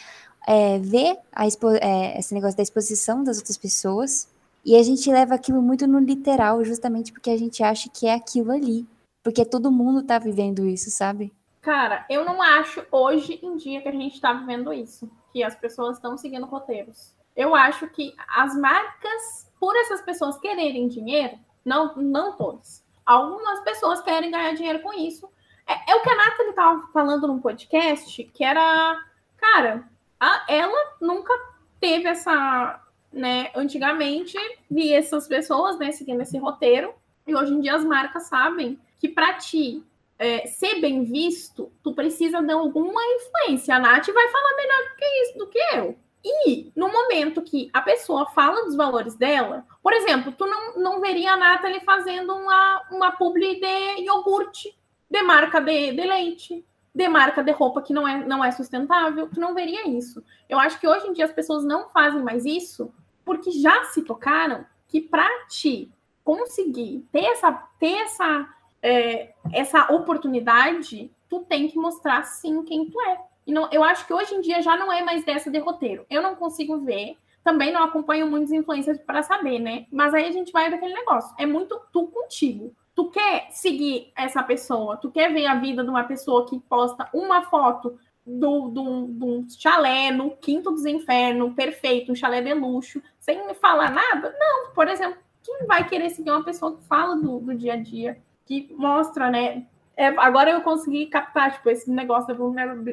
é, 0.46 0.78
vê 0.80 1.18
a 1.32 1.48
expo, 1.48 1.70
é, 1.70 2.20
esse 2.20 2.34
negócio 2.34 2.58
da 2.58 2.64
exposição 2.64 3.24
das 3.24 3.38
outras 3.38 3.56
pessoas 3.56 4.28
e 4.66 4.76
a 4.76 4.82
gente 4.82 5.12
leva 5.12 5.36
aquilo 5.36 5.62
muito 5.62 5.86
no 5.86 6.00
literal, 6.00 6.64
justamente 6.64 7.14
porque 7.14 7.30
a 7.30 7.38
gente 7.38 7.62
acha 7.62 7.88
que 7.88 8.08
é 8.08 8.16
aquilo 8.16 8.52
ali. 8.52 8.88
Porque 9.24 9.46
todo 9.46 9.72
mundo 9.72 10.04
tá 10.04 10.18
vivendo 10.18 10.68
isso, 10.68 10.90
sabe? 10.90 11.34
Cara, 11.62 12.06
eu 12.10 12.26
não 12.26 12.42
acho 12.42 12.86
hoje 12.92 13.40
em 13.44 13.58
dia 13.58 13.82
que 13.82 13.88
a 13.88 13.92
gente 13.92 14.20
tá 14.20 14.34
vivendo 14.34 14.74
isso. 14.74 15.10
Que 15.32 15.44
as 15.44 15.56
pessoas 15.56 15.98
estão 15.98 16.18
seguindo 16.18 16.46
roteiros. 16.46 17.14
Eu 17.36 17.56
acho 17.56 17.88
que 17.90 18.14
as 18.28 18.56
marcas, 18.56 19.52
por 19.60 19.76
essas 19.76 20.02
pessoas 20.02 20.38
quererem 20.40 20.88
dinheiro, 20.88 21.38
não, 21.64 21.96
não 21.96 22.38
todas. 22.38 22.84
Algumas 23.06 23.60
pessoas 23.62 24.02
querem 24.02 24.32
ganhar 24.32 24.54
dinheiro 24.54 24.80
com 24.82 24.94
isso. 24.94 25.30
É, 25.68 25.92
é 25.92 25.96
o 25.96 26.02
que 26.02 26.10
a 26.10 26.16
Nathalie 26.16 26.54
tava 26.54 26.88
falando 26.94 27.28
num 27.28 27.40
podcast, 27.40 28.24
que 28.24 28.44
era, 28.44 29.04
cara, 29.38 29.88
a, 30.20 30.46
ela 30.48 30.96
nunca 31.02 31.34
teve 31.80 32.08
essa, 32.08 32.80
né, 33.16 33.50
antigamente 33.56 34.38
via 34.70 35.00
essas 35.00 35.28
pessoas, 35.28 35.80
né, 35.80 35.92
seguindo 35.92 36.22
esse 36.22 36.38
roteiro, 36.38 36.94
e 37.26 37.34
hoje 37.36 37.54
em 37.54 37.62
dia 37.62 37.76
as 37.76 37.86
marcas 37.86 38.28
sabem 38.28 38.78
que 39.00 39.08
para 39.08 39.34
ti 39.36 39.84
é, 40.20 40.46
ser 40.46 40.80
bem 40.80 41.04
visto, 41.04 41.72
tu 41.82 41.94
precisa 41.94 42.42
de 42.42 42.52
alguma 42.52 43.02
influência. 43.16 43.76
A 43.76 43.80
Nath 43.80 44.08
vai 44.08 44.28
falar 44.30 44.56
melhor 44.56 44.90
do 44.90 44.96
que 44.96 45.06
isso, 45.06 45.38
do 45.38 45.48
que 45.48 45.60
eu. 45.76 45.98
E 46.24 46.72
no 46.76 46.92
momento 46.92 47.42
que 47.42 47.70
a 47.72 47.82
pessoa 47.82 48.26
fala 48.28 48.66
dos 48.66 48.76
valores 48.76 49.16
dela, 49.16 49.66
por 49.82 49.94
exemplo, 49.94 50.32
tu 50.32 50.46
não, 50.46 50.76
não 50.76 51.00
veria 51.00 51.34
a 51.34 51.38
Nathalie 51.38 51.82
fazendo 51.82 52.34
uma, 52.34 52.82
uma 52.92 53.12
publi 53.12 53.60
de 53.60 54.04
iogurte, 54.04 54.76
de 55.10 55.22
marca 55.22 55.62
de, 55.62 55.92
de 55.92 56.02
leite, 56.02 56.66
de 56.94 57.08
marca 57.08 57.44
de 57.44 57.52
roupa 57.52 57.82
que 57.82 57.94
não 57.94 58.08
é, 58.08 58.26
não 58.26 58.44
é 58.44 58.52
sustentável. 58.52 59.30
Tu 59.32 59.40
não 59.40 59.54
veria 59.54 59.88
isso. 59.88 60.24
Eu 60.50 60.60
acho 60.60 60.80
que 60.80 60.88
hoje 60.88 61.08
em 61.08 61.14
dia 61.14 61.26
as 61.26 61.32
pessoas 61.32 61.64
não 61.64 61.90
fazem 61.90 62.24
mais 62.24 62.44
isso 62.44 62.92
porque 63.26 63.52
já 63.52 63.86
se 63.86 64.04
tocaram 64.04 64.66
que 64.88 65.02
para 65.02 65.28
ti 65.48 65.92
conseguir 66.24 67.06
ter 67.12 67.26
essa, 67.26 67.52
ter 67.80 67.98
essa, 67.98 68.50
é, 68.82 69.34
essa 69.52 69.92
oportunidade, 69.92 71.12
tu 71.28 71.42
tem 71.42 71.68
que 71.68 71.78
mostrar 71.78 72.24
sim 72.24 72.64
quem 72.64 72.90
tu 72.90 73.02
é. 73.02 73.20
E 73.46 73.52
não, 73.52 73.70
eu 73.72 73.84
acho 73.84 74.08
que 74.08 74.14
hoje 74.14 74.34
em 74.34 74.42
dia 74.42 74.62
já 74.62 74.78
não 74.78 74.92
é 74.92 75.04
mais 75.04 75.24
dessa 75.24 75.52
de 75.52 75.60
roteiro. 75.60 76.06
Eu 76.10 76.22
não 76.22 76.36
consigo 76.36 76.80
ver. 76.80 77.18
Também 77.44 77.72
não 77.72 77.84
acompanho 77.84 78.28
muitos 78.28 78.52
influencers 78.52 79.00
para 79.00 79.22
saber, 79.22 79.60
né? 79.60 79.86
Mas 79.92 80.16
aí 80.16 80.26
a 80.26 80.32
gente 80.32 80.52
vai 80.52 80.70
daquele 80.72 80.96
negócio. 80.96 81.36
É 81.38 81.46
muito 81.46 81.80
tu 81.94 82.08
contigo. 82.08 82.74
Tu 82.96 83.12
quer 83.12 83.48
seguir 83.52 84.12
essa 84.16 84.42
pessoa, 84.42 84.98
tu 84.98 85.12
quer 85.12 85.32
ver 85.32 85.46
a 85.46 85.56
vida 85.56 85.84
de 85.84 85.90
uma 85.90 86.06
pessoa 86.06 86.48
que 86.48 86.58
posta 86.62 87.08
uma 87.14 87.44
foto 87.44 88.00
do, 88.26 88.70
do, 88.70 89.06
do 89.08 89.46
chalé 89.50 90.12
no 90.12 90.32
quinto 90.32 90.72
dos 90.72 90.86
infernos, 90.86 91.54
perfeito, 91.54 92.12
um 92.12 92.16
chalé 92.16 92.42
de 92.42 92.54
luxo, 92.54 93.02
sem 93.26 93.54
falar 93.56 93.92
nada? 93.92 94.36
Não, 94.40 94.72
por 94.74 94.88
exemplo, 94.88 95.18
quem 95.44 95.66
vai 95.66 95.88
querer 95.88 96.12
seguir 96.12 96.30
uma 96.30 96.44
pessoa 96.44 96.78
que 96.78 96.84
fala 96.84 97.16
do, 97.16 97.40
do 97.40 97.56
dia 97.56 97.74
a 97.74 97.78
dia, 97.78 98.22
que 98.46 98.72
mostra, 98.78 99.32
né? 99.32 99.66
É, 99.98 100.08
agora 100.08 100.52
eu 100.52 100.62
consegui 100.62 101.08
captar 101.08 101.54
tipo, 101.54 101.70
esse 101.70 101.90
negócio 101.90 102.28
da 102.28 102.36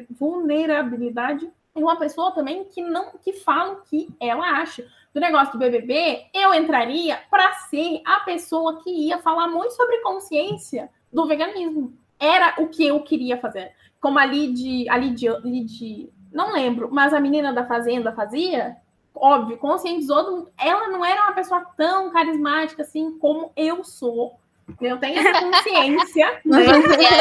vulnerabilidade 0.09 1.47
e 1.75 1.83
uma 1.83 1.97
pessoa 1.97 2.31
também 2.31 2.63
que 2.65 2.81
não 2.81 3.11
que 3.21 3.33
fala 3.33 3.73
o 3.73 3.81
que 3.81 4.07
ela 4.19 4.61
acha 4.61 4.87
do 5.13 5.19
negócio 5.19 5.53
do 5.53 5.59
BBB. 5.59 6.25
Eu 6.33 6.53
entraria 6.53 7.19
para 7.29 7.53
ser 7.53 8.01
a 8.03 8.21
pessoa 8.21 8.81
que 8.81 8.89
ia 8.89 9.19
falar 9.19 9.47
muito 9.47 9.73
sobre 9.73 10.01
consciência 10.01 10.89
do 11.11 11.27
veganismo. 11.27 11.93
Era 12.19 12.55
o 12.57 12.67
que 12.67 12.87
eu 12.87 12.99
queria 13.01 13.37
fazer. 13.37 13.71
Como 13.99 14.17
a 14.17 14.25
Lid, 14.25 14.89
a 14.89 14.97
não 16.31 16.51
lembro, 16.51 16.89
mas 16.91 17.13
a 17.13 17.19
menina 17.19 17.53
da 17.53 17.65
Fazenda 17.65 18.11
fazia, 18.13 18.75
óbvio, 19.15 19.57
conscientizou. 19.57 20.23
Do, 20.23 20.51
ela 20.57 20.87
não 20.89 21.03
era 21.03 21.23
uma 21.23 21.33
pessoa 21.33 21.65
tão 21.77 22.11
carismática 22.11 22.81
assim 22.83 23.17
como 23.19 23.51
eu 23.55 23.83
sou. 23.83 24.39
Eu 24.81 24.97
tenho 24.97 25.19
essa 25.19 25.41
consciência. 25.41 26.41
né? 26.45 26.63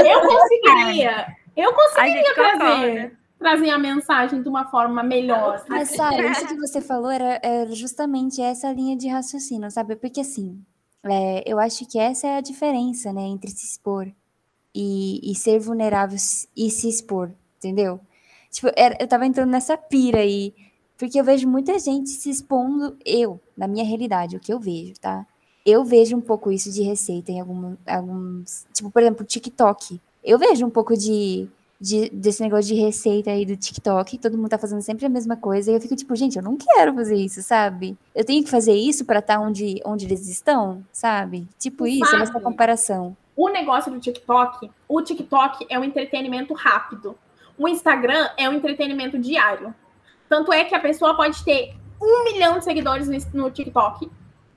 Eu 0.07 0.20
conseguiria. 0.20 1.36
Eu 1.57 1.72
conseguiria 1.74 2.34
trazer, 2.34 3.18
trazer 3.38 3.70
a 3.70 3.78
mensagem 3.78 4.43
de 4.43 4.49
uma 4.49 4.64
forma 4.66 5.03
melhor. 5.03 5.62
Mas, 5.68 5.90
sabe, 5.90 6.26
isso 6.30 6.47
que 6.47 6.57
você 6.57 6.80
falou 6.80 7.11
era, 7.11 7.40
era 7.43 7.70
justamente 7.72 8.40
essa 8.40 8.72
linha 8.72 8.97
de 8.97 9.09
raciocínio, 9.09 9.70
sabe? 9.70 9.97
Porque, 9.97 10.20
assim, 10.20 10.64
é, 11.05 11.43
eu 11.47 11.59
acho 11.59 11.86
que 11.86 11.99
essa 11.99 12.26
é 12.26 12.36
a 12.36 12.40
diferença, 12.40 13.12
né, 13.12 13.22
entre 13.22 13.51
se 13.51 13.66
expor 13.66 14.09
e, 14.74 15.20
e 15.30 15.34
ser 15.34 15.59
vulnerável 15.59 16.16
e 16.57 16.70
se 16.70 16.88
expor, 16.88 17.30
entendeu? 17.59 18.01
Tipo, 18.51 18.70
era, 18.76 18.97
eu 19.01 19.09
tava 19.09 19.26
entrando 19.26 19.51
nessa 19.51 19.76
pira 19.76 20.18
aí, 20.18 20.55
porque 20.99 21.18
eu 21.18 21.24
vejo 21.24 21.49
muita 21.49 21.78
gente 21.78 22.11
se 22.11 22.30
expondo, 22.30 22.97
eu, 23.05 23.40
na 23.57 23.66
minha 23.66 23.84
realidade, 23.84 24.36
o 24.36 24.40
que 24.40 24.53
eu 24.53 24.61
vejo, 24.61 24.95
tá? 25.01 25.26
Eu 25.64 25.84
vejo 25.84 26.16
um 26.16 26.20
pouco 26.20 26.51
isso 26.51 26.72
de 26.72 26.82
receita 26.82 27.30
em 27.30 27.40
algum, 27.40 27.76
alguns. 27.86 28.66
Tipo, 28.72 28.90
por 28.90 29.03
exemplo, 29.03 29.24
TikTok. 29.24 30.01
Eu 30.22 30.38
vejo 30.38 30.66
um 30.66 30.70
pouco 30.70 30.97
de, 30.97 31.49
de, 31.80 32.09
desse 32.11 32.43
negócio 32.43 32.74
de 32.74 32.80
receita 32.80 33.30
aí 33.30 33.47
do 33.47 33.57
TikTok. 33.57 34.18
Todo 34.18 34.36
mundo 34.36 34.49
tá 34.49 34.59
fazendo 34.59 34.82
sempre 34.82 35.07
a 35.07 35.09
mesma 35.09 35.36
coisa. 35.36 35.70
E 35.70 35.74
eu 35.74 35.80
fico 35.80 35.95
tipo, 35.95 36.14
gente, 36.16 36.36
eu 36.36 36.43
não 36.43 36.57
quero 36.57 36.95
fazer 36.95 37.16
isso, 37.16 37.43
sabe? 37.43 37.97
Eu 38.14 38.24
tenho 38.24 38.43
que 38.43 38.51
fazer 38.51 38.74
isso 38.74 39.05
para 39.05 39.20
estar 39.20 39.38
tá 39.38 39.40
onde, 39.40 39.80
onde 39.84 40.07
eles 40.07 40.28
estão, 40.28 40.84
sabe? 40.93 41.47
Tipo 41.59 41.86
isso, 41.86 42.11
sabe. 42.11 42.22
essa 42.22 42.40
comparação. 42.40 43.16
O 43.36 43.49
negócio 43.49 43.90
do 43.90 44.01
TikTok, 44.01 44.70
o 44.88 45.03
TikTok 45.03 45.66
é 45.68 45.78
um 45.78 45.84
entretenimento 45.84 46.55
rápido. 46.55 47.16
O 47.57 47.68
Instagram 47.68 48.28
é 48.36 48.49
um 48.49 48.55
entretenimento 48.55 49.18
diário. 49.18 49.74
Tanto 50.32 50.50
é 50.50 50.64
que 50.64 50.74
a 50.74 50.80
pessoa 50.80 51.14
pode 51.14 51.44
ter 51.44 51.74
um 52.00 52.24
milhão 52.24 52.58
de 52.58 52.64
seguidores 52.64 53.06
no 53.34 53.50
TikTok 53.50 54.10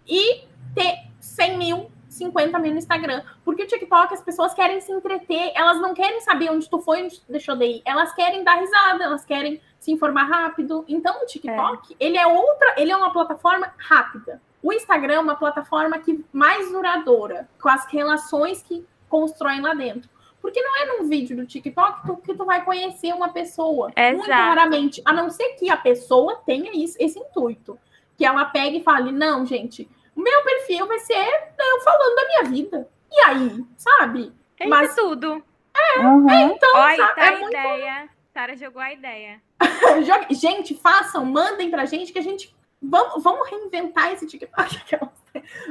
e 0.07 0.45
ter 0.73 0.99
100 1.19 1.57
mil, 1.57 1.91
50 2.07 2.57
mil 2.59 2.71
no 2.71 2.78
Instagram. 2.78 3.21
Porque 3.43 3.63
o 3.63 3.67
TikTok, 3.67 4.13
as 4.13 4.21
pessoas 4.21 4.53
querem 4.53 4.80
se 4.80 4.89
entreter, 4.93 5.51
elas 5.53 5.82
não 5.82 5.93
querem 5.93 6.21
saber 6.21 6.49
onde 6.49 6.69
tu 6.69 6.80
foi, 6.80 7.03
onde 7.03 7.19
tu 7.19 7.30
deixou 7.30 7.57
de 7.57 7.65
ir. 7.65 7.82
Elas 7.84 8.13
querem 8.13 8.41
dar 8.41 8.55
risada, 8.55 9.03
elas 9.03 9.26
querem 9.26 9.59
se 9.78 9.91
informar 9.91 10.30
rápido. 10.30 10.86
Então, 10.88 11.21
o 11.21 11.26
TikTok, 11.26 11.93
é. 11.99 12.05
ele 12.05 12.17
é 12.17 12.26
outra, 12.26 12.76
ele 12.78 12.93
é 12.93 12.95
uma 12.95 13.11
plataforma 13.11 13.73
rápida. 13.78 14.41
O 14.63 14.71
Instagram 14.71 15.15
é 15.15 15.19
uma 15.19 15.36
plataforma 15.36 15.99
que 15.99 16.23
mais 16.32 16.71
duradoura, 16.71 17.49
com 17.61 17.67
as 17.67 17.86
relações 17.88 18.63
que 18.63 18.88
constroem 19.09 19.59
lá 19.59 19.73
dentro. 19.73 20.09
Porque 20.46 20.62
não 20.62 20.78
é 20.78 20.86
num 20.86 21.10
vídeo 21.10 21.36
do 21.36 21.43
TikTok 21.43 22.06
tu, 22.06 22.18
que 22.18 22.36
tu 22.36 22.46
vai 22.46 22.64
conhecer 22.64 23.12
uma 23.16 23.30
pessoa. 23.30 23.91
Exato. 23.96 24.18
Muito 24.18 24.30
raramente. 24.30 25.02
A 25.04 25.12
não 25.12 25.28
ser 25.32 25.56
que 25.56 25.72
a 25.72 25.76
pessoa 25.76 26.36
tenha 26.46 26.72
isso, 26.72 26.96
esse 27.00 27.18
intuito. 27.18 27.80
Que 28.16 28.24
ela 28.24 28.46
pegue 28.46 28.78
e 28.78 28.84
fale, 28.84 29.12
não, 29.12 29.43
gente, 29.43 29.89
o 30.16 30.22
meu 30.22 30.43
perfil 30.43 30.86
vai 30.86 31.00
ser 31.00 31.16
eu 31.18 31.82
falando 31.82 32.16
da 32.16 32.28
minha 32.28 32.43
vida. 32.43 32.88
E 33.12 33.22
aí, 33.22 33.66
sabe? 33.76 34.32
É 34.60 34.68
Mas 34.68 34.93
tudo. 34.93 35.43
É, 35.76 36.00
uhum. 36.02 36.30
é 36.30 36.43
então, 36.43 36.76
Olha, 36.76 36.96
sabe? 36.96 37.16
Tá 37.16 37.26
é 37.26 37.28
a 37.28 37.39
muito... 37.39 37.50
ideia. 37.50 38.10
Sara 38.32 38.56
jogou 38.56 38.82
a 38.84 38.93
ideia. 38.93 39.41
gente, 40.30 40.76
façam, 40.76 41.26
mandem 41.26 41.72
pra 41.72 41.86
gente 41.86 42.14
que 42.14 42.20
a 42.20 42.24
gente. 42.24 42.56
Vamos, 42.80 43.24
vamos 43.24 43.50
reinventar 43.50 44.14
esse 44.14 44.28
TikTok. 44.28 44.80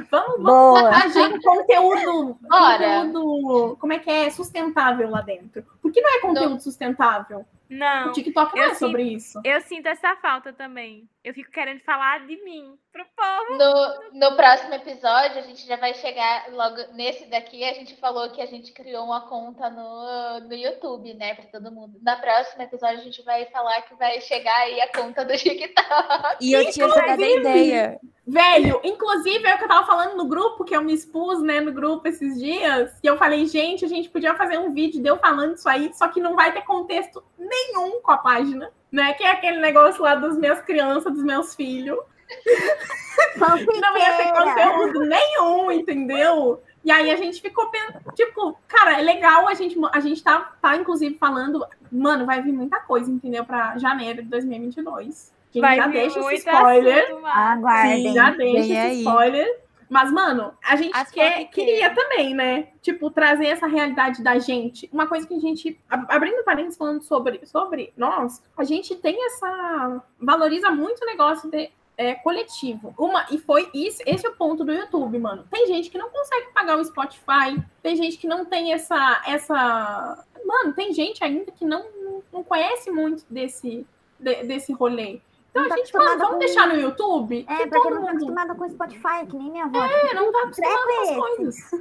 Vamos, 0.09 0.41
vamos 0.41 0.81
botar 0.81 1.07
gente 1.09 1.41
conteúdo, 1.41 2.39
conteúdo. 2.49 3.77
Como 3.79 3.93
é 3.93 3.99
que 3.99 4.09
é? 4.09 4.29
Sustentável 4.29 5.09
lá 5.09 5.21
dentro. 5.21 5.63
Por 5.81 5.91
que 5.91 6.01
não 6.01 6.15
é 6.15 6.19
conteúdo 6.19 6.49
não. 6.51 6.59
sustentável? 6.59 7.45
Não. 7.69 8.09
O 8.09 8.11
TikTok 8.11 8.55
não 8.55 8.63
é 8.63 8.73
sobre 8.75 9.03
isso. 9.03 9.41
Eu 9.43 9.59
sinto 9.61 9.87
essa 9.87 10.15
falta 10.17 10.53
também. 10.53 11.09
Eu 11.23 11.33
fico 11.33 11.51
querendo 11.51 11.79
falar 11.79 12.25
de 12.27 12.41
mim 12.43 12.77
pro 12.91 13.03
povo. 13.15 13.57
No, 13.57 14.29
no 14.29 14.35
próximo 14.35 14.73
episódio, 14.75 15.39
a 15.39 15.41
gente 15.41 15.65
já 15.65 15.75
vai 15.75 15.93
chegar 15.95 16.51
logo 16.51 16.93
nesse 16.93 17.25
daqui. 17.25 17.63
A 17.63 17.73
gente 17.73 17.95
falou 17.95 18.29
que 18.29 18.41
a 18.41 18.45
gente 18.45 18.71
criou 18.71 19.05
uma 19.05 19.21
conta 19.21 19.69
no, 19.69 20.41
no 20.41 20.53
YouTube, 20.53 21.13
né, 21.15 21.33
para 21.33 21.45
todo 21.45 21.71
mundo. 21.71 21.99
No 21.99 22.21
próximo 22.21 22.61
episódio, 22.61 22.99
a 22.99 23.03
gente 23.03 23.23
vai 23.23 23.45
falar 23.47 23.81
que 23.81 23.95
vai 23.95 24.21
chegar 24.21 24.57
aí 24.57 24.79
a 24.81 24.91
conta 24.91 25.25
do 25.25 25.35
TikTok. 25.35 26.37
E 26.41 26.53
eu 26.53 26.69
tinha 26.71 26.87
dado 26.87 27.23
a 27.23 27.29
ideia. 27.29 27.99
Velho, 28.27 28.81
inclusive 28.83 29.45
é 29.45 29.53
o 29.53 29.57
que 29.59 29.65
eu 29.65 29.67
tava 29.67 29.85
falando 29.85 30.17
no 30.17 30.25
grupo, 30.25 30.65
que 30.65 30.75
eu 30.75 30.81
me 30.81 30.93
expus, 30.93 31.43
né, 31.43 31.61
no 31.61 31.71
grupo 31.71 32.07
esses 32.07 32.39
dias, 32.39 32.91
e 33.03 33.05
eu 33.05 33.17
falei, 33.17 33.45
gente, 33.45 33.85
a 33.85 33.87
gente 33.87 34.09
podia 34.09 34.33
fazer 34.33 34.57
um 34.57 34.73
vídeo 34.73 34.99
de 34.99 35.07
eu 35.07 35.17
falando 35.17 35.55
isso 35.55 35.69
aí, 35.69 35.91
só 35.93 36.07
que 36.07 36.19
não 36.19 36.35
vai 36.35 36.51
ter 36.51 36.63
contexto 36.63 37.23
nenhum 37.37 38.01
com 38.01 38.11
a 38.11 38.17
página, 38.17 38.71
né? 38.91 39.13
Que 39.13 39.23
é 39.23 39.31
aquele 39.31 39.59
negócio 39.59 40.01
lá 40.01 40.15
das 40.15 40.37
minhas 40.37 40.59
crianças, 40.61 41.13
dos 41.13 41.23
meus 41.23 41.53
filhos. 41.53 41.99
não 43.37 43.97
ia 43.97 44.17
ter 44.17 44.33
conteúdo 44.33 45.01
nenhum, 45.01 45.71
entendeu? 45.71 46.63
E 46.83 46.91
aí 46.91 47.11
a 47.11 47.15
gente 47.15 47.41
ficou 47.41 47.69
pensando, 47.69 48.11
tipo, 48.15 48.57
cara, 48.67 48.99
é 48.99 49.03
legal 49.03 49.47
a 49.47 49.53
gente, 49.53 49.77
a 49.91 49.99
gente 49.99 50.23
tá, 50.23 50.55
tá 50.59 50.75
inclusive 50.75 51.15
falando, 51.19 51.63
mano, 51.91 52.25
vai 52.25 52.41
vir 52.41 52.53
muita 52.53 52.79
coisa, 52.79 53.11
entendeu? 53.11 53.45
Para 53.45 53.77
janeiro 53.77 54.23
de 54.23 54.29
2022. 54.29 55.34
Quem 55.55 55.61
Vai 55.61 55.77
já 55.77 55.87
deixa 55.87 56.19
esse 56.19 56.35
spoiler. 56.35 57.15
Aguardem. 57.23 58.13
Já 58.13 58.31
deixa 58.31 58.73
esse 58.73 58.97
spoiler. 58.97 59.61
Mas, 59.89 60.11
mano, 60.11 60.53
a 60.61 60.75
gente 60.75 61.11
quer, 61.13 61.45
queria 61.45 61.95
também, 61.95 62.33
né? 62.33 62.67
Tipo, 62.81 63.09
trazer 63.09 63.45
essa 63.45 63.67
realidade 63.67 64.21
da 64.21 64.37
gente. 64.37 64.89
Uma 64.91 65.07
coisa 65.07 65.25
que 65.25 65.33
a 65.33 65.39
gente, 65.39 65.79
abrindo 65.87 66.43
parênteses 66.43 66.77
falando 66.77 67.03
sobre, 67.03 67.39
sobre 67.45 67.93
nós, 67.95 68.43
a 68.57 68.65
gente 68.65 68.95
tem 68.95 69.15
essa. 69.27 70.03
valoriza 70.19 70.69
muito 70.71 71.01
o 71.01 71.05
negócio 71.05 71.49
de 71.49 71.71
é, 71.95 72.15
coletivo. 72.15 72.93
Uma, 72.97 73.25
e 73.31 73.37
foi 73.37 73.69
isso, 73.73 74.01
esse 74.05 74.27
é 74.27 74.29
o 74.29 74.35
ponto 74.35 74.65
do 74.65 74.73
YouTube, 74.73 75.17
mano. 75.19 75.47
Tem 75.49 75.67
gente 75.67 75.89
que 75.89 75.97
não 75.97 76.09
consegue 76.09 76.51
pagar 76.53 76.77
o 76.77 76.83
Spotify, 76.83 77.63
tem 77.81 77.95
gente 77.95 78.17
que 78.17 78.27
não 78.27 78.43
tem 78.43 78.73
essa. 78.73 79.23
essa... 79.25 80.25
Mano, 80.45 80.73
tem 80.73 80.91
gente 80.91 81.23
ainda 81.23 81.49
que 81.53 81.63
não, 81.63 81.85
não 82.33 82.43
conhece 82.43 82.91
muito 82.91 83.23
desse, 83.29 83.87
de, 84.19 84.43
desse 84.43 84.73
rolê. 84.73 85.21
Então 85.55 85.69
tá 85.69 85.75
a 85.75 85.77
gente 85.77 85.91
fala, 85.91 86.17
vamos 86.17 86.33
com... 86.33 86.39
deixar 86.39 86.67
no 86.67 86.75
YouTube? 86.75 87.45
É, 87.47 87.65
porque 87.65 87.89
não 87.89 88.03
tá 88.03 88.11
acostumada 88.11 88.55
com 88.55 88.69
Spotify, 88.69 89.25
que 89.29 89.37
nem 89.37 89.51
minha 89.51 89.63
avó. 89.63 89.85
É, 89.85 90.13
não 90.13 90.29
tá 90.29 90.39
acostumada 90.43 90.85
com 90.85 91.01
as 91.01 91.15
coisas. 91.15 91.73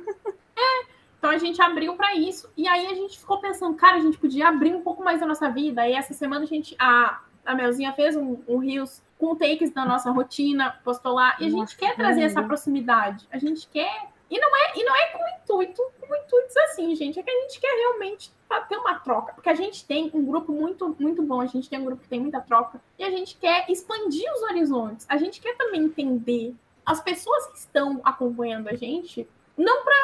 é. 0.57 0.95
Então 1.19 1.31
a 1.33 1.39
gente 1.39 1.61
abriu 1.61 1.97
para 1.97 2.15
isso. 2.15 2.49
E 2.57 2.69
aí 2.69 2.87
a 2.87 2.95
gente 2.95 3.19
ficou 3.19 3.41
pensando, 3.41 3.75
cara, 3.75 3.97
a 3.97 4.01
gente 4.01 4.17
podia 4.17 4.49
abrir 4.49 4.75
um 4.77 4.83
pouco 4.83 5.03
mais 5.03 5.21
a 5.21 5.27
nossa 5.27 5.51
vida. 5.51 5.89
E 5.89 5.93
essa 5.93 6.15
semana 6.15 6.45
a 6.45 6.47
gente. 6.47 6.77
A, 6.79 7.21
a 7.45 7.55
Melzinha 7.55 7.93
fez 7.95 8.15
um, 8.15 8.39
um 8.47 8.59
Rios 8.59 9.03
com 9.19 9.35
takes 9.35 9.71
da 9.71 9.85
nossa 9.85 10.11
rotina, 10.13 10.79
postou 10.85 11.15
lá. 11.15 11.35
E 11.41 11.47
a 11.47 11.49
gente 11.49 11.59
nossa, 11.59 11.77
quer 11.77 11.97
trazer 11.97 12.23
essa 12.23 12.43
proximidade. 12.43 13.27
A 13.33 13.39
gente 13.39 13.67
quer. 13.67 14.14
E 14.35 14.41
não 14.41 14.49
é, 14.57 14.73
e 14.75 14.83
não 14.83 14.97
é 14.97 15.07
com 15.07 15.29
intuito, 15.29 15.83
com 16.01 16.17
intuitos 16.17 16.57
assim, 16.57 16.93
gente. 16.97 17.21
É 17.21 17.23
que 17.23 17.31
a 17.31 17.41
gente 17.43 17.61
quer 17.61 17.73
realmente 17.73 18.33
ter 18.69 18.77
uma 18.77 18.99
troca, 18.99 19.33
porque 19.33 19.49
a 19.49 19.55
gente 19.55 19.87
tem 19.87 20.11
um 20.13 20.25
grupo 20.25 20.51
muito, 20.53 20.97
muito 20.99 21.23
bom, 21.23 21.41
a 21.41 21.47
gente 21.47 21.71
tem 21.71 21.79
um 21.79 21.85
grupo 21.85 22.03
que 22.03 22.09
tem 22.09 22.19
muita 22.19 22.41
troca, 22.41 22.81
e 22.99 23.05
a 23.05 23.11
gente 23.11 23.37
quer 23.37 23.65
expandir 23.71 24.29
os 24.33 24.43
horizontes, 24.43 25.07
a 25.09 25.17
gente 25.17 25.41
quer 25.41 25.57
também 25.57 25.85
entender 25.85 26.53
as 26.85 27.01
pessoas 27.01 27.47
que 27.47 27.59
estão 27.59 28.01
acompanhando 28.05 28.69
a 28.69 28.75
gente, 28.75 29.29
não 29.57 29.85
para 29.85 29.95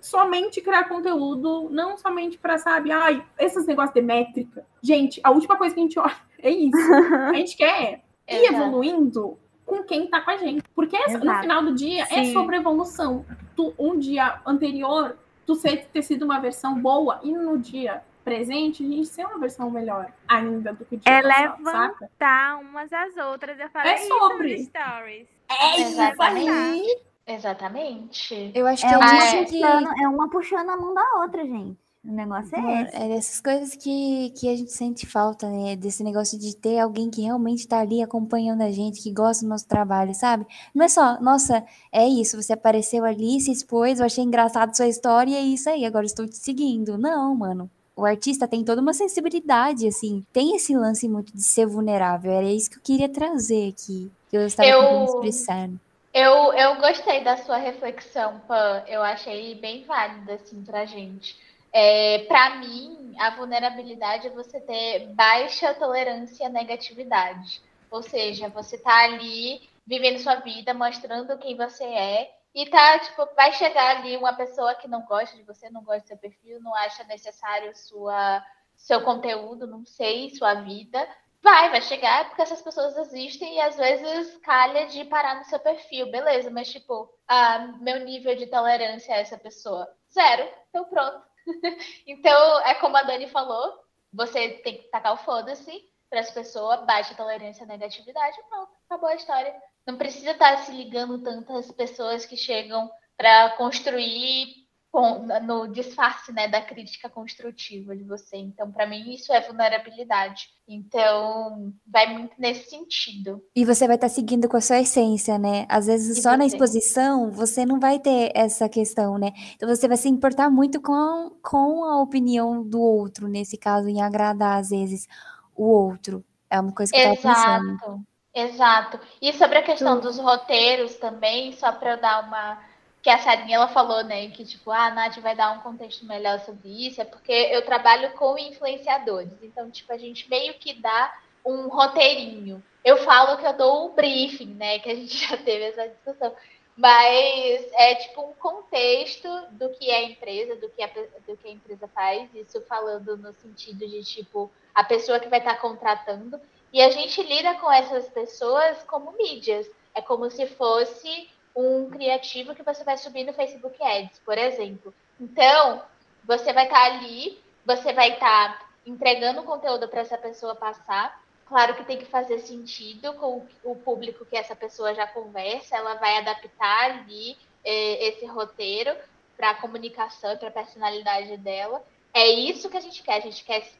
somente 0.00 0.60
criar 0.60 0.84
conteúdo, 0.84 1.68
não 1.70 1.96
somente 1.96 2.38
para, 2.38 2.58
sabe, 2.58 2.92
ai, 2.92 3.24
esses 3.36 3.66
negócios 3.66 3.94
de 3.94 4.02
métrica. 4.02 4.64
Gente, 4.80 5.20
a 5.24 5.30
última 5.32 5.56
coisa 5.56 5.74
que 5.74 5.80
a 5.80 5.82
gente 5.82 5.98
olha 5.98 6.16
é 6.38 6.50
isso. 6.50 6.94
A 6.94 7.34
gente 7.34 7.56
quer 7.56 8.04
ir 8.28 8.44
evoluindo 8.46 9.38
com 9.64 9.82
quem 9.82 10.06
tá 10.06 10.20
com 10.20 10.30
a 10.30 10.36
gente. 10.36 10.62
Porque 10.74 10.96
essa, 10.96 11.18
no 11.18 11.40
final 11.40 11.62
do 11.62 11.74
dia 11.74 12.02
é 12.04 12.06
Sim. 12.06 12.30
é 12.30 12.32
sobre 12.32 12.56
evolução. 12.56 13.24
Tu, 13.56 13.74
um 13.78 13.98
dia 13.98 14.38
anterior 14.46 15.16
tu 15.46 15.54
ser, 15.54 15.86
ter 15.86 16.02
sido 16.02 16.24
uma 16.24 16.38
versão 16.38 16.78
boa 16.78 17.18
e 17.22 17.32
no 17.32 17.56
dia 17.58 18.02
presente, 18.24 18.84
a 18.84 18.88
gente 18.88 19.06
ser 19.06 19.24
uma 19.24 19.38
versão 19.38 19.70
melhor 19.70 20.12
ainda 20.28 20.72
do 20.72 20.84
que 20.84 20.96
o 20.96 20.98
dia 20.98 21.12
É 21.12 21.22
passado, 21.22 21.64
saca? 21.64 21.94
levantar 22.00 22.58
umas 22.60 22.92
às 22.92 23.16
outras. 23.16 23.58
Eu 23.58 23.68
falei 23.70 23.92
É 23.92 23.96
sobre. 23.98 24.58
stories. 24.64 25.28
É 25.48 25.80
isso 25.80 26.00
aí! 26.22 27.00
Exatamente. 27.28 28.52
Eu 28.54 28.66
acho 28.66 28.84
É 28.84 28.88
que 28.88 28.94
é, 28.94 28.98
uma, 28.98 29.06
disso 29.06 29.44
que. 29.46 29.60
puxando, 29.60 29.88
é 30.02 30.08
uma 30.08 30.30
puxando 30.30 30.70
a 30.70 30.76
mão 30.76 30.94
da 30.94 31.04
outra, 31.20 31.44
gente. 31.44 31.78
O 32.06 32.12
negócio 32.12 32.54
é 32.54 32.60
Mano, 32.60 32.86
esse. 32.86 32.96
É 32.96 33.08
dessas 33.08 33.40
coisas 33.40 33.74
que, 33.74 34.30
que 34.36 34.48
a 34.48 34.56
gente 34.56 34.70
sente 34.72 35.04
falta, 35.06 35.48
né? 35.50 35.74
Desse 35.74 36.04
negócio 36.04 36.38
de 36.38 36.54
ter 36.54 36.78
alguém 36.78 37.10
que 37.10 37.22
realmente 37.22 37.66
tá 37.66 37.80
ali 37.80 38.02
acompanhando 38.02 38.62
a 38.62 38.70
gente, 38.70 39.02
que 39.02 39.10
gosta 39.10 39.44
do 39.44 39.48
nosso 39.48 39.66
trabalho, 39.66 40.14
sabe? 40.14 40.46
Não 40.74 40.84
é 40.84 40.88
só, 40.88 41.20
nossa, 41.20 41.64
é 41.90 42.06
isso, 42.06 42.40
você 42.40 42.52
apareceu 42.52 43.04
ali, 43.04 43.40
se 43.40 43.50
expôs, 43.50 43.98
eu 43.98 44.06
achei 44.06 44.22
engraçado 44.22 44.76
sua 44.76 44.86
história 44.86 45.32
e 45.32 45.34
é 45.36 45.42
isso 45.42 45.68
aí, 45.68 45.84
agora 45.84 46.06
estou 46.06 46.26
te 46.26 46.36
seguindo. 46.36 46.96
Não, 46.96 47.34
mano. 47.34 47.68
O 47.96 48.04
artista 48.04 48.46
tem 48.46 48.62
toda 48.62 48.82
uma 48.82 48.92
sensibilidade, 48.92 49.88
assim. 49.88 50.22
Tem 50.30 50.54
esse 50.54 50.76
lance 50.76 51.08
muito 51.08 51.34
de 51.34 51.42
ser 51.42 51.66
vulnerável. 51.66 52.30
Era 52.30 52.46
isso 52.46 52.70
que 52.70 52.76
eu 52.76 52.82
queria 52.82 53.08
trazer 53.08 53.70
aqui. 53.70 54.12
Que 54.28 54.36
eu 54.36 54.46
estava 54.46 54.68
Eu- 54.68 55.04
expressar. 55.04 55.70
Eu, 56.12 56.52
eu 56.52 56.76
gostei 56.76 57.24
da 57.24 57.38
sua 57.38 57.56
reflexão, 57.56 58.40
Pan. 58.46 58.82
Eu 58.86 59.02
achei 59.02 59.54
bem 59.54 59.84
válida, 59.84 60.34
assim, 60.34 60.62
pra 60.62 60.84
gente. 60.84 61.36
É, 61.78 62.20
para 62.20 62.54
mim, 62.56 63.14
a 63.18 63.28
vulnerabilidade 63.36 64.28
é 64.28 64.30
você 64.30 64.58
ter 64.58 65.08
baixa 65.08 65.74
tolerância 65.74 66.46
à 66.46 66.48
negatividade. 66.48 67.60
Ou 67.90 68.02
seja, 68.02 68.48
você 68.48 68.78
tá 68.78 69.04
ali 69.04 69.68
vivendo 69.86 70.18
sua 70.18 70.36
vida, 70.36 70.72
mostrando 70.72 71.36
quem 71.36 71.54
você 71.54 71.84
é, 71.84 72.34
e 72.54 72.64
tá, 72.70 72.98
tipo, 73.00 73.28
vai 73.34 73.52
chegar 73.52 73.98
ali 73.98 74.16
uma 74.16 74.32
pessoa 74.32 74.74
que 74.74 74.88
não 74.88 75.02
gosta 75.02 75.36
de 75.36 75.42
você, 75.42 75.68
não 75.68 75.84
gosta 75.84 76.00
do 76.00 76.08
seu 76.08 76.16
perfil, 76.16 76.62
não 76.62 76.74
acha 76.74 77.04
necessário 77.04 77.76
sua, 77.76 78.42
seu 78.74 79.02
conteúdo, 79.02 79.66
não 79.66 79.84
sei, 79.84 80.30
sua 80.30 80.54
vida. 80.54 81.06
Vai, 81.42 81.68
vai 81.68 81.82
chegar, 81.82 82.26
porque 82.28 82.40
essas 82.40 82.62
pessoas 82.62 82.96
existem 82.96 83.56
e 83.56 83.60
às 83.60 83.76
vezes 83.76 84.34
calha 84.38 84.86
de 84.86 85.04
parar 85.04 85.34
no 85.34 85.44
seu 85.44 85.58
perfil, 85.60 86.10
beleza, 86.10 86.50
mas 86.50 86.72
tipo, 86.72 87.06
ah, 87.28 87.74
meu 87.80 88.00
nível 88.02 88.34
de 88.34 88.46
tolerância 88.46 89.14
a 89.14 89.18
essa 89.18 89.36
pessoa, 89.36 89.86
zero, 90.10 90.48
então 90.70 90.86
pronto. 90.86 91.35
então, 92.06 92.60
é 92.60 92.74
como 92.74 92.96
a 92.96 93.02
Dani 93.02 93.28
falou, 93.28 93.78
você 94.12 94.50
tem 94.64 94.78
que 94.78 94.88
tacar 94.90 95.14
o 95.14 95.18
foda-se 95.18 95.82
para 96.08 96.20
as 96.20 96.30
pessoas, 96.30 96.84
baixa 96.86 97.14
tolerância 97.14 97.64
à 97.64 97.66
negatividade, 97.66 98.36
pronto, 98.48 98.70
acabou 98.88 99.08
a 99.08 99.14
história. 99.14 99.54
Não 99.86 99.96
precisa 99.96 100.32
estar 100.32 100.58
se 100.58 100.72
ligando 100.72 101.22
tantas 101.22 101.70
pessoas 101.72 102.24
que 102.24 102.36
chegam 102.36 102.90
para 103.16 103.50
construir 103.56 104.65
com- 104.96 105.26
no 105.42 105.66
disfarce 105.68 106.32
né, 106.32 106.48
da 106.48 106.62
crítica 106.62 107.06
construtiva 107.10 107.94
de 107.94 108.02
você. 108.02 108.38
Então, 108.38 108.72
para 108.72 108.86
mim, 108.86 109.12
isso 109.12 109.30
é 109.30 109.42
vulnerabilidade. 109.42 110.48
Então, 110.66 111.70
vai 111.86 112.06
muito 112.14 112.32
nesse 112.38 112.70
sentido. 112.70 113.42
E 113.54 113.62
você 113.62 113.86
vai 113.86 113.96
estar 113.96 114.08
seguindo 114.08 114.48
com 114.48 114.56
a 114.56 114.60
sua 114.62 114.80
essência, 114.80 115.38
né? 115.38 115.66
Às 115.68 115.86
vezes 115.86 116.16
E 116.16 116.22
só 116.22 116.30
na 116.30 116.44
você? 116.44 116.56
exposição 116.56 117.30
você 117.30 117.66
não 117.66 117.78
vai 117.78 117.98
ter 117.98 118.32
essa 118.34 118.70
questão, 118.70 119.18
né? 119.18 119.32
Então 119.54 119.68
você 119.68 119.86
vai 119.86 119.98
se 119.98 120.08
importar 120.08 120.48
muito 120.48 120.80
com, 120.80 121.30
com 121.42 121.84
a 121.84 122.00
opinião 122.00 122.62
do 122.66 122.80
outro, 122.80 123.28
nesse 123.28 123.58
caso, 123.58 123.88
em 123.90 124.00
agradar 124.00 124.60
às 124.60 124.70
vezes 124.70 125.06
o 125.54 125.64
outro. 125.66 126.24
É 126.48 126.58
uma 126.58 126.72
coisa 126.72 126.90
que 126.90 126.98
eu 126.98 127.02
tava 127.02 127.16
pensando. 127.16 127.70
Exato, 127.70 128.00
exato. 128.34 129.00
E 129.20 129.30
sobre 129.34 129.58
a 129.58 129.62
questão 129.62 129.96
Tudo. 129.96 130.08
dos 130.08 130.18
roteiros 130.18 130.94
também, 130.96 131.52
só 131.52 131.70
para 131.70 131.92
eu 131.92 132.00
dar 132.00 132.26
uma. 132.26 132.58
Que 133.06 133.10
a 133.10 133.18
Sarinha 133.18 133.54
ela 133.54 133.68
falou, 133.68 134.02
né? 134.02 134.28
Que 134.30 134.44
tipo, 134.44 134.68
ah, 134.68 134.86
a 134.86 134.90
Nath 134.90 135.18
vai 135.18 135.36
dar 135.36 135.52
um 135.52 135.60
contexto 135.60 136.04
melhor 136.04 136.40
sobre 136.40 136.88
isso, 136.88 137.00
é 137.00 137.04
porque 137.04 137.30
eu 137.30 137.64
trabalho 137.64 138.10
com 138.14 138.36
influenciadores. 138.36 139.40
Então, 139.44 139.70
tipo, 139.70 139.92
a 139.92 139.96
gente 139.96 140.28
meio 140.28 140.54
que 140.54 140.74
dá 140.74 141.16
um 141.44 141.68
roteirinho. 141.68 142.60
Eu 142.84 142.96
falo 142.96 143.38
que 143.38 143.46
eu 143.46 143.52
dou 143.52 143.86
o 143.86 143.92
briefing, 143.92 144.54
né? 144.54 144.80
Que 144.80 144.90
a 144.90 144.94
gente 144.96 145.16
já 145.24 145.36
teve 145.36 145.66
essa 145.66 145.88
discussão. 145.88 146.34
Mas 146.76 147.68
é 147.74 147.94
tipo 147.94 148.22
um 148.22 148.32
contexto 148.32 149.28
do 149.52 149.70
que 149.70 149.88
é 149.88 149.98
a 149.98 150.02
empresa, 150.02 150.56
do 150.56 150.68
que 150.68 150.82
a, 150.82 150.88
do 150.88 151.36
que 151.36 151.46
a 151.46 151.52
empresa 151.52 151.86
faz, 151.86 152.28
isso 152.34 152.60
falando 152.62 153.16
no 153.16 153.32
sentido 153.34 153.86
de 153.86 154.02
tipo 154.02 154.50
a 154.74 154.82
pessoa 154.82 155.20
que 155.20 155.28
vai 155.28 155.38
estar 155.38 155.60
contratando. 155.60 156.40
E 156.72 156.82
a 156.82 156.90
gente 156.90 157.22
lida 157.22 157.54
com 157.54 157.70
essas 157.70 158.08
pessoas 158.08 158.82
como 158.82 159.12
mídias. 159.12 159.70
É 159.94 160.02
como 160.02 160.28
se 160.28 160.44
fosse 160.44 161.30
um 161.56 161.88
criativo 161.88 162.54
que 162.54 162.62
você 162.62 162.84
vai 162.84 162.98
subir 162.98 163.24
no 163.24 163.32
Facebook 163.32 163.82
Ads, 163.82 164.18
por 164.18 164.36
exemplo. 164.36 164.94
Então, 165.18 165.82
você 166.24 166.52
vai 166.52 166.66
estar 166.66 166.84
ali, 166.84 167.40
você 167.64 167.92
vai 167.94 168.12
estar 168.12 168.70
entregando 168.84 169.42
conteúdo 169.42 169.88
para 169.88 170.02
essa 170.02 170.18
pessoa 170.18 170.54
passar. 170.54 171.24
Claro 171.46 171.74
que 171.74 171.84
tem 171.84 171.98
que 171.98 172.04
fazer 172.04 172.40
sentido 172.40 173.14
com 173.14 173.46
o 173.64 173.76
público 173.76 174.26
que 174.26 174.36
essa 174.36 174.54
pessoa 174.54 174.94
já 174.94 175.06
conversa, 175.06 175.76
ela 175.76 175.94
vai 175.94 176.18
adaptar 176.18 176.90
ali 176.90 177.36
eh, 177.64 178.08
esse 178.08 178.26
roteiro 178.26 178.94
para 179.36 179.50
a 179.50 179.54
comunicação 179.54 180.32
e 180.32 180.36
para 180.36 180.48
a 180.48 180.52
personalidade 180.52 181.36
dela. 181.38 181.82
É 182.12 182.26
isso 182.28 182.68
que 182.68 182.76
a 182.76 182.80
gente 182.80 183.02
quer. 183.02 183.16
A 183.16 183.20
gente 183.20 183.44
quer, 183.44 183.70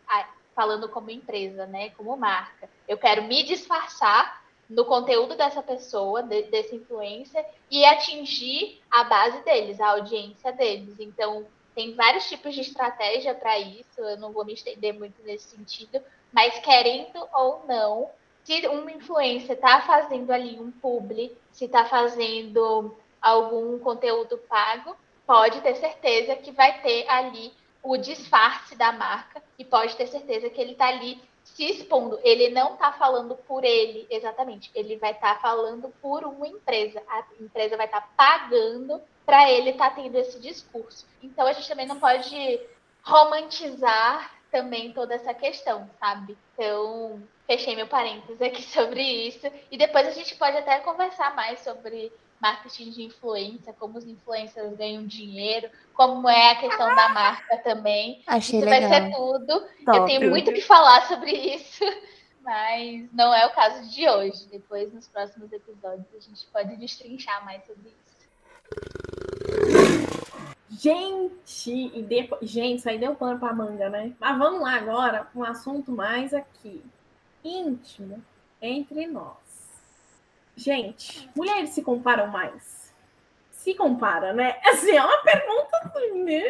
falando 0.54 0.88
como 0.88 1.10
empresa, 1.10 1.66
né, 1.66 1.90
como 1.90 2.16
marca. 2.16 2.68
Eu 2.88 2.96
quero 2.96 3.24
me 3.24 3.42
disfarçar 3.42 4.42
no 4.68 4.84
conteúdo 4.84 5.36
dessa 5.36 5.62
pessoa, 5.62 6.22
de, 6.22 6.42
desse 6.44 6.74
influencer, 6.74 7.44
e 7.70 7.84
atingir 7.84 8.80
a 8.90 9.04
base 9.04 9.42
deles, 9.44 9.80
a 9.80 9.90
audiência 9.90 10.52
deles. 10.52 10.98
Então, 10.98 11.46
tem 11.74 11.94
vários 11.94 12.28
tipos 12.28 12.54
de 12.54 12.62
estratégia 12.62 13.34
para 13.34 13.58
isso, 13.58 14.00
eu 14.00 14.16
não 14.16 14.32
vou 14.32 14.44
me 14.44 14.54
estender 14.54 14.94
muito 14.94 15.22
nesse 15.22 15.56
sentido, 15.56 16.00
mas 16.32 16.58
querendo 16.60 17.28
ou 17.32 17.64
não, 17.66 18.10
se 18.44 18.66
um 18.68 18.88
influencer 18.88 19.56
está 19.56 19.82
fazendo 19.82 20.30
ali 20.30 20.58
um 20.58 20.70
publi, 20.70 21.36
se 21.52 21.66
está 21.66 21.84
fazendo 21.84 22.96
algum 23.20 23.78
conteúdo 23.78 24.38
pago, 24.38 24.96
pode 25.26 25.60
ter 25.60 25.74
certeza 25.74 26.36
que 26.36 26.52
vai 26.52 26.80
ter 26.80 27.08
ali 27.08 27.52
o 27.82 27.96
disfarce 27.96 28.74
da 28.76 28.92
marca 28.92 29.42
e 29.58 29.64
pode 29.64 29.96
ter 29.96 30.06
certeza 30.06 30.48
que 30.48 30.60
ele 30.60 30.72
está 30.72 30.88
ali 30.88 31.20
se 31.55 31.64
expondo. 31.64 32.18
Ele 32.22 32.51
não 32.51 32.74
está 32.74 32.92
falando 32.92 33.36
por 33.36 33.64
ele 33.64 34.07
exatamente, 34.11 34.70
ele 34.74 34.97
vai 34.97 35.12
estar 35.12 35.34
tá 35.34 35.40
falando 35.40 35.88
por 36.03 36.24
uma 36.24 36.47
empresa. 36.47 37.03
A 37.09 37.24
empresa 37.40 37.76
vai 37.76 37.86
estar 37.86 38.01
tá 38.01 38.09
pagando 38.16 39.01
para 39.24 39.51
ele 39.51 39.70
estar 39.70 39.90
tá 39.90 39.97
tendo 39.97 40.16
esse 40.16 40.38
discurso. 40.40 41.07
Então 41.22 41.47
a 41.47 41.53
gente 41.53 41.68
também 41.68 41.86
não 41.86 41.99
pode 41.99 42.61
romantizar 43.03 44.34
também 44.51 44.92
toda 44.92 45.14
essa 45.14 45.32
questão, 45.32 45.88
sabe? 46.01 46.36
Então, 46.55 47.22
fechei 47.47 47.76
meu 47.76 47.86
parênteses 47.86 48.40
aqui 48.40 48.62
sobre 48.72 49.03
isso. 49.03 49.47
E 49.70 49.78
depois 49.78 50.07
a 50.07 50.12
gente 50.12 50.34
pode 50.36 50.57
até 50.57 50.80
conversar 50.80 51.34
mais 51.34 51.61
sobre 51.61 52.12
marketing 52.41 52.91
de 52.91 53.03
influência, 53.05 53.72
como 53.72 53.99
os 53.99 54.05
influencers 54.07 54.76
ganham 54.76 55.07
dinheiro, 55.07 55.68
como 55.95 56.28
é 56.28 56.53
a 56.53 56.57
questão 56.57 56.95
da 56.95 57.09
marca 57.09 57.57
também. 57.59 58.22
Achei 58.26 58.59
isso 58.61 58.68
legal. 58.68 58.91
vai 58.91 59.03
ser 59.03 59.16
tudo. 59.16 59.53
Eu 59.53 59.84
Top. 59.84 60.07
tenho 60.07 60.30
muito 60.30 60.51
o 60.51 60.55
que 60.55 60.61
falar 60.61 61.07
sobre 61.09 61.30
isso, 61.32 61.84
mas 62.43 63.07
não 63.12 63.34
é 63.34 63.47
o 63.47 63.51
caso 63.53 63.89
de 63.91 64.09
hoje. 64.09 64.47
Depois, 64.51 64.93
nos 64.93 65.09
próximos 65.09 65.53
episódios, 65.53 66.07
a 66.14 66.20
gente 66.20 66.47
pode 66.53 66.76
destrinchar 66.76 67.45
mais 67.45 67.64
sobre 67.64 67.89
isso. 67.89 68.07
Gente, 70.68 71.70
e 71.95 72.03
depo- 72.03 72.39
gente, 72.43 72.80
isso 72.80 72.89
aí 72.89 72.99
deu 72.99 73.14
pano 73.14 73.39
pra 73.39 73.53
manga, 73.53 73.89
né? 73.89 74.12
Mas 74.20 74.37
vamos 74.39 74.61
lá 74.61 74.74
agora, 74.74 75.28
um 75.34 75.43
assunto 75.45 75.91
mais 75.93 76.34
aqui. 76.34 76.82
Íntimo 77.45 78.22
entre 78.61 79.07
nós. 79.07 79.37
Gente, 80.57 81.28
mulheres 81.36 81.70
se 81.70 81.82
comparam 81.82 82.28
mais? 82.28 82.92
Se 83.50 83.74
compara, 83.74 84.32
né? 84.32 84.59
Assim, 84.64 84.92
é 84.96 85.04
uma 85.04 85.18
pergunta 85.18 85.76
né? 86.24 86.42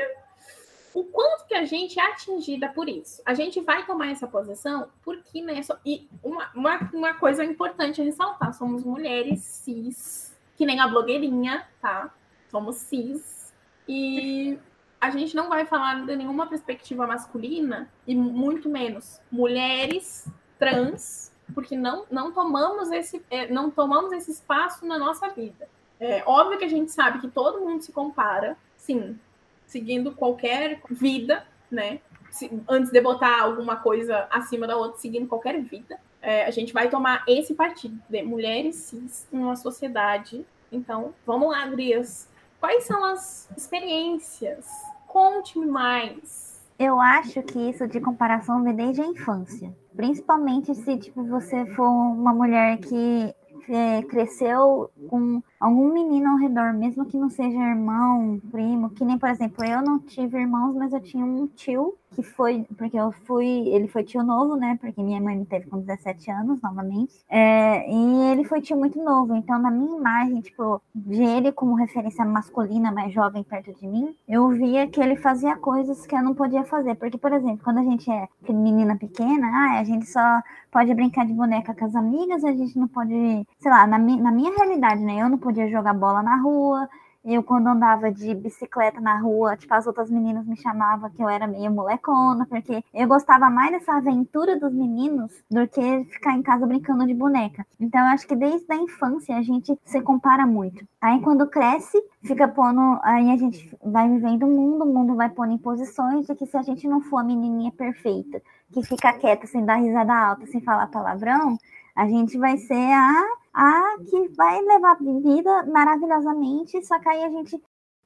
O 0.94 1.04
quanto 1.04 1.46
que 1.46 1.54
a 1.54 1.64
gente 1.64 1.98
é 2.00 2.02
atingida 2.10 2.68
por 2.70 2.88
isso? 2.88 3.20
A 3.26 3.34
gente 3.34 3.60
vai 3.60 3.84
tomar 3.84 4.10
essa 4.10 4.26
posição 4.26 4.88
porque, 5.02 5.42
né? 5.42 5.62
só- 5.62 5.78
E 5.84 6.08
uma, 6.22 6.50
uma, 6.54 6.78
uma 6.92 7.14
coisa 7.14 7.44
importante 7.44 8.00
a 8.00 8.04
ressaltar: 8.04 8.54
somos 8.54 8.82
mulheres 8.82 9.40
cis, 9.40 10.34
que 10.56 10.64
nem 10.64 10.80
a 10.80 10.88
blogueirinha, 10.88 11.66
tá? 11.82 12.14
Somos 12.50 12.76
cis. 12.76 13.52
E 13.86 14.58
a 15.00 15.10
gente 15.10 15.36
não 15.36 15.48
vai 15.50 15.66
falar 15.66 16.06
de 16.06 16.16
nenhuma 16.16 16.46
perspectiva 16.46 17.06
masculina 17.06 17.90
e 18.06 18.14
muito 18.14 18.68
menos 18.68 19.20
mulheres 19.30 20.26
trans, 20.58 21.30
porque 21.54 21.76
não, 21.76 22.04
não 22.10 22.32
tomamos 22.32 22.90
esse 22.90 23.24
é, 23.30 23.46
não 23.48 23.70
tomamos 23.70 24.12
esse 24.12 24.30
espaço 24.30 24.84
na 24.86 24.98
nossa 24.98 25.28
vida. 25.30 25.68
É 25.98 26.22
óbvio 26.26 26.58
que 26.58 26.64
a 26.64 26.68
gente 26.68 26.92
sabe 26.92 27.20
que 27.20 27.28
todo 27.28 27.60
mundo 27.60 27.82
se 27.82 27.90
compara, 27.92 28.56
sim, 28.76 29.18
seguindo 29.66 30.12
qualquer 30.12 30.80
vida, 30.90 31.46
né? 31.70 32.00
Se- 32.30 32.50
antes 32.68 32.90
de 32.90 33.00
botar 33.00 33.40
alguma 33.40 33.76
coisa 33.76 34.26
acima 34.30 34.66
da 34.66 34.76
outra, 34.76 34.98
seguindo 34.98 35.26
qualquer 35.26 35.58
vida, 35.62 35.98
é, 36.20 36.44
a 36.44 36.50
gente 36.50 36.72
vai 36.72 36.90
tomar 36.90 37.24
esse 37.26 37.54
partido 37.54 37.98
de 38.10 38.22
mulheres 38.22 38.76
cis 38.76 39.26
em 39.32 39.38
uma 39.38 39.56
sociedade. 39.56 40.44
Então, 40.70 41.14
vamos 41.24 41.48
lá, 41.50 41.64
Grias. 41.66 42.28
Quais 42.60 42.84
são 42.84 43.04
as 43.04 43.48
experiências? 43.56 44.66
Conte-me 45.06 45.64
mais. 45.66 46.45
Eu 46.78 47.00
acho 47.00 47.42
que 47.42 47.58
isso 47.70 47.86
de 47.88 48.00
comparação 48.00 48.62
vem 48.62 48.74
desde 48.74 49.00
a 49.00 49.06
infância. 49.06 49.74
Principalmente 49.94 50.74
se 50.74 50.96
tipo, 50.98 51.24
você 51.24 51.64
for 51.74 51.88
uma 51.88 52.34
mulher 52.34 52.76
que 52.78 53.34
é, 53.68 54.02
cresceu 54.02 54.90
com 55.08 55.42
algum 55.58 55.92
menino 55.92 56.30
ao 56.30 56.36
redor, 56.36 56.72
mesmo 56.74 57.06
que 57.06 57.16
não 57.16 57.28
seja 57.30 57.58
irmão, 57.58 58.40
primo, 58.50 58.90
que 58.90 59.04
nem, 59.04 59.18
por 59.18 59.28
exemplo, 59.28 59.64
eu 59.64 59.82
não 59.82 59.98
tive 59.98 60.38
irmãos, 60.38 60.74
mas 60.74 60.92
eu 60.92 61.00
tinha 61.00 61.24
um 61.24 61.46
tio 61.46 61.94
que 62.16 62.22
foi, 62.22 62.64
porque 62.78 62.98
eu 62.98 63.12
fui, 63.26 63.68
ele 63.68 63.86
foi 63.88 64.02
tio 64.02 64.22
novo, 64.22 64.56
né? 64.56 64.78
Porque 64.80 65.02
minha 65.02 65.20
mãe 65.20 65.36
me 65.36 65.44
teve 65.44 65.66
com 65.66 65.78
17 65.78 66.30
anos, 66.30 66.62
novamente. 66.62 67.14
É, 67.28 67.88
e 67.92 68.32
ele 68.32 68.44
foi 68.44 68.62
tio 68.62 68.76
muito 68.78 68.98
novo, 69.02 69.36
então 69.36 69.58
na 69.58 69.70
minha 69.70 69.98
imagem, 69.98 70.40
tipo, 70.40 70.80
de 70.94 71.22
ele 71.22 71.52
como 71.52 71.74
referência 71.74 72.24
masculina, 72.24 72.90
mais 72.90 73.12
jovem 73.12 73.42
perto 73.42 73.72
de 73.74 73.86
mim, 73.86 74.16
eu 74.26 74.48
via 74.48 74.86
que 74.86 75.00
ele 75.00 75.16
fazia 75.16 75.56
coisas 75.56 76.06
que 76.06 76.14
eu 76.14 76.22
não 76.22 76.34
podia 76.34 76.64
fazer. 76.64 76.94
Porque, 76.94 77.18
por 77.18 77.32
exemplo, 77.32 77.60
quando 77.62 77.78
a 77.78 77.84
gente 77.84 78.10
é 78.10 78.26
menina 78.48 78.96
pequena, 78.96 79.46
ah, 79.46 79.80
a 79.80 79.84
gente 79.84 80.06
só 80.06 80.40
pode 80.72 80.94
brincar 80.94 81.26
de 81.26 81.34
boneca 81.34 81.74
com 81.74 81.84
as 81.84 81.94
amigas, 81.94 82.44
a 82.44 82.52
gente 82.52 82.78
não 82.78 82.88
pode, 82.88 83.46
sei 83.58 83.70
lá, 83.70 83.86
na, 83.86 83.98
mi 83.98 84.16
na 84.16 84.32
minha 84.32 84.54
realidade, 84.56 85.02
né? 85.04 85.20
Eu 85.20 85.28
não 85.28 85.38
podia 85.38 85.68
jogar 85.68 85.92
bola 85.92 86.22
na 86.22 86.36
rua, 86.36 86.88
eu, 87.26 87.42
quando 87.42 87.66
andava 87.66 88.10
de 88.12 88.32
bicicleta 88.36 89.00
na 89.00 89.18
rua, 89.18 89.56
tipo, 89.56 89.74
as 89.74 89.84
outras 89.84 90.08
meninas 90.08 90.46
me 90.46 90.56
chamavam 90.56 91.10
que 91.10 91.20
eu 91.20 91.28
era 91.28 91.44
meio 91.48 91.72
molecona, 91.72 92.46
porque 92.46 92.84
eu 92.94 93.08
gostava 93.08 93.50
mais 93.50 93.72
dessa 93.72 93.94
aventura 93.94 94.58
dos 94.58 94.72
meninos 94.72 95.32
do 95.50 95.66
que 95.66 96.04
ficar 96.04 96.34
em 96.34 96.42
casa 96.42 96.64
brincando 96.64 97.04
de 97.04 97.14
boneca. 97.14 97.66
Então, 97.80 98.00
eu 98.00 98.06
acho 98.06 98.28
que 98.28 98.36
desde 98.36 98.72
a 98.72 98.76
infância 98.76 99.36
a 99.36 99.42
gente 99.42 99.76
se 99.84 100.00
compara 100.00 100.46
muito. 100.46 100.86
Aí, 101.00 101.20
quando 101.20 101.48
cresce, 101.48 102.00
fica 102.22 102.46
pondo. 102.46 103.00
Aí 103.02 103.28
a 103.32 103.36
gente 103.36 103.76
vai 103.84 104.08
vivendo 104.08 104.44
o 104.44 104.50
mundo, 104.50 104.84
o 104.84 104.94
mundo 104.94 105.16
vai 105.16 105.28
pondo 105.28 105.52
em 105.52 105.58
posições 105.58 106.26
de 106.26 106.34
que 106.36 106.46
se 106.46 106.56
a 106.56 106.62
gente 106.62 106.86
não 106.86 107.00
for 107.00 107.18
a 107.18 107.24
menininha 107.24 107.72
perfeita, 107.72 108.40
que 108.72 108.84
fica 108.84 109.12
quieta 109.14 109.48
sem 109.48 109.64
dar 109.64 109.76
risada 109.76 110.14
alta, 110.14 110.46
sem 110.46 110.60
falar 110.60 110.86
palavrão, 110.86 111.58
a 111.96 112.06
gente 112.06 112.38
vai 112.38 112.56
ser 112.58 112.92
a 112.92 113.24
a 113.56 113.96
que 114.10 114.28
vai 114.36 114.60
levar 114.60 114.92
a 114.92 114.94
vida 114.96 115.66
maravilhosamente, 115.72 116.84
só 116.84 116.98
que 116.98 117.08
aí 117.08 117.24
a 117.24 117.30
gente 117.30 117.58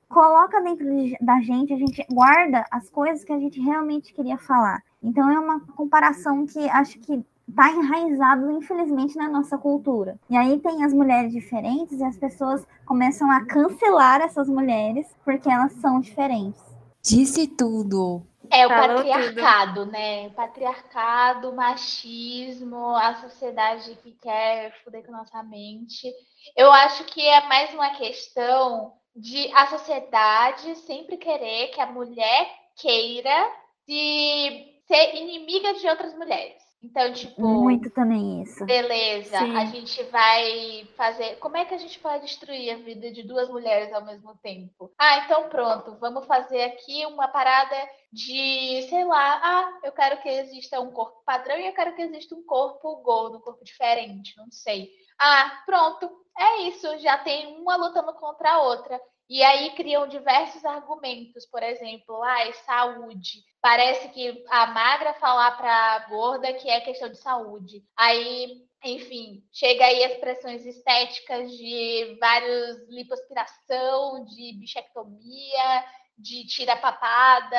coloca 0.09 0.61
dentro 0.63 0.87
da 1.21 1.41
gente, 1.41 1.73
a 1.73 1.77
gente 1.77 2.07
guarda 2.09 2.65
as 2.71 2.89
coisas 2.89 3.25
que 3.25 3.33
a 3.33 3.39
gente 3.39 3.61
realmente 3.61 4.15
queria 4.15 4.39
falar. 4.39 4.81
Então 5.03 5.29
é 5.29 5.41
uma 5.41 5.61
comparação 5.75 6.47
que 6.47 6.69
acho 6.69 7.01
que 7.01 7.25
está 7.49 7.69
enraizado, 7.69 8.49
infelizmente, 8.53 9.17
na 9.17 9.29
nossa 9.29 9.59
cultura. 9.59 10.17
E 10.31 10.37
aí 10.37 10.61
tem 10.61 10.85
as 10.85 10.95
mulheres 10.95 11.33
diferentes 11.33 11.99
e 11.99 12.05
as 12.05 12.17
pessoas 12.17 12.65
começam 12.87 13.29
a 13.29 13.45
cancelar 13.45 14.21
essas 14.21 14.49
mulheres 14.49 15.09
porque 15.25 15.51
elas 15.51 15.73
são 15.73 15.99
diferentes. 15.99 16.63
Disse 17.03 17.49
tudo. 17.49 18.23
É 18.53 18.67
o 18.67 18.69
Falou 18.69 18.97
patriarcado, 18.97 19.81
tudo. 19.81 19.93
né? 19.93 20.29
Patriarcado, 20.31 21.53
machismo, 21.53 22.97
a 22.97 23.15
sociedade 23.17 23.95
que 24.03 24.13
quer 24.13 24.73
foder 24.83 25.05
com 25.05 25.13
nossa 25.13 25.43
mente. 25.43 26.13
Eu 26.57 26.73
acho 26.73 27.05
que 27.05 27.25
é 27.25 27.47
mais 27.47 27.73
uma 27.73 27.91
questão 27.91 28.93
de 29.15 29.53
a 29.55 29.67
sociedade 29.67 30.75
sempre 30.77 31.17
querer 31.17 31.69
que 31.69 31.81
a 31.81 31.87
mulher 31.87 32.51
queira 32.77 33.53
se 33.87 34.83
ser 34.87 35.17
inimiga 35.17 35.75
de 35.75 35.89
outras 35.89 36.15
mulheres. 36.15 36.70
Então, 36.83 37.13
tipo. 37.13 37.41
Muito 37.41 37.91
também 37.91 38.43
isso. 38.43 38.65
Beleza, 38.65 39.39
Sim. 39.39 39.57
a 39.57 39.67
gente 39.67 40.03
vai 40.05 40.89
fazer. 40.97 41.37
Como 41.37 41.57
é 41.57 41.65
que 41.65 41.75
a 41.75 41.79
gente 41.79 41.99
pode 41.99 42.25
destruir 42.25 42.71
a 42.73 42.79
vida 42.79 43.11
de 43.13 43.23
duas 43.23 43.49
mulheres 43.51 43.93
ao 43.93 44.05
mesmo 44.05 44.35
tempo? 44.43 44.91
Ah, 44.99 45.19
então 45.19 45.49
pronto, 45.51 45.97
vamos 46.01 46.27
fazer 46.27 46.63
aqui 46.63 47.05
uma 47.07 47.29
parada 47.29 47.77
de, 48.11 48.87
sei 48.89 49.05
lá, 49.05 49.41
ah, 49.43 49.81
eu 49.85 49.93
quero 49.93 50.23
que 50.23 50.29
exista 50.29 50.81
um 50.81 50.91
corpo 50.91 51.23
padrão 51.25 51.59
e 51.59 51.67
eu 51.67 51.75
quero 51.75 51.95
que 51.95 52.03
exista 52.03 52.35
um 52.35 52.43
corpo 52.43 52.97
gordo, 53.03 53.37
um 53.37 53.43
corpo 53.43 53.63
diferente, 53.63 54.35
não 54.39 54.51
sei. 54.51 54.91
Ah, 55.19 55.63
pronto, 55.67 56.11
é 56.39 56.63
isso, 56.63 56.99
já 56.99 57.19
tem 57.19 57.59
uma 57.61 57.77
lutando 57.77 58.15
contra 58.15 58.53
a 58.53 58.63
outra. 58.63 58.99
E 59.31 59.45
aí 59.45 59.71
criam 59.77 60.09
diversos 60.09 60.65
argumentos, 60.65 61.47
por 61.47 61.63
exemplo, 61.63 62.21
ai, 62.25 62.53
saúde. 62.53 63.45
Parece 63.63 64.09
que 64.09 64.45
a 64.49 64.67
magra 64.67 65.15
falar 65.15 65.53
para 65.53 65.73
a 65.73 65.99
gorda 66.09 66.53
que 66.53 66.69
é 66.69 66.81
questão 66.81 67.09
de 67.09 67.17
saúde. 67.17 67.85
Aí, 67.97 68.61
enfim, 68.83 69.41
chega 69.53 69.85
aí 69.85 70.03
as 70.03 70.19
pressões 70.19 70.67
estéticas 70.67 71.49
de 71.57 72.17
vários 72.21 72.89
lipoaspiração, 72.89 74.25
de 74.25 74.59
bichectomia, 74.59 75.85
de 76.19 76.45
tira 76.49 76.77
papada, 76.77 77.57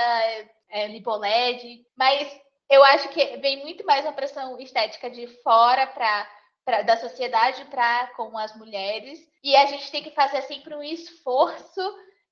é, 0.67 0.87
lipoled, 0.89 1.85
mas 1.95 2.37
eu 2.69 2.83
acho 2.83 3.07
que 3.09 3.37
vem 3.37 3.61
muito 3.63 3.85
mais 3.85 4.03
uma 4.05 4.13
pressão 4.13 4.59
estética 4.59 5.09
de 5.09 5.25
fora 5.41 5.87
para 5.87 6.40
pra, 6.65 6.81
da 6.81 6.97
sociedade 6.97 7.65
para 7.65 8.07
com 8.15 8.37
as 8.37 8.55
mulheres. 8.55 9.19
E 9.43 9.55
a 9.55 9.65
gente 9.65 9.91
tem 9.91 10.03
que 10.03 10.11
fazer 10.11 10.41
sempre 10.43 10.75
um 10.75 10.83
esforço 10.83 11.81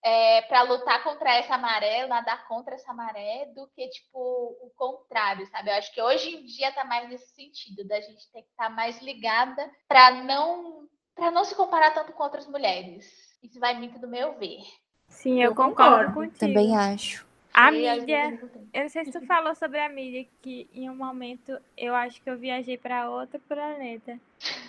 é, 0.03 0.41
para 0.43 0.61
lutar 0.61 1.03
contra 1.03 1.35
essa 1.35 1.57
maré, 1.57 2.07
nadar 2.07 2.47
contra 2.47 2.75
essa 2.75 2.93
maré, 2.93 3.51
do 3.53 3.67
que 3.75 3.87
tipo 3.89 4.17
o 4.61 4.71
contrário, 4.75 5.45
sabe? 5.47 5.69
Eu 5.69 5.75
acho 5.75 5.93
que 5.93 6.01
hoje 6.01 6.35
em 6.35 6.45
dia 6.45 6.69
está 6.69 6.85
mais 6.85 7.09
nesse 7.09 7.33
sentido, 7.35 7.87
da 7.87 7.99
gente 7.99 8.31
ter 8.31 8.43
que 8.43 8.49
estar 8.49 8.65
tá 8.65 8.69
mais 8.69 9.01
ligada 9.01 9.69
para 9.87 10.11
não 10.23 10.87
para 11.15 11.31
não 11.31 11.43
se 11.43 11.53
comparar 11.53 11.91
tanto 11.91 12.13
com 12.13 12.23
outras 12.23 12.47
mulheres. 12.47 13.05
Isso 13.43 13.59
vai 13.59 13.73
muito 13.73 13.99
do 13.99 14.07
meu 14.07 14.37
ver. 14.39 14.61
Sim, 15.09 15.43
eu, 15.43 15.51
eu 15.51 15.55
concordo, 15.55 16.13
concordo 16.13 16.13
contigo. 16.13 16.39
Também 16.39 16.77
acho. 16.77 17.27
A 17.53 17.71
mídia, 17.71 18.39
eu 18.73 18.81
não 18.81 18.89
sei 18.89 19.05
se 19.05 19.11
tu 19.11 19.21
falou 19.27 19.55
sobre 19.55 19.79
a 19.79 19.89
mídia, 19.89 20.25
que 20.41 20.69
em 20.73 20.89
um 20.89 20.95
momento 20.95 21.59
eu 21.77 21.95
acho 21.95 22.21
que 22.21 22.29
eu 22.29 22.37
viajei 22.37 22.77
para 22.77 23.09
outro 23.09 23.39
planeta. 23.41 24.19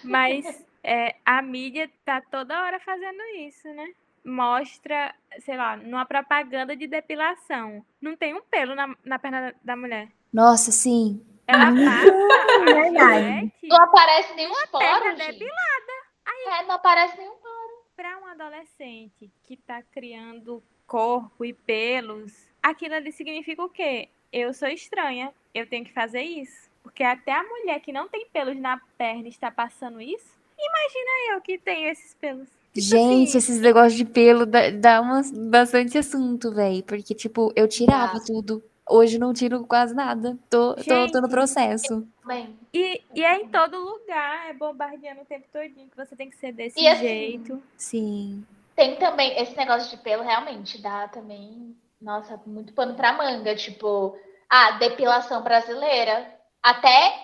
Mas 0.03 0.65
é, 0.83 1.17
a 1.25 1.43
mídia 1.43 1.91
tá 2.05 2.21
toda 2.21 2.63
hora 2.63 2.81
fazendo 2.81 3.23
isso, 3.39 3.69
né? 3.69 3.93
Mostra, 4.25 5.15
sei 5.41 5.57
lá, 5.57 5.77
numa 5.77 6.05
propaganda 6.05 6.77
de 6.77 6.87
depilação. 6.87 7.85
Não 8.01 8.17
tem 8.17 8.35
um 8.35 8.43
pelo 8.43 8.75
na, 8.75 8.95
na 9.05 9.19
perna 9.19 9.55
da 9.63 9.77
mulher. 9.77 10.09
Nossa, 10.33 10.71
sim. 10.71 11.25
Ela 11.47 11.67
passa. 11.67 12.65
Verdade. 12.65 13.53
Não 13.63 13.77
aparece 13.83 14.35
nenhum 14.35 14.55
gente. 14.55 15.33
depilada. 15.33 15.93
Aí, 16.25 16.61
é, 16.61 16.67
não 16.67 16.75
aparece 16.75 17.17
nenhum 17.17 17.37
poro. 17.37 17.51
Para 17.97 18.19
um 18.19 18.27
adolescente 18.27 19.31
que 19.43 19.57
tá 19.57 19.83
criando 19.83 20.63
corpo 20.87 21.45
e 21.45 21.53
pelos 21.53 22.50
aquilo 22.63 22.95
ali 22.95 23.13
significa 23.13 23.63
o 23.63 23.69
quê? 23.69 24.09
Eu 24.33 24.55
sou 24.55 24.69
estranha, 24.69 25.33
eu 25.55 25.67
tenho 25.67 25.85
que 25.85 25.93
fazer 25.93 26.23
isso. 26.23 26.71
Porque 26.83 27.03
até 27.03 27.33
a 27.33 27.43
mulher 27.43 27.81
que 27.81 27.93
não 27.93 28.09
tem 28.09 28.27
pelos 28.33 28.59
na 28.59 28.81
perna 28.97 29.29
está 29.29 29.51
passando 29.51 30.01
isso. 30.01 30.39
Imagina 30.59 31.35
eu 31.35 31.41
que 31.41 31.59
tenho 31.59 31.89
esses 31.89 32.15
pelos. 32.15 32.49
Tipo 32.73 32.87
Gente, 32.87 33.29
assim, 33.31 33.39
esses 33.39 33.61
negócios 33.61 33.95
de 33.95 34.05
pelo 34.05 34.47
dá, 34.47 34.71
dá 34.71 35.01
uma, 35.01 35.23
bastante 35.51 35.99
assunto, 35.99 36.53
velho. 36.53 36.83
Porque, 36.85 37.15
tipo, 37.15 37.53
eu 37.57 37.67
tirava 37.67 38.17
ah. 38.17 38.25
tudo. 38.25 38.63
Hoje 38.89 39.19
não 39.19 39.33
tiro 39.33 39.65
quase 39.67 39.95
nada. 39.95 40.39
Tô, 40.49 40.75
tô, 40.75 41.11
tô, 41.11 41.21
no 41.21 41.29
processo. 41.29 42.07
Bem. 42.25 42.57
E, 42.73 43.03
e 43.15 43.25
é 43.25 43.41
em 43.41 43.49
todo 43.49 43.77
lugar, 43.77 44.51
é 44.51 44.53
bombardeando 44.53 45.23
o 45.23 45.25
tempo 45.25 45.47
todinho 45.53 45.89
que 45.89 45.97
você 45.97 46.15
tem 46.15 46.31
que 46.31 46.37
ser 46.37 46.53
desse 46.53 46.79
e 46.79 46.97
jeito. 46.97 47.55
Assim, 47.55 47.63
Sim. 47.77 48.47
Tem 48.77 48.97
também, 48.97 49.39
esse 49.41 49.57
negócio 49.57 49.97
de 49.97 50.03
pelo 50.03 50.23
realmente 50.23 50.81
dá 50.81 51.09
também 51.09 51.77
nossa, 52.01 52.41
muito 52.47 52.73
pano 52.73 52.95
pra 52.95 53.13
manga. 53.13 53.55
Tipo, 53.55 54.19
a 54.49 54.73
depilação 54.73 55.43
brasileira. 55.43 56.39
Até 56.63 57.15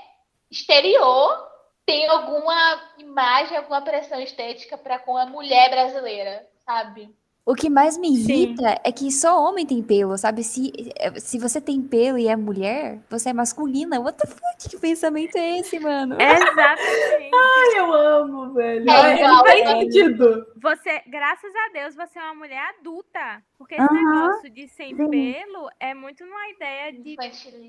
exterior 0.51 1.47
tem 1.85 2.07
alguma 2.09 2.93
imagem, 2.99 3.57
alguma 3.57 3.83
pressão 3.83 4.21
estética 4.21 4.77
para 4.77 4.99
com 4.99 5.17
a 5.17 5.27
mulher 5.27 5.71
brasileira, 5.71 6.49
sabe? 6.65 7.15
O 7.49 7.55
que 7.55 7.71
mais 7.71 7.97
me 7.97 8.09
irrita 8.09 8.71
Sim. 8.71 8.77
é 8.83 8.91
que 8.91 9.13
só 9.13 9.41
homem 9.41 9.65
tem 9.65 9.81
pelo, 9.81 10.19
sabe? 10.19 10.43
Se, 10.43 10.73
se 11.15 11.39
você 11.39 11.61
tem 11.61 11.81
pelo 11.81 12.19
e 12.19 12.27
é 12.27 12.35
mulher, 12.35 12.99
você 13.09 13.29
é 13.29 13.33
masculina. 13.33 14.01
What 14.01 14.19
the 14.19 14.27
fuck? 14.27 14.69
Que 14.69 14.77
pensamento 14.77 15.39
é 15.39 15.61
esse, 15.61 15.79
mano? 15.79 16.17
Exatamente. 16.21 17.31
Ai, 17.33 17.79
eu 17.79 17.93
amo, 17.93 18.53
velho. 18.53 18.91
É, 18.91 19.15
igual, 19.15 19.47
faz 19.47 19.61
é. 19.61 19.79
sentido. 19.79 20.45
Você, 20.61 21.03
graças 21.07 21.53
a 21.55 21.73
Deus, 21.73 21.95
você 21.95 22.19
é 22.19 22.23
uma 22.23 22.35
mulher 22.35 22.75
adulta. 22.81 23.41
Porque 23.57 23.77
esse 23.77 23.85
uh 23.85 23.89
-huh. 23.91 23.95
negócio 23.95 24.51
de 24.51 24.67
sem 24.67 24.97
Sim. 24.97 25.09
pelo 25.09 25.71
é 25.79 25.95
muito 25.95 26.25
uma 26.25 26.49
ideia 26.51 26.93
de 26.93 27.17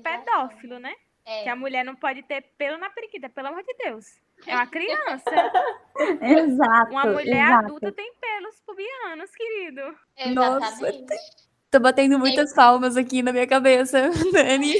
pedófilo, 0.02 0.80
né? 0.80 0.92
É. 1.28 1.42
Que 1.42 1.48
a 1.50 1.56
mulher 1.56 1.84
não 1.84 1.94
pode 1.94 2.22
ter 2.22 2.42
pelo 2.56 2.78
na 2.78 2.88
periquita, 2.88 3.28
pelo 3.28 3.48
amor 3.48 3.62
de 3.62 3.74
Deus. 3.84 4.06
É 4.46 4.54
uma 4.54 4.66
criança. 4.66 5.30
exato. 6.22 6.90
Uma 6.90 7.04
mulher 7.04 7.44
exato. 7.44 7.66
adulta 7.66 7.92
tem 7.92 8.10
pelos 8.18 8.58
pubianos, 8.60 9.30
querido. 9.36 9.82
Exatamente. 10.16 11.02
Nossa. 11.02 11.48
Tô 11.70 11.78
batendo 11.80 12.18
muitas 12.18 12.54
palmas 12.54 12.96
aqui 12.96 13.22
na 13.22 13.30
minha 13.30 13.46
cabeça, 13.46 14.08
Dani. 14.32 14.72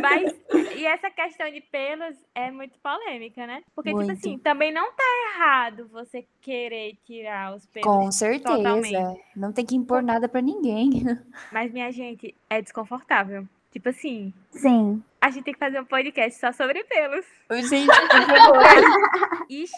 Mas, 0.00 0.34
e 0.74 0.86
essa 0.86 1.10
questão 1.10 1.50
de 1.50 1.60
pelos 1.60 2.16
é 2.34 2.50
muito 2.50 2.78
polêmica, 2.78 3.46
né? 3.46 3.62
Porque, 3.74 3.92
Muito. 3.92 4.08
tipo 4.08 4.18
assim, 4.18 4.38
também 4.38 4.72
não 4.72 4.90
tá 4.90 5.04
errado 5.34 5.86
você 5.92 6.24
querer 6.40 6.96
tirar 7.04 7.54
os 7.54 7.66
pelos. 7.66 7.86
Com 7.86 8.10
certeza. 8.10 8.56
Totalmente. 8.56 9.20
Não 9.36 9.52
tem 9.52 9.66
que 9.66 9.76
impor 9.76 10.02
nada 10.02 10.30
pra 10.30 10.40
ninguém. 10.40 11.04
Mas, 11.52 11.70
minha 11.72 11.92
gente, 11.92 12.34
é 12.48 12.62
desconfortável. 12.62 13.46
Tipo 13.78 13.90
assim, 13.90 14.34
Sim. 14.50 15.00
a 15.20 15.30
gente 15.30 15.44
tem 15.44 15.54
que 15.54 15.60
fazer 15.60 15.80
um 15.80 15.84
podcast 15.84 16.40
só 16.40 16.50
sobre 16.50 16.82
pelos. 16.82 17.24
Gente, 17.68 17.86
por 18.10 18.26
favor. 18.26 18.62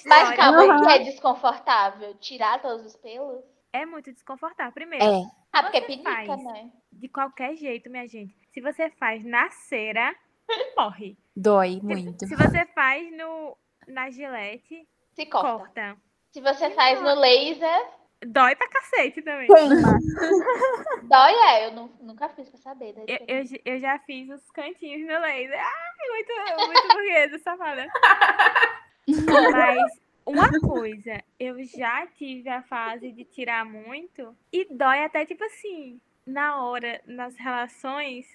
Mas 0.07 0.37
calma, 0.37 0.63
Uhum. 0.65 0.89
é 0.89 0.99
desconfortável? 1.01 2.15
Tirar 2.15 2.63
todos 2.63 2.87
os 2.87 2.97
pelos? 2.97 3.45
É 3.75 3.85
muito 3.85 4.11
desconfortável. 4.11 4.73
Primeiro, 4.73 5.05
É, 5.05 5.23
Ah, 5.53 5.63
porque 5.65 5.81
Você 5.81 5.87
pinica, 5.87 6.11
faz. 6.27 6.45
né? 6.45 6.71
de 6.93 7.09
qualquer 7.09 7.55
jeito, 7.57 7.91
minha 7.91 8.07
gente. 8.09 8.35
Se 8.55 8.61
você 8.63 8.89
faz 8.91 9.23
na 9.25 9.51
cera, 9.51 10.15
morre. 10.79 11.19
dói 11.37 11.75
Se- 11.75 11.83
muito. 11.85 12.27
Se 12.27 12.35
você 12.37 12.65
faz 12.75 13.11
no, 13.17 13.55
na 13.87 14.11
gilete, 14.11 14.89
Se 15.15 15.27
corta. 15.27 15.59
corta. 15.59 15.97
Se 16.33 16.41
você 16.41 16.71
faz 16.71 17.03
no 17.03 17.15
laser, 17.21 17.89
Dói 18.27 18.55
pra 18.55 18.69
cacete 18.69 19.23
também. 19.23 19.47
Queima. 19.47 19.99
dói 21.05 21.33
é. 21.33 21.67
Eu 21.67 21.73
nu- 21.73 21.93
nunca 22.01 22.29
fiz 22.29 22.49
pra 22.51 22.59
saber. 22.59 22.93
da 22.93 23.01
Eu, 23.03 23.07
eu, 23.09 23.17
diferença. 23.19 23.55
j- 23.55 23.63
eu 23.65 23.79
já 23.79 23.99
fiz 24.01 24.29
os 24.31 24.51
cantinhos 24.51 25.01
no 25.09 25.21
laser. 25.21 25.59
Ai, 25.59 26.09
muito, 26.09 26.67
muito 26.67 26.89
burguesa, 26.89 27.39
safada. 27.39 27.87
Mas 29.53 30.01
uma 30.27 30.51
coisa, 30.61 31.23
eu 31.39 31.63
já 31.65 32.07
tive 32.09 32.49
a 32.49 32.63
fase 32.63 33.11
de 33.11 33.25
tirar 33.25 33.65
muito 33.65 34.37
e 34.53 34.67
dói 34.71 35.03
até 35.05 35.25
tipo 35.25 35.43
assim, 35.45 36.01
na 36.27 36.63
hora, 36.63 37.01
nas 37.07 37.37
relações, 37.37 38.27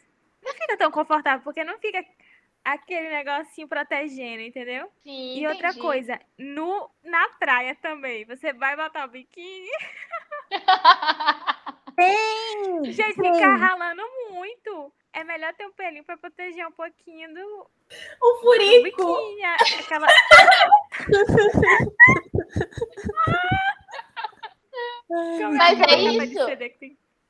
não 0.43 0.51
fica 0.53 0.77
tão 0.77 0.91
confortável, 0.91 1.43
porque 1.43 1.63
não 1.63 1.77
fica 1.79 2.03
aquele 2.65 3.09
negocinho 3.09 3.67
protegendo, 3.67 4.41
entendeu? 4.41 4.89
Sim, 5.03 5.37
E 5.39 5.47
outra 5.47 5.69
entendi. 5.69 5.81
coisa, 5.81 6.19
no, 6.37 6.89
na 7.03 7.29
praia 7.39 7.75
também, 7.75 8.25
você 8.25 8.51
vai 8.53 8.75
botar 8.75 9.05
o 9.05 9.09
biquíni, 9.11 9.69
Sim. 11.97 12.91
gente, 12.91 13.15
sim. 13.15 13.33
fica 13.33 13.55
ralando 13.55 14.01
muito. 14.31 14.91
É 15.13 15.23
melhor 15.23 15.53
ter 15.53 15.65
um 15.65 15.71
pelinho 15.71 16.03
pra 16.03 16.17
proteger 16.17 16.67
um 16.67 16.71
pouquinho 16.73 17.33
do, 17.33 17.39
O 18.21 18.33
do 18.33 18.39
furico. 18.41 18.83
biquíni. 18.83 19.43
a- 19.45 19.55
Aquela... 19.79 20.07
Mas 25.57 25.79
é 25.81 25.99
isso. 26.25 26.47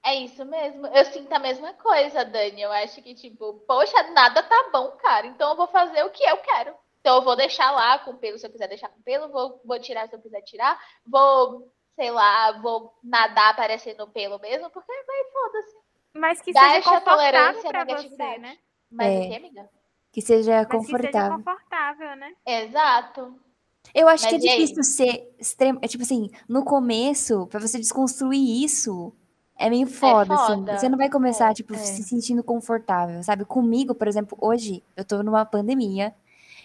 É 0.05 0.15
isso 0.15 0.45
mesmo. 0.45 0.85
Eu 0.87 1.03
sinto 1.05 1.31
a 1.33 1.39
mesma 1.39 1.73
coisa, 1.73 2.23
Dani. 2.23 2.61
Eu 2.61 2.71
acho 2.71 3.01
que, 3.01 3.15
tipo, 3.15 3.55
poxa, 3.67 4.03
nada 4.11 4.43
tá 4.43 4.69
bom, 4.71 4.91
cara. 4.91 5.25
Então 5.25 5.49
eu 5.49 5.55
vou 5.57 5.67
fazer 5.67 6.03
o 6.03 6.11
que 6.11 6.23
eu 6.23 6.37
quero. 6.37 6.75
Então 7.01 7.15
eu 7.17 7.21
vou 7.23 7.35
deixar 7.35 7.71
lá 7.71 7.97
com 7.99 8.15
pelo 8.15 8.37
se 8.37 8.45
eu 8.45 8.51
quiser 8.51 8.67
deixar 8.67 8.89
com 8.89 9.01
pelo, 9.01 9.29
vou, 9.29 9.59
vou 9.65 9.79
tirar 9.79 10.07
se 10.07 10.15
eu 10.15 10.21
quiser 10.21 10.41
tirar, 10.41 10.79
vou, 11.05 11.71
sei 11.95 12.11
lá, 12.11 12.51
vou 12.61 12.93
nadar 13.03 13.51
aparecendo 13.51 14.07
pelo 14.07 14.39
mesmo, 14.39 14.69
porque 14.69 14.91
vai, 14.91 15.23
foda-se. 15.31 15.75
Mas 16.13 16.41
que 16.41 16.53
Dá 16.53 16.61
seja 16.61 16.75
essa 16.77 17.01
confortável 17.01 17.61
pra 17.61 17.85
você, 17.85 18.37
né? 18.37 18.57
Mas 18.91 19.13
É. 19.13 19.19
o 19.19 19.29
que, 19.29 19.35
amiga? 19.35 19.69
Que 20.11 20.21
seja 20.21 20.51
Mas 20.51 20.67
que 20.67 20.79
seja 20.79 20.97
confortável. 20.97 21.37
confortável, 21.37 22.15
né? 22.15 22.33
Exato. 22.45 23.39
Eu 23.93 24.07
acho 24.07 24.27
que 24.27 24.35
é 24.35 24.37
Mas 24.37 24.43
e 24.43 24.49
aí? 24.49 24.57
difícil 24.61 24.83
ser 24.83 25.35
extremo. 25.37 25.79
É 25.81 25.87
tipo 25.87 26.03
assim, 26.03 26.29
no 26.49 26.63
começo, 26.63 27.45
pra 27.47 27.59
você 27.59 27.77
desconstruir 27.77 28.63
isso, 28.63 29.13
é 29.57 29.69
meio 29.69 29.87
foda, 29.87 30.33
assim. 30.33 30.55
foda. 30.55 30.77
Você 30.77 30.89
não 30.89 30.97
vai 30.97 31.09
começar, 31.09 31.51
É, 31.51 31.53
tipo, 31.53 31.73
é. 31.73 31.77
se 31.77 32.03
sentindo 32.03 32.43
confortável, 32.43 33.21
sabe? 33.23 33.45
Comigo, 33.45 33.95
por 33.95 34.07
exemplo, 34.07 34.37
hoje, 34.41 34.83
eu 34.95 35.05
tô 35.05 35.23
numa 35.23 35.45
pandemia 35.45 36.13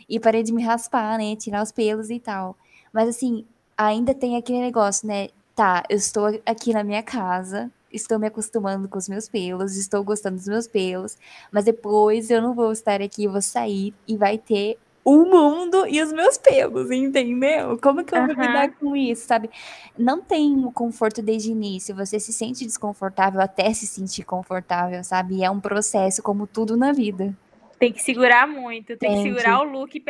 e 0.09 0.19
parei 0.19 0.43
de 0.43 0.53
me 0.53 0.63
raspar, 0.63 1.19
né? 1.19 1.37
Tirar 1.37 1.63
os 1.63 1.71
pelos 1.73 2.11
e 2.11 2.19
tal. 2.19 2.57
Mas 2.93 3.09
assim, 3.09 3.45
ainda 3.77 4.13
tem 4.15 4.37
aquele 4.37 4.61
negócio, 4.61 5.07
né? 5.07 5.29
Tá, 5.55 5.83
eu 5.89 5.97
estou 5.97 6.27
aqui 6.47 6.73
na 6.73 6.83
minha 6.83 7.03
casa, 7.03 7.71
estou 7.93 8.19
me 8.19 8.27
acostumando 8.27 8.89
com 8.89 8.99
os 8.99 9.09
meus 9.09 9.29
pelos, 9.29 9.77
estou 9.77 10.03
gostando 10.03 10.37
dos 10.37 10.47
meus 10.47 10.67
pelos, 10.67 11.19
mas 11.53 11.65
depois 11.65 12.31
eu 12.31 12.41
não 12.41 12.55
vou 12.55 12.73
estar 12.73 13.03
aqui, 13.03 13.25
eu 13.25 13.33
vou 13.33 13.43
sair 13.43 13.93
e 14.09 14.17
vai 14.17 14.39
ter 14.39 14.79
o 15.05 15.25
mundo 15.25 15.87
e 15.87 16.03
os 16.03 16.13
meus 16.13 16.37
pelos, 16.37 16.91
entendeu? 16.91 17.79
Como 17.81 18.05
que 18.05 18.15
eu 18.15 18.27
vou 18.27 18.35
Aham. 18.35 18.47
lidar 18.47 18.71
com 18.73 18.95
isso, 18.95 19.27
sabe? 19.27 19.51
Não 19.99 20.21
tem 20.21 20.65
o 20.65 20.71
conforto 20.71 21.23
desde 21.23 21.51
o 21.51 21.53
início, 21.53 21.95
você 21.95 22.21
se 22.21 22.33
sente 22.33 22.65
desconfortável 22.65 23.41
até 23.41 23.73
se 23.73 23.87
sentir 23.87 24.25
confortável, 24.25 25.03
sabe? 25.03 25.37
E 25.37 25.45
é 25.45 25.51
um 25.51 25.61
processo 25.61 26.23
como 26.23 26.47
tudo 26.47 26.77
na 26.77 26.93
vida. 26.93 27.35
Tem 27.79 27.93
que 27.93 28.03
segurar 28.03 28.47
muito. 28.47 28.97
Tem, 28.97 28.99
Tem 28.99 29.11
que 29.13 29.23
segurar 29.23 29.61
o 29.61 29.65
look 29.65 29.93
Tem. 29.93 30.03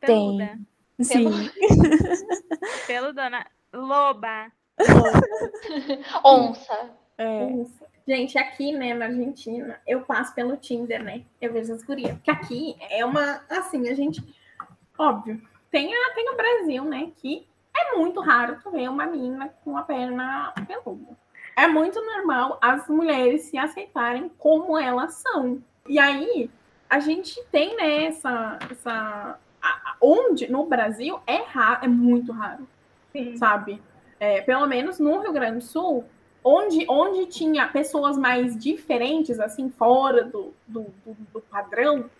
peluda. 0.00 0.58
Sim. 1.00 1.50
Peludona. 2.86 3.46
Loba. 3.72 4.52
Onça. 6.24 6.90
É. 7.22 7.50
Isso. 7.52 7.84
Gente, 8.08 8.38
aqui, 8.38 8.72
né, 8.72 8.94
na 8.94 9.04
Argentina, 9.06 9.78
eu 9.86 10.00
passo 10.00 10.34
pelo 10.34 10.56
Tinder, 10.56 11.02
né? 11.02 11.22
Eu 11.40 11.52
vejo 11.52 11.72
as 11.72 11.82
gurias. 11.82 12.12
Porque 12.14 12.30
aqui 12.30 12.76
é 12.90 13.04
uma, 13.04 13.42
assim, 13.48 13.88
a 13.88 13.94
gente, 13.94 14.22
óbvio, 14.98 15.40
tem, 15.70 15.94
a, 15.94 16.14
tem 16.14 16.30
o 16.30 16.36
Brasil, 16.36 16.84
né, 16.84 17.12
que 17.16 17.46
é 17.76 17.96
muito 17.96 18.20
raro 18.20 18.58
tu 18.62 18.70
ver 18.70 18.88
uma 18.88 19.06
menina 19.06 19.54
com 19.62 19.76
a 19.76 19.82
perna 19.82 20.52
peluda. 20.66 21.16
É 21.56 21.66
muito 21.68 22.04
normal 22.04 22.58
as 22.60 22.88
mulheres 22.88 23.42
se 23.42 23.58
aceitarem 23.58 24.30
como 24.38 24.78
elas 24.78 25.14
são. 25.14 25.62
E 25.86 25.98
aí, 25.98 26.50
a 26.88 26.98
gente 27.00 27.40
tem, 27.52 27.76
né, 27.76 28.04
essa, 28.06 28.58
essa 28.70 29.38
a- 29.62 29.96
onde, 30.00 30.50
no 30.50 30.64
Brasil, 30.66 31.20
é 31.26 31.36
raro, 31.42 31.84
é 31.84 31.88
muito 31.88 32.32
raro 32.32 32.66
sabe? 33.36 33.80
É, 34.18 34.40
pelo 34.42 34.66
menos 34.66 34.98
no 34.98 35.20
Rio 35.20 35.32
Grande 35.32 35.58
do 35.58 35.64
Sul, 35.64 36.04
onde, 36.44 36.86
onde 36.88 37.26
tinha 37.26 37.68
pessoas 37.68 38.16
mais 38.18 38.58
diferentes, 38.58 39.38
assim, 39.40 39.70
fora 39.70 40.24
do, 40.24 40.52
do, 40.66 40.84
do- 41.04 41.16
do 41.32 41.40
padrão, 41.42 42.10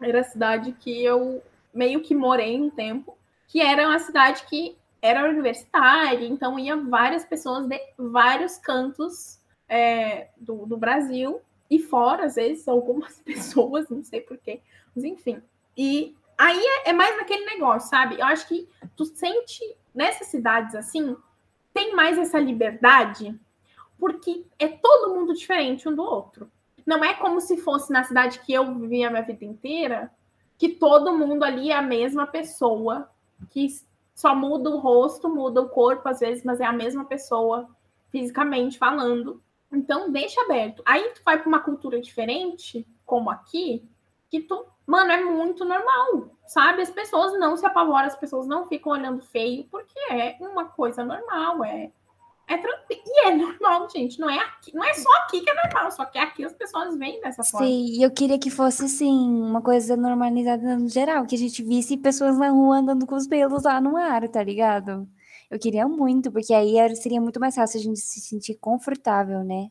era 0.00 0.20
a 0.20 0.24
cidade 0.24 0.72
que 0.72 1.02
eu 1.04 1.42
meio 1.72 2.02
que 2.02 2.14
morei 2.14 2.60
um 2.60 2.70
tempo, 2.70 3.16
que 3.48 3.60
era 3.60 3.86
uma 3.88 3.98
cidade 3.98 4.44
que 4.48 4.76
era 5.02 5.28
universitária, 5.28 6.26
então 6.26 6.58
ia 6.58 6.76
várias 6.76 7.24
pessoas 7.24 7.66
de 7.66 7.80
vários 7.96 8.58
cantos 8.58 9.38
é, 9.68 10.28
do, 10.36 10.66
do 10.66 10.76
Brasil 10.76 11.40
e 11.70 11.78
fora, 11.78 12.26
às 12.26 12.34
vezes, 12.34 12.66
algumas 12.68 13.20
pessoas, 13.24 13.88
não 13.88 14.02
sei 14.02 14.20
porquê, 14.20 14.60
mas 14.94 15.04
enfim. 15.04 15.40
E 15.76 16.14
aí 16.36 16.58
é, 16.86 16.90
é 16.90 16.92
mais 16.92 17.16
naquele 17.16 17.44
negócio, 17.46 17.88
sabe? 17.88 18.18
Eu 18.18 18.26
acho 18.26 18.46
que 18.48 18.68
tu 18.96 19.04
sente 19.04 19.60
nessas 19.94 20.28
cidades 20.28 20.74
assim, 20.74 21.16
tem 21.72 21.94
mais 21.94 22.18
essa 22.18 22.38
liberdade, 22.38 23.38
porque 23.98 24.44
é 24.58 24.68
todo 24.68 25.14
mundo 25.14 25.34
diferente 25.34 25.88
um 25.88 25.94
do 25.94 26.02
outro. 26.02 26.50
Não 26.86 27.04
é 27.04 27.14
como 27.14 27.40
se 27.40 27.56
fosse 27.58 27.92
na 27.92 28.04
cidade 28.04 28.40
que 28.40 28.52
eu 28.52 28.74
vivi 28.74 29.04
a 29.04 29.10
minha 29.10 29.22
vida 29.22 29.44
inteira, 29.44 30.10
que 30.58 30.68
todo 30.68 31.16
mundo 31.16 31.44
ali 31.44 31.70
é 31.70 31.76
a 31.76 31.82
mesma 31.82 32.26
pessoa, 32.26 33.08
que 33.50 33.68
só 34.14 34.34
muda 34.34 34.70
o 34.70 34.78
rosto, 34.78 35.28
muda 35.28 35.62
o 35.62 35.68
corpo 35.68 36.08
às 36.08 36.20
vezes, 36.20 36.44
mas 36.44 36.60
é 36.60 36.64
a 36.64 36.72
mesma 36.72 37.04
pessoa 37.04 37.68
fisicamente 38.10 38.78
falando. 38.78 39.42
Então 39.72 40.10
deixa 40.10 40.40
aberto. 40.42 40.82
Aí 40.84 41.12
tu 41.14 41.22
vai 41.24 41.38
para 41.38 41.48
uma 41.48 41.60
cultura 41.60 42.00
diferente, 42.00 42.86
como 43.06 43.30
aqui, 43.30 43.88
que 44.28 44.40
tu, 44.40 44.66
mano, 44.90 45.12
é 45.12 45.24
muito 45.24 45.64
normal, 45.64 46.36
sabe? 46.46 46.82
As 46.82 46.90
pessoas 46.90 47.38
não 47.38 47.56
se 47.56 47.64
apavoram, 47.64 48.06
as 48.06 48.16
pessoas 48.16 48.46
não 48.46 48.66
ficam 48.66 48.92
olhando 48.92 49.22
feio, 49.22 49.64
porque 49.70 49.98
é 50.10 50.36
uma 50.40 50.64
coisa 50.64 51.04
normal, 51.04 51.64
é 51.64 51.92
é 52.48 52.58
tranquilo. 52.58 53.00
E 53.06 53.26
é 53.28 53.36
normal, 53.36 53.88
gente. 53.88 54.18
Não 54.18 54.28
é 54.28 54.36
aqui, 54.36 54.74
não 54.74 54.82
é 54.82 54.92
só 54.92 55.08
aqui 55.18 55.40
que 55.40 55.48
é 55.48 55.54
normal, 55.54 55.92
só 55.92 56.04
que 56.04 56.18
aqui 56.18 56.44
as 56.44 56.52
pessoas 56.52 56.96
veem 56.96 57.20
dessa 57.20 57.44
forma. 57.44 57.64
Sim, 57.64 57.84
e 57.86 58.02
eu 58.02 58.10
queria 58.10 58.40
que 58.40 58.50
fosse 58.50 58.86
assim, 58.86 59.08
uma 59.08 59.62
coisa 59.62 59.96
normalizada 59.96 60.76
no 60.76 60.88
geral, 60.88 61.24
que 61.26 61.36
a 61.36 61.38
gente 61.38 61.62
visse 61.62 61.96
pessoas 61.96 62.36
na 62.36 62.50
rua 62.50 62.78
andando 62.78 63.06
com 63.06 63.14
os 63.14 63.28
pelos 63.28 63.62
lá 63.62 63.80
no 63.80 63.96
ar, 63.96 64.28
tá 64.28 64.42
ligado? 64.42 65.08
Eu 65.48 65.60
queria 65.60 65.86
muito, 65.86 66.32
porque 66.32 66.52
aí 66.52 66.74
seria 66.96 67.20
muito 67.20 67.38
mais 67.38 67.54
fácil 67.54 67.78
a 67.78 67.82
gente 67.82 68.00
se 68.00 68.20
sentir 68.20 68.56
confortável, 68.56 69.44
né? 69.44 69.68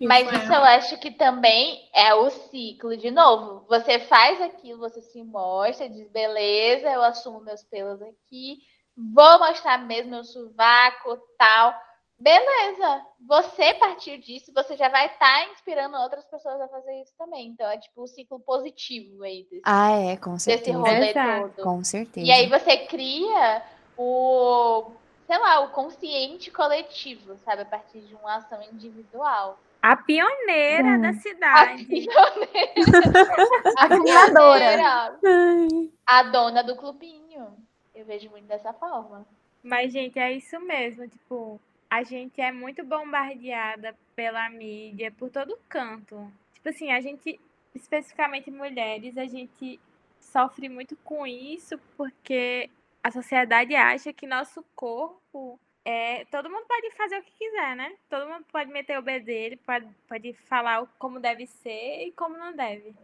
Mas 0.00 0.30
isso 0.30 0.52
eu 0.52 0.62
acho 0.62 0.98
que 0.98 1.10
também 1.10 1.88
é 1.94 2.14
o 2.14 2.30
ciclo 2.30 2.96
de 2.96 3.10
novo. 3.10 3.64
Você 3.68 3.98
faz 3.98 4.40
aquilo, 4.40 4.78
você 4.78 5.00
se 5.02 5.22
mostra, 5.22 5.88
diz, 5.88 6.08
beleza, 6.10 6.88
eu 6.88 7.02
assumo 7.02 7.40
meus 7.40 7.62
pelos 7.64 8.00
aqui, 8.02 8.58
vou 8.96 9.38
mostrar 9.38 9.78
mesmo 9.78 10.10
meu 10.10 10.24
sovaco, 10.24 11.18
tal. 11.38 11.74
Beleza. 12.20 13.06
Você, 13.28 13.62
a 13.62 13.74
partir 13.78 14.18
disso, 14.18 14.52
você 14.52 14.76
já 14.76 14.88
vai 14.88 15.06
estar 15.06 15.50
inspirando 15.52 15.96
outras 15.98 16.24
pessoas 16.24 16.60
a 16.60 16.66
fazer 16.68 17.00
isso 17.00 17.12
também. 17.16 17.46
Então, 17.46 17.68
é 17.70 17.78
tipo 17.78 18.02
o 18.02 18.08
ciclo 18.08 18.40
positivo 18.40 19.22
aí 19.22 19.44
desse, 19.44 19.62
Ah, 19.64 19.92
é, 19.92 20.16
com 20.16 20.32
desse 20.34 20.44
certeza. 20.44 20.78
rolê 20.78 21.10
Exato. 21.10 21.52
todo. 21.54 21.64
Com 21.64 21.84
certeza. 21.84 22.26
E 22.26 22.32
aí 22.32 22.48
você 22.48 22.76
cria 22.76 23.62
o, 23.96 24.90
sei 25.28 25.38
lá, 25.38 25.60
o 25.60 25.70
consciente 25.70 26.50
coletivo, 26.50 27.36
sabe? 27.44 27.62
A 27.62 27.66
partir 27.66 28.00
de 28.00 28.14
uma 28.16 28.34
ação 28.36 28.60
individual. 28.64 29.56
A 29.80 29.96
pioneira 29.96 30.88
Hum. 30.88 31.00
da 31.02 31.08
A 31.10 31.14
cidade. 31.14 31.84
pioneira. 31.84 32.72
A 33.78 33.88
fundadora. 33.88 34.76
pioneira. 35.22 35.90
A 36.06 36.22
dona 36.24 36.62
do 36.62 36.76
clubinho. 36.76 37.46
Eu 37.94 38.04
vejo 38.04 38.30
muito 38.30 38.46
dessa 38.46 38.72
forma. 38.72 39.26
Mas, 39.62 39.92
gente, 39.92 40.18
é 40.18 40.32
isso 40.32 40.58
mesmo. 40.60 41.08
Tipo, 41.08 41.60
a 41.90 42.02
gente 42.02 42.40
é 42.40 42.52
muito 42.52 42.84
bombardeada 42.84 43.94
pela 44.14 44.48
mídia, 44.50 45.12
por 45.12 45.30
todo 45.30 45.58
canto. 45.68 46.30
Tipo 46.54 46.68
assim, 46.68 46.92
a 46.92 47.00
gente, 47.00 47.40
especificamente 47.74 48.50
mulheres, 48.50 49.16
a 49.16 49.26
gente 49.26 49.80
sofre 50.20 50.68
muito 50.68 50.96
com 51.04 51.26
isso 51.26 51.78
porque 51.96 52.68
a 53.02 53.10
sociedade 53.10 53.74
acha 53.74 54.12
que 54.12 54.26
nosso 54.26 54.64
corpo 54.76 55.58
é. 55.84 56.24
Todo 56.26 56.50
mundo 56.50 56.64
pode 56.68 56.90
fazer 56.96 57.18
o 57.18 57.22
que 57.22 57.32
quiser, 57.38 57.76
né? 57.76 57.92
Todo 58.10 58.28
mundo 58.28 58.44
pode 58.52 58.70
meter 58.70 58.98
o 58.98 59.02
B 59.02 59.20
dele, 59.20 59.56
pode, 59.56 59.86
pode 60.08 60.32
falar 60.48 60.86
como 60.98 61.20
deve 61.20 61.46
ser 61.46 62.06
e 62.06 62.12
como 62.12 62.36
não 62.36 62.54
deve. 62.54 62.94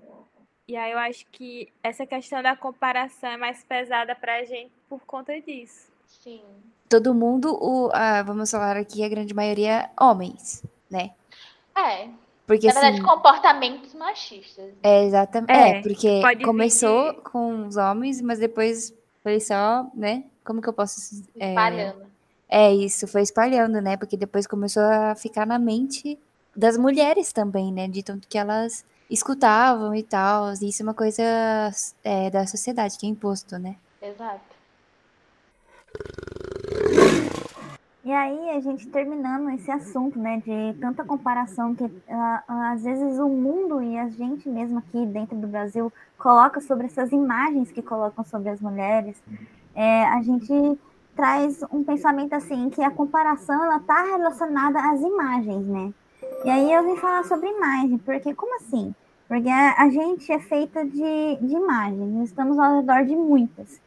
E 0.67 0.77
aí 0.77 0.93
eu 0.93 0.99
acho 0.99 1.27
que 1.31 1.71
essa 1.83 2.07
questão 2.07 2.43
da 2.43 2.57
comparação 2.57 3.31
é 3.31 3.37
mais 3.37 3.63
pesada 3.65 4.15
pra 4.15 4.45
gente 4.45 4.73
por 4.89 5.01
conta 5.01 5.39
disso. 5.41 5.91
Sim. 6.07 6.43
Todo 6.89 7.15
mundo, 7.15 7.55
o, 7.61 7.91
ah, 7.93 8.23
vamos 8.23 8.51
falar 8.51 8.77
aqui, 8.77 9.05
a 9.05 9.09
grande 9.09 9.35
maioria 9.35 9.91
homens, 10.01 10.65
né? 10.91 11.11
É. 11.77 12.09
Porque 12.47 12.67
Na 12.67 12.75
verdade, 12.75 12.97
assim, 12.99 13.07
comportamentos 13.07 13.95
machistas. 13.95 14.71
é 14.83 15.05
exatamente, 15.05 15.51
É, 15.53 15.79
é, 15.79 15.83
porque 15.83 16.21
começou 16.45 17.05
dividir. 17.05 17.23
com 17.31 17.67
os 17.67 17.77
homens, 17.77 18.21
mas 18.21 18.39
depois 18.39 18.95
foi 19.23 19.41
só, 19.41 19.87
né? 19.95 20.25
Como 20.45 20.61
que 20.61 20.69
eu 20.69 20.73
posso 20.75 21.25
é, 21.41 21.49
Espalhando. 21.49 22.03
É 22.03 22.14
isso, 22.51 23.07
foi 23.07 23.23
espalhando, 23.23 23.81
né? 23.81 23.97
Porque 23.97 24.17
depois 24.17 24.47
começou 24.47 24.83
a 24.83 25.15
ficar 25.15 25.47
na 25.47 25.59
mente 25.59 26.19
das 26.55 26.77
mulheres 26.77 27.33
também, 27.33 27.73
né? 27.73 27.89
De 27.89 28.03
tanto 28.03 28.29
que 28.29 28.39
elas 28.39 28.85
escutavam 29.11 29.95
e 29.95 30.03
tal. 30.03 30.53
E 30.61 30.69
isso 30.69 30.83
é 30.83 30.85
uma 30.85 30.95
coisa 30.95 31.23
é, 32.03 32.31
da 32.31 32.47
sociedade, 32.47 32.99
que 32.99 33.07
é 33.07 33.09
imposto, 33.09 33.59
né? 33.59 33.77
Exato. 34.01 34.55
E 38.05 38.13
aí, 38.13 38.51
a 38.51 38.61
gente 38.61 38.87
terminando 38.89 39.49
esse 39.51 39.71
assunto, 39.71 40.19
né, 40.19 40.43
de 40.45 40.79
tanta 40.79 41.03
comparação 41.03 41.75
que 41.75 41.91
ah, 42.07 42.45
ah, 42.47 42.73
às 42.73 42.83
vezes 42.83 43.19
o 43.19 43.31
mundo 43.31 43.83
e 43.83 43.97
a 43.97 44.11
gente 44.11 44.47
mesmo 44.47 44.79
aqui 44.79 45.07
dentro 45.07 45.35
do 45.39 45.47
Brasil 45.47 45.91
coloca 46.19 46.61
sobre 46.61 46.87
essas 46.87 47.13
imagens 47.13 47.73
que 47.73 47.81
colocam 47.81 48.23
sobre 48.23 48.51
as 48.51 48.61
mulheres, 48.61 49.17
é, 49.75 50.05
a 50.05 50.21
gente 50.21 50.53
traz 51.15 51.63
um 51.71 51.83
pensamento 51.83 52.35
assim 52.35 52.71
que 52.71 52.83
a 52.83 52.91
comparação 52.91 53.65
ela 53.65 53.79
tá 53.81 54.03
relacionada 54.03 54.79
às 54.79 55.01
imagens, 55.01 55.67
né? 55.67 55.93
E 56.45 56.51
aí 56.51 56.73
eu 56.73 56.85
vim 56.85 56.97
falar 56.97 57.25
sobre 57.25 57.49
imagem, 57.49 57.99
porque 57.99 58.35
como 58.35 58.57
assim? 58.57 58.95
Porque 59.27 59.49
a, 59.49 59.89
gente 59.89 60.31
é 60.31 60.39
feita 60.39 60.85
de, 60.85 61.37
de 61.41 61.55
imagens, 61.55 62.29
estamos 62.29 62.59
ao 62.59 62.77
redor 62.77 63.05
de 63.05 63.17
muitas. 63.17 63.81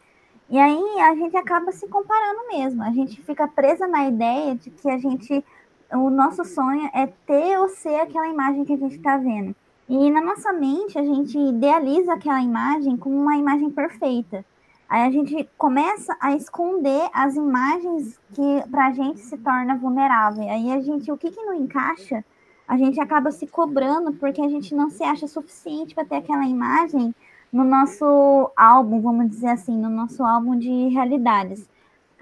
E 0.50 0.58
aí 0.58 1.00
a 1.02 1.14
gente 1.16 1.36
acaba 1.38 1.72
se 1.72 1.88
comparando 1.88 2.48
mesmo. 2.48 2.82
A 2.82 2.92
gente 2.92 3.22
fica 3.22 3.48
presa 3.48 3.88
na 3.88 4.08
ideia 4.08 4.56
de 4.56 4.72
que 4.72 4.90
a 4.90 4.98
gente, 4.98 5.44
o 5.92 6.10
nosso 6.10 6.44
sonho 6.44 6.90
é 6.94 7.06
ter 7.26 7.60
ou 7.60 7.70
ser 7.70 8.00
aquela 8.00 8.28
imagem 8.28 8.66
que 8.66 8.74
a 8.74 8.78
gente 8.78 8.96
está 8.96 9.18
vendo. 9.18 9.56
E 9.88 10.10
na 10.10 10.22
nossa 10.22 10.52
mente 10.52 10.98
a 10.98 11.04
gente 11.04 11.38
idealiza 11.38 12.14
aquela 12.14 12.42
imagem 12.42 12.98
como 12.98 13.16
uma 13.16 13.38
imagem 13.38 13.70
perfeita. 13.70 14.44
Aí 14.90 15.02
a 15.02 15.12
gente 15.12 15.50
começa 15.58 16.16
a 16.20 16.34
esconder 16.36 17.10
as 17.14 17.36
imagens 17.36 18.20
que 18.34 18.64
pra 18.72 18.92
gente 18.92 19.20
se 19.20 19.38
torna 19.38 19.76
vulnerável. 19.76 20.50
Aí 20.50 20.72
a 20.72 20.80
gente, 20.80 21.12
o 21.12 21.18
que 21.18 21.30
que 21.30 21.42
não 21.44 21.54
encaixa, 21.54 22.24
a 22.68 22.78
gente 22.78 23.00
acaba 23.00 23.32
se 23.32 23.48
cobrando 23.48 24.14
porque 24.14 24.42
a 24.42 24.50
gente 24.50 24.74
não 24.74 24.90
se 24.90 25.04
acha 25.04 25.28
suficiente 25.28 25.94
para 25.94 26.06
ter 26.06 26.18
aquela 26.18 26.46
imagem 26.46 27.14
no 27.52 27.64
nosso 27.64 28.52
álbum, 28.56 29.02
vamos 29.02 29.30
dizer 29.30 29.50
assim, 29.50 29.78
no 29.78 29.90
nosso 29.90 30.24
álbum 30.24 30.58
de 30.58 30.90
realidades. 30.90 31.68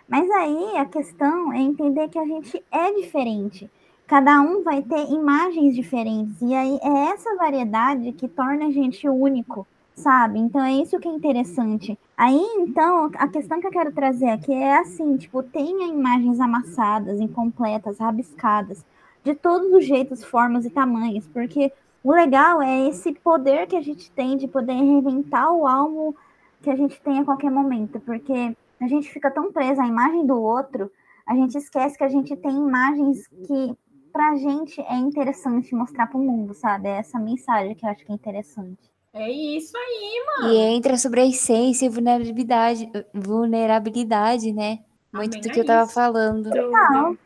Mas 0.08 0.30
aí 0.32 0.78
a 0.78 0.86
questão 0.86 1.52
é 1.52 1.60
entender 1.60 2.10
que 2.10 2.20
a 2.20 2.26
gente 2.26 2.64
é 2.72 2.92
diferente. 2.94 3.70
Cada 4.06 4.40
um 4.40 4.64
vai 4.64 4.84
ter 4.84 5.10
imagens 5.12 5.76
diferentes. 5.76 6.40
E 6.42 6.54
aí 6.54 6.80
é 6.82 7.12
essa 7.12 7.36
variedade 7.36 8.12
que 8.12 8.28
torna 8.28 8.68
a 8.68 8.72
gente 8.72 9.10
único, 9.10 9.68
sabe? 9.96 10.40
Então 10.40 10.62
é 10.64 10.74
isso 10.74 11.00
que 11.00 11.08
é 11.08 11.12
interessante. 11.12 11.98
Aí, 12.18 12.40
então, 12.60 13.10
a 13.16 13.28
questão 13.28 13.60
que 13.60 13.68
eu 13.68 13.72
quero 13.72 13.92
trazer 13.92 14.30
aqui 14.30 14.54
é 14.54 14.78
assim, 14.78 15.18
tipo, 15.18 15.42
tenha 15.42 15.88
imagens 15.88 16.40
amassadas, 16.40 17.20
incompletas, 17.20 18.00
rabiscadas, 18.00 18.86
de 19.24 19.34
todos 19.34 19.74
os 19.74 19.86
jeitos, 19.86 20.24
formas 20.24 20.66
e 20.66 20.70
tamanhos, 20.70 21.28
porque 21.28 21.72
o 22.04 22.12
legal 22.12 22.62
é 22.62 22.88
esse 22.88 23.14
poder 23.14 23.68
que 23.68 23.76
a 23.76 23.82
gente 23.82 24.12
tem 24.12 24.38
de 24.38 24.48
poder 24.48 24.74
reinventar 24.74 25.52
o 25.52 25.66
álbum 25.68 26.14
que 26.62 26.70
a 26.70 26.76
gente 26.76 27.02
tem 27.02 27.20
a 27.20 27.26
qualquer 27.26 27.50
momento, 27.50 28.00
porque 28.00 28.56
a 28.80 28.88
gente 28.88 29.10
fica 29.10 29.32
tão 29.32 29.52
presa 29.52 29.84
à 29.84 29.88
imagem 29.88 30.26
do 30.26 30.40
outro, 30.40 30.92
a 31.26 31.34
gente 31.34 31.58
esquece 31.58 31.98
que 31.98 32.04
a 32.04 32.10
gente 32.10 32.36
tem 32.36 32.52
imagens 32.52 33.28
que 33.28 33.76
pra 34.14 34.36
gente 34.36 34.80
é 34.82 34.96
interessante 34.96 35.76
mostrar 35.76 36.08
pro 36.08 36.20
mundo, 36.20 36.54
sabe? 36.54 36.88
É 36.88 36.98
essa 36.98 37.20
mensagem 37.20 37.76
que 37.76 37.86
eu 37.86 37.90
acho 37.90 38.06
que 38.06 38.12
é 38.12 38.16
interessante. 38.16 38.95
É 39.16 39.32
isso 39.32 39.78
aí. 39.78 40.52
E 40.52 40.58
entra 40.58 40.98
sobre 40.98 41.22
a 41.22 41.26
essência 41.26 41.86
e 41.86 41.90
vulnerabilidade, 41.90 42.92
vulnerabilidade, 43.14 44.52
né? 44.52 44.80
Muito 45.14 45.38
Amém, 45.38 45.42
do 45.42 45.48
é 45.48 45.54
que 45.54 45.60
eu 45.62 45.66
tava 45.66 45.86
isso. 45.86 45.94
falando. 45.94 46.50
Não, 46.50 47.18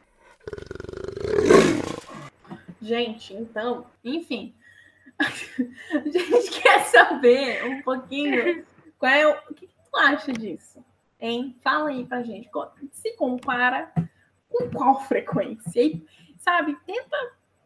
Gente, 2.79 3.33
então, 3.33 3.87
enfim. 4.03 4.53
A 5.17 5.25
gente 6.05 6.61
quer 6.61 6.85
saber 6.85 7.65
um 7.65 7.81
pouquinho 7.81 8.63
qual 8.99 9.11
é 9.11 9.27
o, 9.27 9.31
o 9.49 9.53
que 9.55 9.67
tu 9.67 9.97
acha 9.97 10.31
disso, 10.31 10.85
hein? 11.19 11.55
Fala 11.63 11.89
aí 11.89 12.05
pra 12.05 12.21
gente. 12.21 12.47
Se 12.91 13.13
compara 13.13 13.91
com 14.47 14.69
qual 14.69 15.01
frequência? 15.05 15.81
E, 15.81 16.05
sabe, 16.37 16.77
tenta 16.85 17.17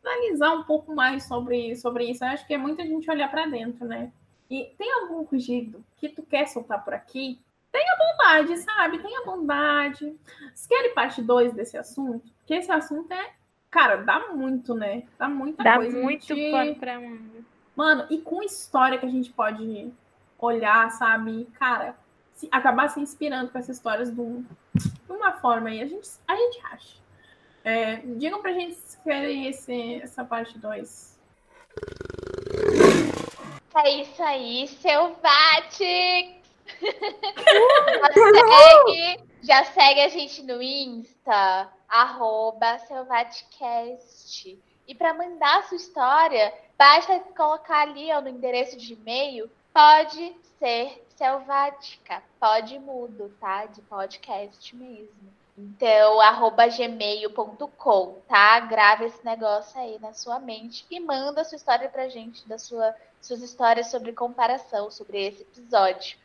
analisar 0.03 0.53
um 0.53 0.63
pouco 0.63 0.93
mais 0.95 1.27
sobre, 1.27 1.75
sobre 1.75 2.05
isso. 2.09 2.23
Eu 2.23 2.29
acho 2.29 2.45
que 2.45 2.53
é 2.53 2.57
muita 2.57 2.85
gente 2.85 3.09
olhar 3.09 3.29
pra 3.29 3.45
dentro, 3.45 3.85
né? 3.85 4.11
E 4.49 4.65
tem 4.77 4.91
algum 4.93 5.23
rugido 5.23 5.83
que 5.97 6.09
tu 6.09 6.21
quer 6.23 6.47
soltar 6.47 6.83
por 6.83 6.93
aqui? 6.93 7.39
Tenha 7.71 7.95
bondade, 7.97 8.57
sabe? 8.57 8.99
Tenha 8.99 9.25
bondade. 9.25 10.15
Vocês 10.53 10.67
querem 10.67 10.93
parte 10.93 11.21
2 11.21 11.53
desse 11.53 11.77
assunto? 11.77 12.29
Porque 12.39 12.53
esse 12.53 12.71
assunto 12.71 13.11
é 13.11 13.31
Cara, 13.73 13.95
dá 13.95 14.27
muito, 14.31 14.75
né? 14.75 15.01
Dá 15.17 15.27
muita 15.27 15.63
Dá 15.63 15.77
coisa. 15.77 15.99
muito 15.99 16.27
de- 16.35 16.51
pano 16.51 16.75
pra 16.75 16.99
manga. 16.99 17.43
Mano, 17.75 18.05
e 18.11 18.19
com 18.19 18.43
história 18.43 18.99
que 18.99 19.05
a 19.07 19.09
gente 19.09 19.31
pode 19.33 19.91
olhar, 20.37 20.91
sabe? 20.91 21.45
Cara, 21.57 21.95
se, 22.35 22.47
acabar 22.51 22.87
se 22.89 22.99
inspirando 22.99 23.49
com 23.51 23.57
essas 23.57 23.75
histórias 23.77 24.11
de, 24.11 24.15
de 24.15 25.11
uma 25.11 25.31
forma 25.33 25.69
aí, 25.69 25.81
a 25.81 25.87
gente, 25.87 26.07
a 26.27 26.35
gente 26.35 26.61
acha. 26.71 26.97
É, 27.63 27.95
digam 27.97 28.41
pra 28.41 28.51
gente 28.51 28.75
se 28.75 28.97
querem 29.01 29.47
esse, 29.47 30.01
essa 30.01 30.25
parte 30.25 30.57
2. 30.57 31.19
É 33.75 33.89
isso 34.01 34.21
aí, 34.21 34.67
Selvatics! 34.67 36.43
já, 38.01 38.13
segue, 38.13 39.23
já 39.41 39.63
segue 39.65 40.01
a 40.01 40.07
gente 40.09 40.43
no 40.43 40.61
Insta, 40.61 41.69
arroba 41.87 42.77
Selvaticast. 42.79 44.59
E 44.87 44.93
para 44.93 45.13
mandar 45.13 45.59
a 45.59 45.63
sua 45.63 45.77
história, 45.77 46.53
basta 46.77 47.19
colocar 47.35 47.81
ali 47.81 48.11
ó, 48.11 48.21
no 48.21 48.29
endereço 48.29 48.77
de 48.77 48.93
e-mail, 48.93 49.49
pode 49.73 50.35
ser 50.59 51.05
selvática, 51.15 52.21
pode 52.39 52.77
mudo, 52.79 53.33
tá? 53.39 53.65
De 53.65 53.81
podcast 53.81 54.75
mesmo. 54.75 55.33
Então, 55.57 56.19
arroba 56.19 56.67
gmail.com, 56.67 58.21
tá? 58.27 58.59
Grava 58.61 59.05
esse 59.05 59.23
negócio 59.23 59.79
aí 59.79 59.99
na 60.01 60.11
sua 60.13 60.39
mente 60.39 60.83
e 60.89 60.99
manda 60.99 61.41
a 61.41 61.43
sua 61.43 61.55
história 61.57 61.87
pra 61.89 62.09
gente, 62.09 62.47
da 62.47 62.57
sua, 62.57 62.93
suas 63.21 63.41
histórias 63.41 63.87
sobre 63.91 64.13
comparação, 64.13 64.89
sobre 64.89 65.27
esse 65.27 65.43
episódio. 65.43 66.17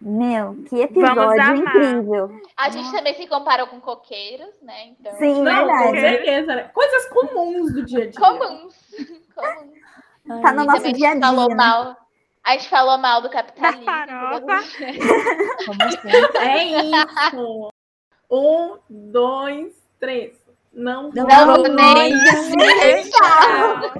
meu, 0.00 0.54
que 0.68 0.76
episódio 0.80 1.56
incrível. 1.56 2.40
A 2.56 2.68
gente 2.70 2.92
também 2.92 3.14
se 3.14 3.26
comparou 3.26 3.66
com 3.66 3.80
coqueiros, 3.80 4.54
né? 4.62 4.88
Então, 4.88 5.12
Sim, 5.14 5.42
Não, 5.42 5.66
com 5.66 5.66
verdade. 5.92 6.00
certeza, 6.00 6.54
né? 6.54 6.70
Coisas 6.72 7.06
comuns 7.08 7.72
do 7.72 7.84
dia 7.84 8.04
a 8.04 8.06
dia. 8.10 8.20
comuns. 8.20 8.74
comuns. 9.34 10.42
Tá 10.42 10.52
no 10.52 10.62
E 10.62 10.66
nosso 10.66 10.92
dia 10.92 11.08
a 11.08 11.10
a 11.10 11.14
gente 11.14 11.20
falou 11.24 11.46
dia. 11.48 11.56
né? 11.56 11.64
mal. 11.64 11.96
A 12.46 12.52
gente 12.52 12.68
falou 12.68 12.96
mal 12.96 13.20
do 13.20 13.28
capitalismo. 13.28 13.84
farofa. 13.84 14.62
Como 15.66 15.90
sempre. 15.90 16.38
É 16.38 16.64
isso. 16.64 17.70
Um, 18.30 18.78
dois, 18.88 19.74
três. 19.98 20.36
Não, 20.72 21.10
Não 21.10 21.26
Não 21.26 21.62
nem 21.64 22.12
Tchau. 23.10 23.92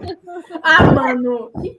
Ah, 0.62 0.82
mano. 0.92 1.50
que 1.60 1.76